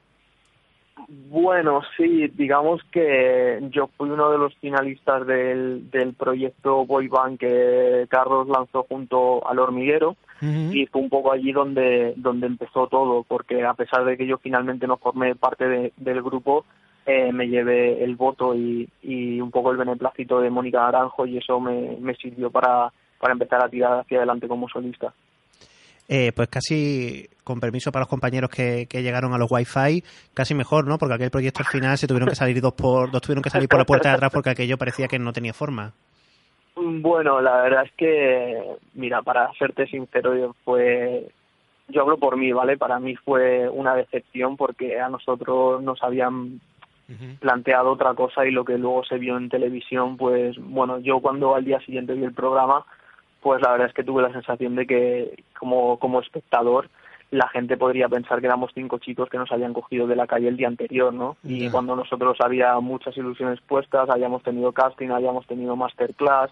Bueno, 1.10 1.82
sí, 1.96 2.28
digamos 2.36 2.82
que 2.92 3.60
yo 3.72 3.88
fui 3.96 4.10
uno 4.10 4.30
de 4.30 4.38
los 4.38 4.54
finalistas 4.56 5.26
del, 5.26 5.90
del 5.90 6.14
proyecto 6.14 6.86
Boy 6.86 7.08
Band 7.08 7.40
que 7.40 8.06
Carlos 8.10 8.50
lanzó 8.50 8.84
junto 8.90 9.48
al 9.48 9.60
Hormiguero 9.60 10.18
y 10.74 10.86
fue 10.88 11.02
un 11.02 11.10
poco 11.10 11.32
allí 11.32 11.52
donde, 11.54 12.14
donde 12.18 12.46
empezó 12.48 12.88
todo, 12.88 13.24
porque 13.24 13.64
a 13.64 13.74
pesar 13.74 14.04
de 14.06 14.18
que 14.18 14.28
yo 14.28 14.38
finalmente 14.38 14.86
no 14.86 14.98
formé 14.98 15.34
parte 15.36 15.68
de- 15.68 15.94
del 15.96 16.22
grupo, 16.22 16.66
eh, 17.06 17.32
me 17.32 17.48
llevé 17.48 18.04
el 18.04 18.18
voto 18.18 18.54
y, 18.54 18.88
y 19.02 19.40
un 19.40 19.50
poco 19.50 19.72
el 19.72 19.78
beneplácito 19.78 20.42
de 20.42 20.50
Mónica 20.50 20.82
Naranjo 20.82 21.26
y 21.26 21.38
eso 21.38 21.60
me, 21.62 21.96
me 22.02 22.16
sirvió 22.16 22.52
para, 22.52 22.92
para 23.18 23.32
empezar 23.34 23.64
a 23.64 23.70
tirar 23.70 24.00
hacia 24.02 24.18
adelante 24.18 24.48
como 24.50 24.68
solista. 24.68 25.14
Eh, 26.10 26.32
pues 26.36 26.50
casi, 26.50 27.28
con 27.48 27.62
permiso 27.62 27.94
para 27.94 28.02
los 28.02 28.10
compañeros 28.10 28.50
que, 28.50 28.88
que 28.90 29.02
llegaron 29.02 29.34
a 29.34 29.38
los 29.38 29.50
Wi-Fi, 29.50 30.04
casi 30.34 30.54
mejor, 30.54 30.86
¿no? 30.86 30.98
Porque 30.98 31.14
aquel 31.16 31.32
proyecto 31.32 31.62
al 31.62 31.68
final 31.68 31.98
se 31.98 32.06
tuvieron 32.06 32.28
que 32.28 32.36
salir 32.36 32.60
dos 32.60 32.74
por 32.74 33.10
dos 33.10 33.22
tuvieron 33.22 33.42
que 33.42 33.50
salir 33.50 33.70
por 33.70 33.80
la 33.80 33.86
puerta 33.86 34.10
de 34.10 34.16
atrás 34.16 34.32
porque 34.34 34.50
aquello 34.50 34.78
parecía 34.78 35.08
que 35.08 35.18
no 35.18 35.32
tenía 35.32 35.54
forma. 35.54 35.94
Bueno, 36.76 37.40
la 37.40 37.62
verdad 37.62 37.86
es 37.86 37.92
que, 37.94 38.62
mira, 38.96 39.22
para 39.22 39.52
serte 39.54 39.88
sincero, 39.88 40.36
yo 40.36 40.56
fue, 40.66 41.30
yo 41.88 42.02
hablo 42.02 42.18
por 42.18 42.36
mí, 42.36 42.52
¿vale? 42.52 42.78
Para 42.78 43.00
mí 43.00 43.16
fue 43.16 43.70
una 43.70 43.96
decepción 43.96 44.58
porque 44.58 45.00
a 45.00 45.08
nosotros 45.08 45.82
nos 45.82 46.04
habían 46.04 46.60
planteado 47.40 47.92
otra 47.92 48.14
cosa 48.14 48.46
y 48.46 48.52
lo 48.52 48.66
que 48.66 48.78
luego 48.78 49.06
se 49.06 49.18
vio 49.18 49.38
en 49.38 49.48
televisión, 49.48 50.18
pues, 50.18 50.58
bueno, 50.60 51.00
yo 51.00 51.22
cuando 51.22 51.56
al 51.56 51.64
día 51.64 51.80
siguiente 51.80 52.14
vi 52.14 52.26
el 52.26 52.34
programa, 52.34 52.86
pues 53.42 53.62
la 53.62 53.72
verdad 53.72 53.88
es 53.88 53.94
que 53.94 54.04
tuve 54.04 54.22
la 54.22 54.34
sensación 54.34 54.76
de 54.76 54.86
que 54.86 55.44
como, 55.58 55.98
como 56.00 56.20
espectador 56.20 56.90
la 57.32 57.48
gente 57.50 57.76
podría 57.76 58.08
pensar 58.08 58.40
que 58.40 58.48
éramos 58.48 58.72
cinco 58.74 59.00
chicos 59.00 59.30
que 59.30 59.38
nos 59.38 59.52
habían 59.52 59.74
cogido 59.74 60.08
de 60.08 60.16
la 60.16 60.28
calle 60.28 60.48
el 60.48 60.56
día 60.56 60.68
anterior, 60.68 61.14
¿no? 61.14 61.36
Y 61.44 61.70
cuando 61.70 61.96
nosotros 61.96 62.38
había 62.40 62.80
muchas 62.80 63.18
ilusiones 63.18 63.60
puestas, 63.62 64.10
habíamos 64.10 64.44
tenido 64.44 64.72
casting, 64.72 65.10
habíamos 65.10 65.46
tenido 65.46 65.76
masterclass, 65.76 66.52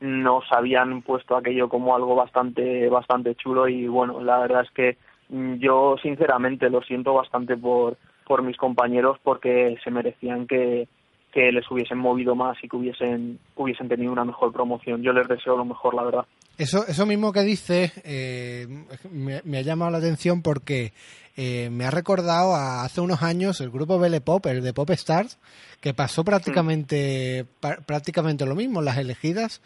nos 0.00 0.44
habían 0.52 1.02
puesto 1.02 1.36
aquello 1.36 1.68
como 1.68 1.94
algo 1.94 2.14
bastante 2.14 2.88
bastante 2.88 3.34
chulo 3.34 3.68
y 3.68 3.86
bueno, 3.86 4.20
la 4.22 4.38
verdad 4.38 4.62
es 4.62 4.70
que 4.70 4.96
mm, 5.28 5.54
yo 5.54 5.96
sinceramente 6.02 6.68
lo 6.70 6.82
siento 6.82 7.14
bastante 7.14 7.56
por 7.56 7.96
por 8.26 8.42
mis 8.42 8.56
compañeros 8.56 9.18
porque 9.22 9.76
se 9.82 9.90
merecían 9.90 10.46
que 10.46 10.88
que 11.32 11.52
les 11.52 11.70
hubiesen 11.70 11.98
movido 11.98 12.34
más 12.34 12.56
y 12.62 12.68
que 12.68 12.76
hubiesen 12.76 13.38
hubiesen 13.56 13.88
tenido 13.88 14.12
una 14.12 14.24
mejor 14.24 14.52
promoción. 14.52 15.02
Yo 15.02 15.12
les 15.12 15.28
deseo 15.28 15.56
lo 15.56 15.64
mejor, 15.64 15.94
la 15.94 16.02
verdad. 16.02 16.26
Eso, 16.60 16.86
eso 16.86 17.06
mismo 17.06 17.32
que 17.32 17.42
dices 17.42 17.90
eh, 18.04 18.66
me, 19.10 19.40
me 19.44 19.58
ha 19.58 19.62
llamado 19.62 19.90
la 19.90 19.98
atención 19.98 20.42
porque 20.42 20.92
eh, 21.36 21.70
me 21.70 21.86
ha 21.86 21.90
recordado 21.90 22.54
a 22.54 22.84
hace 22.84 23.00
unos 23.00 23.22
años 23.22 23.60
el 23.62 23.70
grupo 23.70 23.98
Belle 23.98 24.20
Pop, 24.20 24.44
el 24.46 24.62
de 24.62 24.74
Pop 24.74 24.90
Stars, 24.90 25.38
que 25.80 25.94
pasó 25.94 26.22
prácticamente 26.22 27.46
pa- 27.60 27.78
prácticamente 27.78 28.44
lo 28.44 28.54
mismo. 28.54 28.82
Las 28.82 28.98
elegidas 28.98 29.62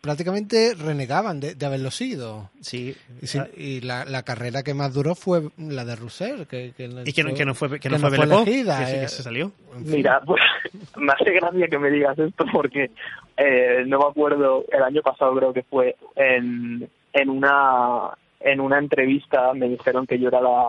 prácticamente 0.00 0.74
renegaban 0.74 1.40
de, 1.40 1.54
de 1.54 1.66
haberlo 1.66 1.90
sido. 1.90 2.50
Sí. 2.60 2.96
Y, 3.20 3.26
sin- 3.26 3.48
y 3.56 3.80
la, 3.80 4.04
la 4.04 4.22
carrera 4.22 4.62
que 4.62 4.74
más 4.74 4.94
duró 4.94 5.14
fue 5.14 5.42
la 5.58 5.84
de 5.84 5.96
Roussel. 5.96 6.46
Que, 6.46 6.72
que, 6.76 6.88
Y 7.04 7.12
que 7.12 7.22
no, 7.24 7.34
que 7.34 7.44
no 7.44 7.54
fue 7.54 7.78
que 7.78 7.90
no 7.90 7.98
fue 7.98 8.16
elegida, 8.16 8.78
que 8.80 8.86
sí 8.86 8.92
que 8.92 9.04
eh. 9.04 9.08
se 9.08 9.22
salió. 9.22 9.52
En 9.76 9.84
fin. 9.84 9.92
Mira, 9.96 10.20
pues 10.24 10.42
me 10.96 11.12
hace 11.12 11.32
gracia 11.32 11.68
que 11.68 11.78
me 11.78 11.90
digas 11.90 12.18
esto 12.18 12.44
porque 12.52 12.90
eh, 13.36 13.84
no 13.86 13.98
me 13.98 14.04
acuerdo, 14.06 14.64
el 14.72 14.82
año 14.82 15.02
pasado 15.02 15.34
creo 15.36 15.52
que 15.52 15.62
fue 15.62 15.96
en, 16.16 16.88
en 17.12 17.28
una 17.30 18.10
en 18.42 18.58
una 18.60 18.78
entrevista 18.78 19.52
me 19.52 19.68
dijeron 19.68 20.06
que 20.06 20.18
yo 20.18 20.28
era 20.28 20.40
la 20.40 20.68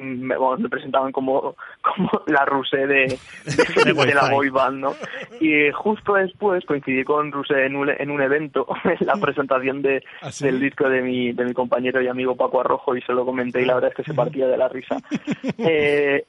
me, 0.00 0.36
vamos, 0.36 0.60
me 0.60 0.68
presentaban 0.68 1.12
como, 1.12 1.54
como 1.82 2.10
la 2.26 2.44
Rusé 2.44 2.86
de, 2.86 3.18
de, 3.44 3.84
De 3.84 3.92
de 3.92 4.14
la 4.14 4.30
boy 4.30 4.48
band, 4.48 4.78
¿no? 4.78 4.94
Y 5.40 5.70
justo 5.72 6.14
después 6.14 6.64
coincidí 6.64 7.04
con 7.04 7.30
Rusé 7.32 7.66
en 7.66 7.76
un, 7.76 7.90
en 7.90 8.10
un 8.10 8.22
evento, 8.22 8.66
en 8.84 9.06
la 9.06 9.14
presentación 9.14 9.82
de, 9.82 10.02
¿Ah, 10.22 10.32
sí? 10.32 10.44
del 10.44 10.60
disco 10.60 10.88
de 10.88 11.02
mi, 11.02 11.32
de 11.32 11.44
mi 11.44 11.52
compañero 11.52 12.00
y 12.02 12.08
amigo 12.08 12.36
Paco 12.36 12.60
Arrojo 12.60 12.96
y 12.96 13.02
se 13.02 13.12
lo 13.12 13.24
comenté 13.24 13.62
y 13.62 13.66
la 13.66 13.74
verdad 13.74 13.90
es 13.90 13.96
que 13.96 14.04
se 14.04 14.14
partía 14.14 14.46
de 14.46 14.56
la 14.56 14.68
risa. 14.68 14.96
Eh, 15.58 16.24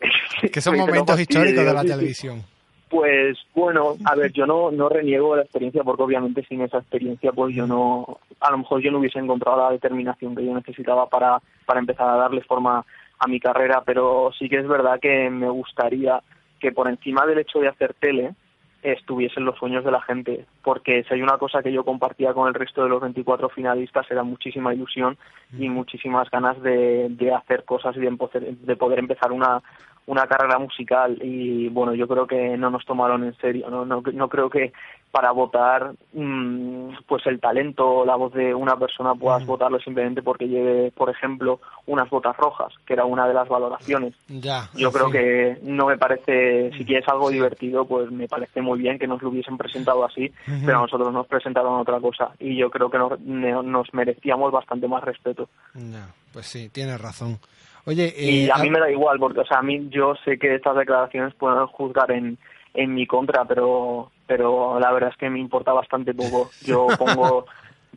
que 0.52 0.62
son 0.62 0.74
me 0.74 0.78
dice, 0.78 0.88
"No 0.88 0.94
momentos 0.94 1.16
fastidies", 1.16 1.30
históricos 1.30 1.66
de 1.66 1.74
la 1.74 1.82
televisión. 1.84 2.44
Pues 2.92 3.38
bueno, 3.56 3.96
a 4.04 4.16
ver, 4.16 4.34
yo 4.34 4.46
no, 4.46 4.70
no 4.70 4.90
reniego 4.90 5.34
la 5.34 5.44
experiencia 5.44 5.82
porque 5.82 6.04
obviamente 6.04 6.44
sin 6.44 6.62
esa 6.62 6.80
experiencia 6.80 7.32
pues 7.32 7.56
yo 7.56 7.66
no, 7.66 8.20
a 8.42 8.52
lo 8.52 8.58
mejor 8.58 8.82
yo 8.82 8.92
no 8.92 9.00
hubiese 9.00 9.18
encontrado 9.18 9.64
la 9.64 9.72
determinación 9.72 10.36
que 10.36 10.46
yo 10.46 10.54
necesitaba 10.54 11.08
para, 11.08 11.42
para 11.66 11.80
empezar 11.80 12.10
a 12.10 12.18
darle 12.18 12.42
forma 12.42 12.86
a 13.22 13.28
mi 13.28 13.40
carrera, 13.40 13.84
pero 13.86 14.32
sí 14.38 14.50
que 14.50 14.58
es 14.58 14.68
verdad 14.68 15.00
que 15.00 15.30
me 15.30 15.48
gustaría 15.48 16.22
que 16.60 16.72
por 16.72 16.88
encima 16.88 17.26
del 17.28 17.38
hecho 17.38 17.60
de 17.60 17.68
hacer 17.68 17.94
tele 17.94 18.34
estuviesen 18.82 19.46
los 19.46 19.60
sueños 19.60 19.86
de 19.86 19.92
la 19.92 20.02
gente, 20.02 20.46
porque 20.64 21.04
si 21.04 21.14
hay 21.14 21.22
una 21.22 21.38
cosa 21.38 21.62
que 21.62 21.72
yo 21.72 21.86
compartía 21.86 22.34
con 22.34 22.48
el 22.48 22.56
resto 22.56 22.82
de 22.82 22.90
los 22.90 23.00
24 23.00 23.50
finalistas 23.50 24.10
era 24.10 24.24
muchísima 24.24 24.74
ilusión 24.74 25.20
y 25.56 25.70
muchísimas 25.70 26.32
ganas 26.32 26.60
de, 26.64 27.10
de 27.10 27.32
hacer 27.32 27.64
cosas 27.64 27.96
y 27.96 28.00
de 28.00 28.12
poder, 28.12 28.56
de 28.56 28.76
poder 28.76 28.98
empezar 28.98 29.32
una, 29.32 29.62
una 30.08 30.28
carrera 30.28 30.58
musical 30.60 31.18
y 31.22 31.70
bueno 31.70 31.94
yo 31.94 32.08
creo 32.08 32.28
que 32.28 32.58
no 32.58 32.70
nos 32.70 32.86
tomaron 32.86 33.24
en 33.24 33.36
serio 33.38 33.70
no 33.70 33.86
no, 33.86 34.02
no 34.02 34.30
creo 34.30 34.50
que 34.50 34.74
para 35.12 35.32
votar 35.32 35.94
mm, 36.14 36.94
pues 37.06 37.26
el 37.28 37.40
talento 37.40 37.86
o 37.86 38.06
la 38.06 38.16
voz 38.16 38.34
de 38.34 38.54
una 38.54 38.78
persona 38.78 39.14
puedas 39.14 39.46
votarlo 39.46 39.80
simplemente 39.80 40.24
porque 40.24 40.48
lleve 40.48 40.92
por 40.92 41.10
ejemplo 41.10 41.60
unas 41.86 42.10
botas 42.10 42.36
rojas 42.38 42.74
que 42.86 42.94
era 42.94 43.04
una 43.04 43.28
de 43.28 43.34
las 43.34 43.48
valoraciones. 43.50 44.14
Ya, 44.28 44.70
yo 44.74 44.92
creo 44.92 45.12
que 45.12 45.60
no 45.64 45.88
me 45.88 45.98
parece 45.98 46.72
si 46.78 46.86
quieres 46.86 47.08
algo 47.10 47.30
divertido 47.30 47.86
pues 47.86 48.10
me 48.10 48.28
parece 48.28 48.62
muy 48.62 48.80
bien 48.80 48.98
que 48.98 49.08
nos 49.08 49.22
lo 49.22 49.30
hubiesen 49.30 49.58
presentado 49.58 50.06
así 50.06 50.32
pero 50.66 50.80
a 50.80 50.82
nosotros 50.82 51.14
nos 51.14 51.28
presentaron 51.28 51.80
otra 51.80 52.00
cosa 52.00 52.32
y 52.40 52.58
yo 52.58 52.70
creo 52.70 52.90
que 52.90 52.98
nos, 52.98 53.20
nos 53.20 53.94
merecíamos 53.94 54.52
bastante 54.52 54.88
más 54.88 55.04
respeto. 55.04 55.50
Ya, 55.74 56.08
pues 56.32 56.48
sí, 56.48 56.70
tienes 56.70 57.00
razón. 57.00 57.40
Oye, 57.86 58.14
y 58.18 58.46
eh, 58.46 58.52
a 58.54 58.58
mí 58.60 58.70
me 58.70 58.80
da 58.80 58.92
igual, 58.92 59.18
porque 59.20 59.40
o 59.42 59.46
sea, 59.46 59.60
a 59.60 59.64
mí 59.64 59.88
yo 59.90 60.14
sé 60.24 60.38
que 60.38 60.56
estas 60.56 60.76
declaraciones 60.76 61.34
pueden 61.34 61.66
juzgar 61.68 62.12
en, 62.12 62.38
en 62.74 62.94
mi 62.94 63.08
contra, 63.08 63.46
pero 63.46 64.12
pero 64.28 64.80
la 64.80 64.92
verdad 64.92 65.10
es 65.12 65.18
que 65.18 65.30
me 65.30 65.40
importa 65.40 65.74
bastante 65.74 66.14
poco. 66.14 66.52
Yo 66.64 66.88
pongo 67.00 67.46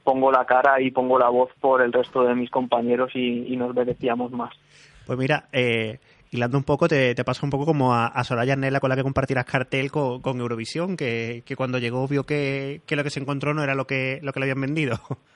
pongo 0.03 0.31
la 0.31 0.45
cara 0.45 0.81
y 0.81 0.91
pongo 0.91 1.19
la 1.19 1.29
voz 1.29 1.51
por 1.61 1.81
el 1.83 1.93
resto 1.93 2.25
de 2.25 2.35
mis 2.35 2.51
compañeros 2.51 3.11
y, 3.15 3.53
y 3.53 3.57
nos 3.57 3.75
merecíamos 3.75 4.33
más. 4.33 4.55
Pues 5.07 5.19
mira, 5.19 5.49
eh, 5.53 5.99
hilando 6.31 6.59
un 6.59 6.65
poco, 6.65 6.89
te, 6.89 7.15
te 7.15 7.25
pasa 7.25 7.47
un 7.47 7.51
poco 7.51 7.65
como 7.65 7.95
a, 7.95 8.07
a 8.07 8.25
Soraya 8.25 8.57
Nela 8.57 8.81
con 8.81 8.91
la 8.91 8.97
que 8.97 9.03
compartirás 9.03 9.45
cartel 9.45 9.91
con, 9.91 10.21
con 10.21 10.41
Eurovisión, 10.41 10.97
que, 10.97 11.43
que 11.47 11.57
cuando 11.57 11.79
llegó 11.79 12.07
vio 12.09 12.25
que, 12.25 12.83
que 12.87 12.97
lo 12.97 13.05
que 13.05 13.11
se 13.11 13.21
encontró 13.21 13.55
no 13.55 13.63
era 13.63 13.75
lo 13.75 13.87
que, 13.87 14.19
lo 14.23 14.33
que 14.33 14.41
le 14.41 14.45
habían 14.45 14.61
vendido. 14.61 14.99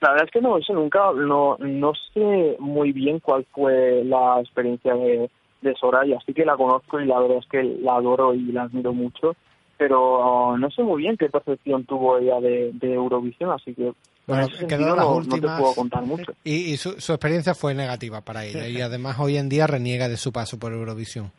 La 0.00 0.10
verdad 0.10 0.26
es 0.26 0.30
que 0.30 0.40
no, 0.40 0.58
eso 0.58 0.72
nunca, 0.74 1.12
no, 1.12 1.56
no 1.58 1.92
sé 2.14 2.56
muy 2.60 2.92
bien 2.92 3.18
cuál 3.20 3.44
fue 3.52 4.04
la 4.04 4.40
experiencia 4.40 4.94
de, 4.94 5.28
de 5.60 5.74
Soraya. 5.74 6.18
Sí 6.24 6.32
que 6.34 6.44
la 6.44 6.56
conozco 6.56 7.00
y 7.00 7.06
la 7.06 7.18
verdad 7.18 7.38
es 7.38 7.46
que 7.50 7.62
la 7.62 7.96
adoro 7.96 8.32
y 8.34 8.52
la 8.52 8.62
admiro 8.62 8.92
mucho, 8.92 9.34
pero 9.76 10.50
uh, 10.52 10.56
no 10.56 10.70
sé 10.70 10.82
muy 10.82 11.02
bien 11.02 11.16
qué 11.16 11.28
percepción 11.28 11.84
tuvo 11.84 12.18
ella 12.18 12.40
de, 12.40 12.70
de 12.74 12.94
Eurovisión, 12.94 13.50
así 13.50 13.74
que 13.74 13.92
Bueno, 14.26 14.46
quedó 14.68 14.94
las 14.94 15.04
no, 15.04 15.10
no 15.10 15.16
últimas. 15.16 15.56
te 15.56 15.62
puedo 15.62 15.74
contar 15.74 16.02
mucho. 16.04 16.32
Y, 16.44 16.72
y 16.72 16.76
su, 16.76 16.92
su 17.00 17.12
experiencia 17.12 17.54
fue 17.56 17.74
negativa 17.74 18.20
para 18.20 18.44
ella. 18.44 18.68
Y 18.68 18.80
además 18.80 19.16
hoy 19.18 19.36
en 19.36 19.48
día 19.48 19.66
reniega 19.66 20.08
de 20.08 20.16
su 20.16 20.32
paso 20.32 20.58
por 20.60 20.72
Eurovisión. 20.72 21.32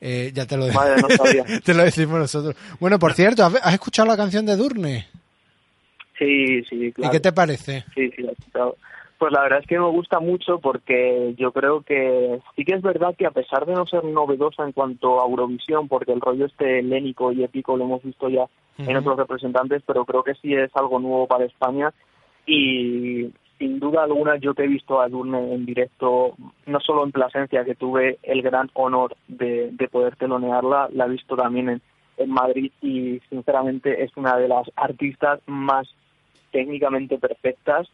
Eh, 0.00 0.30
ya 0.34 0.46
te 0.46 0.56
lo, 0.56 0.72
Vale, 0.72 1.02
no 1.02 1.08
sabía. 1.08 1.44
te 1.64 1.74
lo 1.74 1.82
decimos 1.82 2.18
nosotros. 2.18 2.54
Bueno, 2.78 2.98
por 3.00 3.14
cierto, 3.14 3.44
¿has, 3.44 3.54
has 3.56 3.74
escuchado 3.74 4.06
la 4.08 4.16
canción 4.16 4.46
de 4.46 4.56
Durne? 4.56 5.06
Sí, 6.18 6.62
sí, 6.64 6.92
claro. 6.92 7.10
¿Y 7.10 7.16
qué 7.16 7.20
te 7.20 7.32
parece? 7.32 7.84
Sí, 7.94 8.10
sí, 8.10 8.22
lo 8.22 8.30
he 8.30 8.32
escuchado. 8.32 8.76
Pues 9.18 9.32
la 9.32 9.42
verdad 9.42 9.60
es 9.60 9.66
que 9.66 9.78
me 9.78 9.88
gusta 9.88 10.18
mucho 10.20 10.58
porque 10.58 11.34
yo 11.38 11.52
creo 11.52 11.82
que 11.82 12.40
sí 12.56 12.64
que 12.64 12.74
es 12.74 12.82
verdad 12.82 13.14
que 13.16 13.26
a 13.26 13.30
pesar 13.30 13.64
de 13.64 13.72
no 13.72 13.86
ser 13.86 14.04
novedosa 14.04 14.64
en 14.64 14.72
cuanto 14.72 15.22
a 15.22 15.26
Eurovisión, 15.26 15.88
porque 15.88 16.12
el 16.12 16.20
rollo 16.20 16.46
este 16.46 16.80
helénico 16.80 17.32
y 17.32 17.44
épico 17.44 17.76
lo 17.76 17.84
hemos 17.84 18.02
visto 18.02 18.28
ya 18.28 18.46
en 18.76 18.96
otros 18.96 19.16
representantes, 19.16 19.82
pero 19.86 20.04
creo 20.04 20.24
que 20.24 20.34
sí 20.34 20.52
es 20.52 20.70
algo 20.74 20.98
nuevo 20.98 21.28
para 21.28 21.44
España 21.44 21.92
y 22.44 23.30
sin 23.58 23.78
duda 23.78 24.02
alguna 24.02 24.36
yo 24.36 24.52
que 24.52 24.64
he 24.64 24.68
visto 24.68 25.00
a 25.00 25.06
Edurne 25.06 25.54
en 25.54 25.64
directo, 25.64 26.34
no 26.66 26.80
solo 26.80 27.04
en 27.04 27.12
Plasencia, 27.12 27.64
que 27.64 27.76
tuve 27.76 28.18
el 28.24 28.42
gran 28.42 28.68
honor 28.74 29.16
de, 29.28 29.70
de 29.70 29.88
poder 29.88 30.16
telonearla, 30.16 30.88
la 30.92 31.06
he 31.06 31.10
visto 31.10 31.36
también 31.36 31.68
en, 31.68 31.82
en 32.16 32.30
Madrid 32.30 32.72
y 32.82 33.20
sinceramente 33.30 34.02
es 34.02 34.10
una 34.16 34.36
de 34.36 34.48
las 34.48 34.68
artistas 34.76 35.40
más 35.46 35.86
técnicamente 36.54 37.18
perfectas 37.18 37.88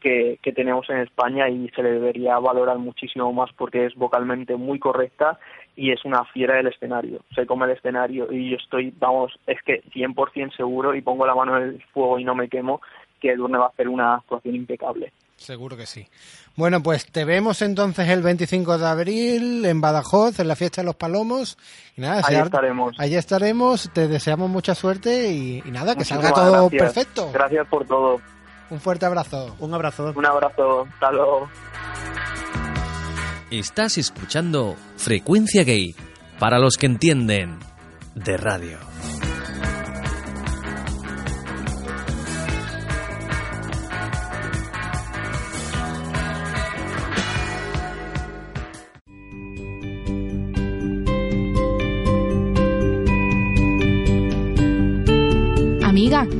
que, 0.00 0.38
tenemos 0.54 0.88
en 0.88 1.00
España 1.00 1.50
y 1.50 1.68
se 1.70 1.82
le 1.82 1.90
debería 1.90 2.38
valorar 2.38 2.78
muchísimo 2.78 3.30
más 3.32 3.50
porque 3.52 3.84
es 3.84 3.94
vocalmente 3.94 4.56
muy 4.56 4.78
correcta 4.78 5.38
y 5.74 5.90
es 5.90 6.02
una 6.04 6.24
fiera 6.24 6.54
del 6.54 6.68
escenario. 6.68 7.20
Se 7.34 7.44
come 7.44 7.66
el 7.66 7.72
escenario 7.72 8.32
y 8.32 8.50
yo 8.50 8.56
estoy, 8.56 8.94
vamos, 8.98 9.38
es 9.46 9.60
que 9.62 9.82
100% 9.82 10.56
seguro 10.56 10.94
y 10.94 11.02
pongo 11.02 11.26
la 11.26 11.34
mano 11.34 11.58
en 11.58 11.62
el 11.64 11.82
fuego 11.92 12.18
y 12.18 12.24
no 12.24 12.34
me 12.34 12.48
quemo 12.48 12.80
que 13.20 13.32
Edurne 13.32 13.58
va 13.58 13.66
a 13.66 13.68
hacer 13.68 13.88
una 13.88 14.14
actuación 14.14 14.54
impecable. 14.54 15.12
Seguro 15.36 15.76
que 15.76 15.86
sí. 15.86 16.08
Bueno, 16.56 16.82
pues 16.82 17.06
te 17.06 17.24
vemos 17.26 17.60
entonces 17.62 18.08
el 18.08 18.22
25 18.22 18.78
de 18.78 18.86
abril 18.86 19.64
en 19.66 19.80
Badajoz, 19.82 20.38
en 20.40 20.48
la 20.48 20.56
fiesta 20.56 20.80
de 20.80 20.86
los 20.86 20.96
Palomos. 20.96 21.58
Y 21.96 22.00
nada, 22.00 22.16
Ahí 22.24 22.34
desear- 22.34 22.46
estaremos. 22.46 22.94
Allí 22.98 23.14
estaremos, 23.16 23.90
te 23.92 24.08
deseamos 24.08 24.48
mucha 24.48 24.74
suerte 24.74 25.30
y, 25.30 25.62
y 25.64 25.70
nada, 25.70 25.94
que 25.94 26.04
salga 26.04 26.32
todo 26.32 26.70
gracias. 26.70 26.82
perfecto. 26.82 27.30
Gracias 27.32 27.66
por 27.68 27.86
todo. 27.86 28.20
Un 28.70 28.80
fuerte 28.80 29.04
abrazo. 29.06 29.54
Un 29.60 29.74
abrazo. 29.74 30.12
Un 30.16 30.26
abrazo. 30.26 30.86
Hasta 30.94 31.12
luego. 31.12 31.48
Estás 33.50 33.98
escuchando 33.98 34.74
Frecuencia 34.96 35.62
Gay, 35.64 35.94
para 36.40 36.58
los 36.58 36.76
que 36.76 36.86
entienden 36.86 37.58
de 38.14 38.36
radio. 38.38 38.78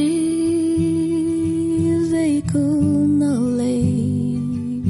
they 2.11 2.41
could 2.41 3.09
not 3.09 3.39
lay 3.57 4.81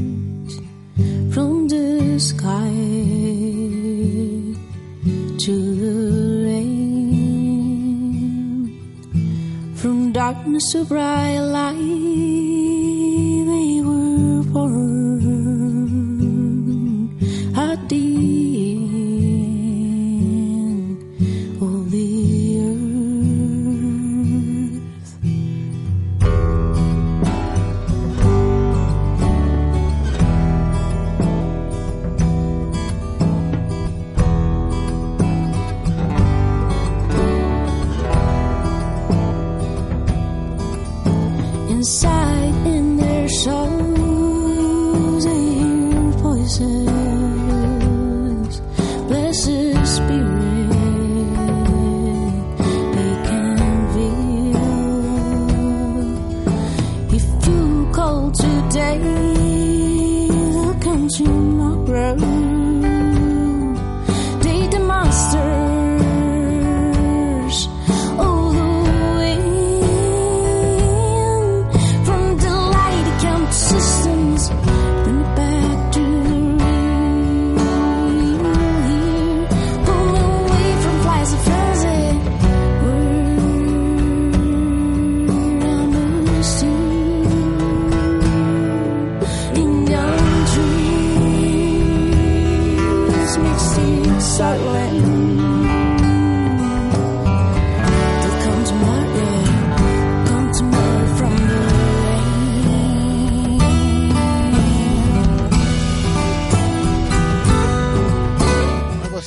from 1.31 1.67
the 1.67 2.19
sky 2.19 2.74
darkness 10.25 10.71
to 10.71 10.83
bright 10.85 11.37
light. 11.37 11.77
They 13.51 13.81
were 13.85 14.41
born 14.53 14.94
watching 61.19 61.57
my 61.57 61.85
growth. 61.85 62.54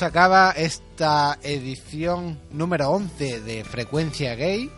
acaba 0.08 0.52
esta 0.52 1.38
edición 1.42 2.38
número 2.50 2.90
11 2.90 3.42
de 3.42 3.62
Frecuencia 3.62 4.34
Gay. 4.34 4.70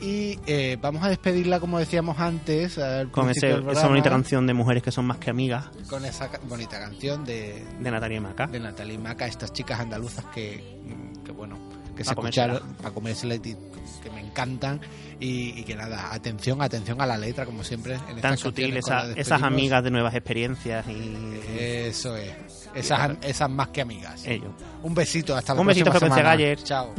Y 0.00 0.38
eh, 0.46 0.78
vamos 0.80 1.02
a 1.04 1.08
despedirla, 1.08 1.60
como 1.60 1.78
decíamos 1.78 2.18
antes. 2.18 2.78
Con 3.10 3.30
esa 3.30 3.88
bonita 3.88 4.10
canción 4.10 4.46
de 4.46 4.54
mujeres 4.54 4.82
que 4.82 4.90
son 4.90 5.06
más 5.06 5.18
que 5.18 5.30
amigas. 5.30 5.66
Con 5.88 6.04
esa 6.04 6.30
bonita 6.48 6.78
canción 6.78 7.24
de. 7.24 7.64
De 7.80 7.90
Natalia 7.90 8.20
Maca. 8.20 8.46
De 8.46 8.58
Natalia 8.58 8.98
Maca, 8.98 9.26
estas 9.26 9.52
chicas 9.52 9.78
andaluzas 9.78 10.24
que. 10.34 10.80
que 11.24 11.32
bueno, 11.32 11.58
que 11.94 12.04
se 12.04 12.10
escucharon. 12.10 12.60
Para 12.76 12.94
comérsela, 12.94 13.38
que 13.38 13.56
me 14.14 14.20
encantan. 14.20 14.80
Y, 15.20 15.62
que 15.64 15.74
nada, 15.74 16.14
atención, 16.14 16.62
atención 16.62 17.00
a 17.00 17.06
la 17.06 17.18
letra, 17.18 17.44
como 17.44 17.62
siempre. 17.62 17.98
En 18.08 18.20
Tan 18.20 18.38
sutil, 18.38 18.76
esas 18.76 19.42
amigas 19.42 19.84
de 19.84 19.90
nuevas 19.90 20.14
experiencias. 20.14 20.86
y 20.88 21.40
Eso 21.58 22.16
es. 22.16 22.65
Esas, 22.76 23.16
esas 23.22 23.50
más 23.50 23.68
que 23.68 23.80
amigas. 23.80 24.26
Ello. 24.26 24.50
Un 24.82 24.94
besito, 24.94 25.34
hasta 25.34 25.54
la 25.54 25.60
Un 25.60 25.66
próxima 25.66 25.90
besito, 25.90 26.06
semana. 26.06 26.22
Gallers. 26.22 26.64
Chao. 26.64 26.92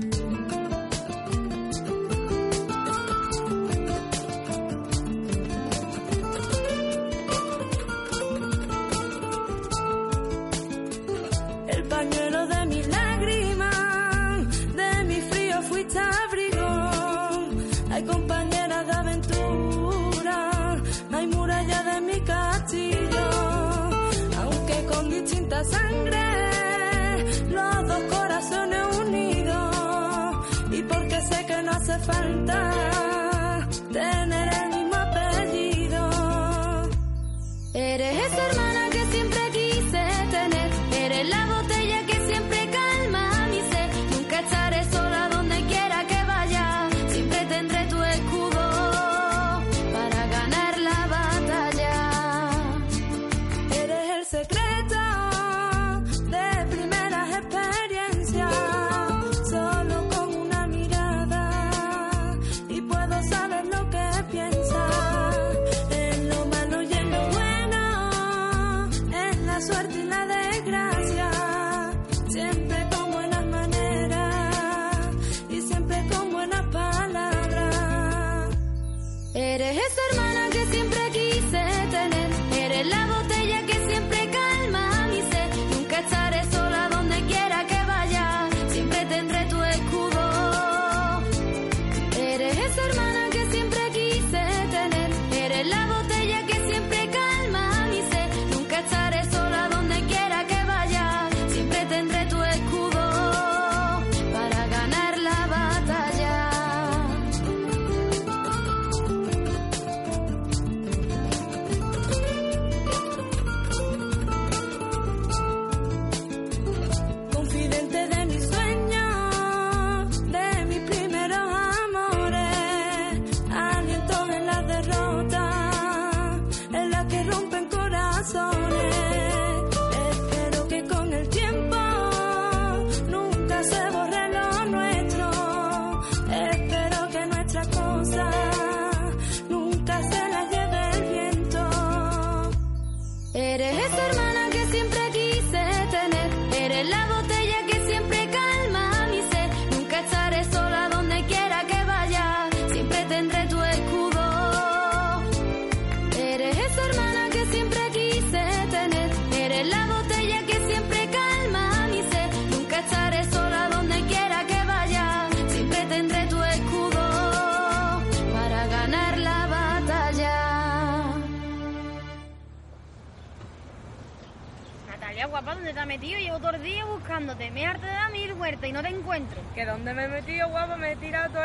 la 25.57 25.63
sangre, 25.63 27.25
los 27.49 27.87
dos 27.87 28.03
corazones 28.15 28.97
unidos, 28.97 30.35
y 30.71 30.83
porque 30.83 31.19
sé 31.29 31.45
que 31.47 31.63
no 31.63 31.71
hace 31.71 31.97
falta. 31.99 33.16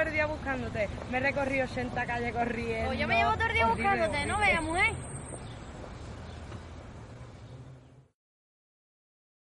todo 0.03 0.09
el 0.09 0.15
día 0.15 0.27
buscándote. 0.27 0.89
Me 1.13 1.21
recorrí 1.21 1.61
80 1.61 2.07
calles 2.07 2.33
corriendo. 2.33 2.87
Pues 2.89 2.99
yo 2.99 3.07
me 3.07 3.17
llevo 3.17 3.35
todo 3.35 3.47
el 3.47 3.55
día 3.55 3.67
buscándote, 3.67 4.27
no 4.27 4.39
veas 4.39 4.62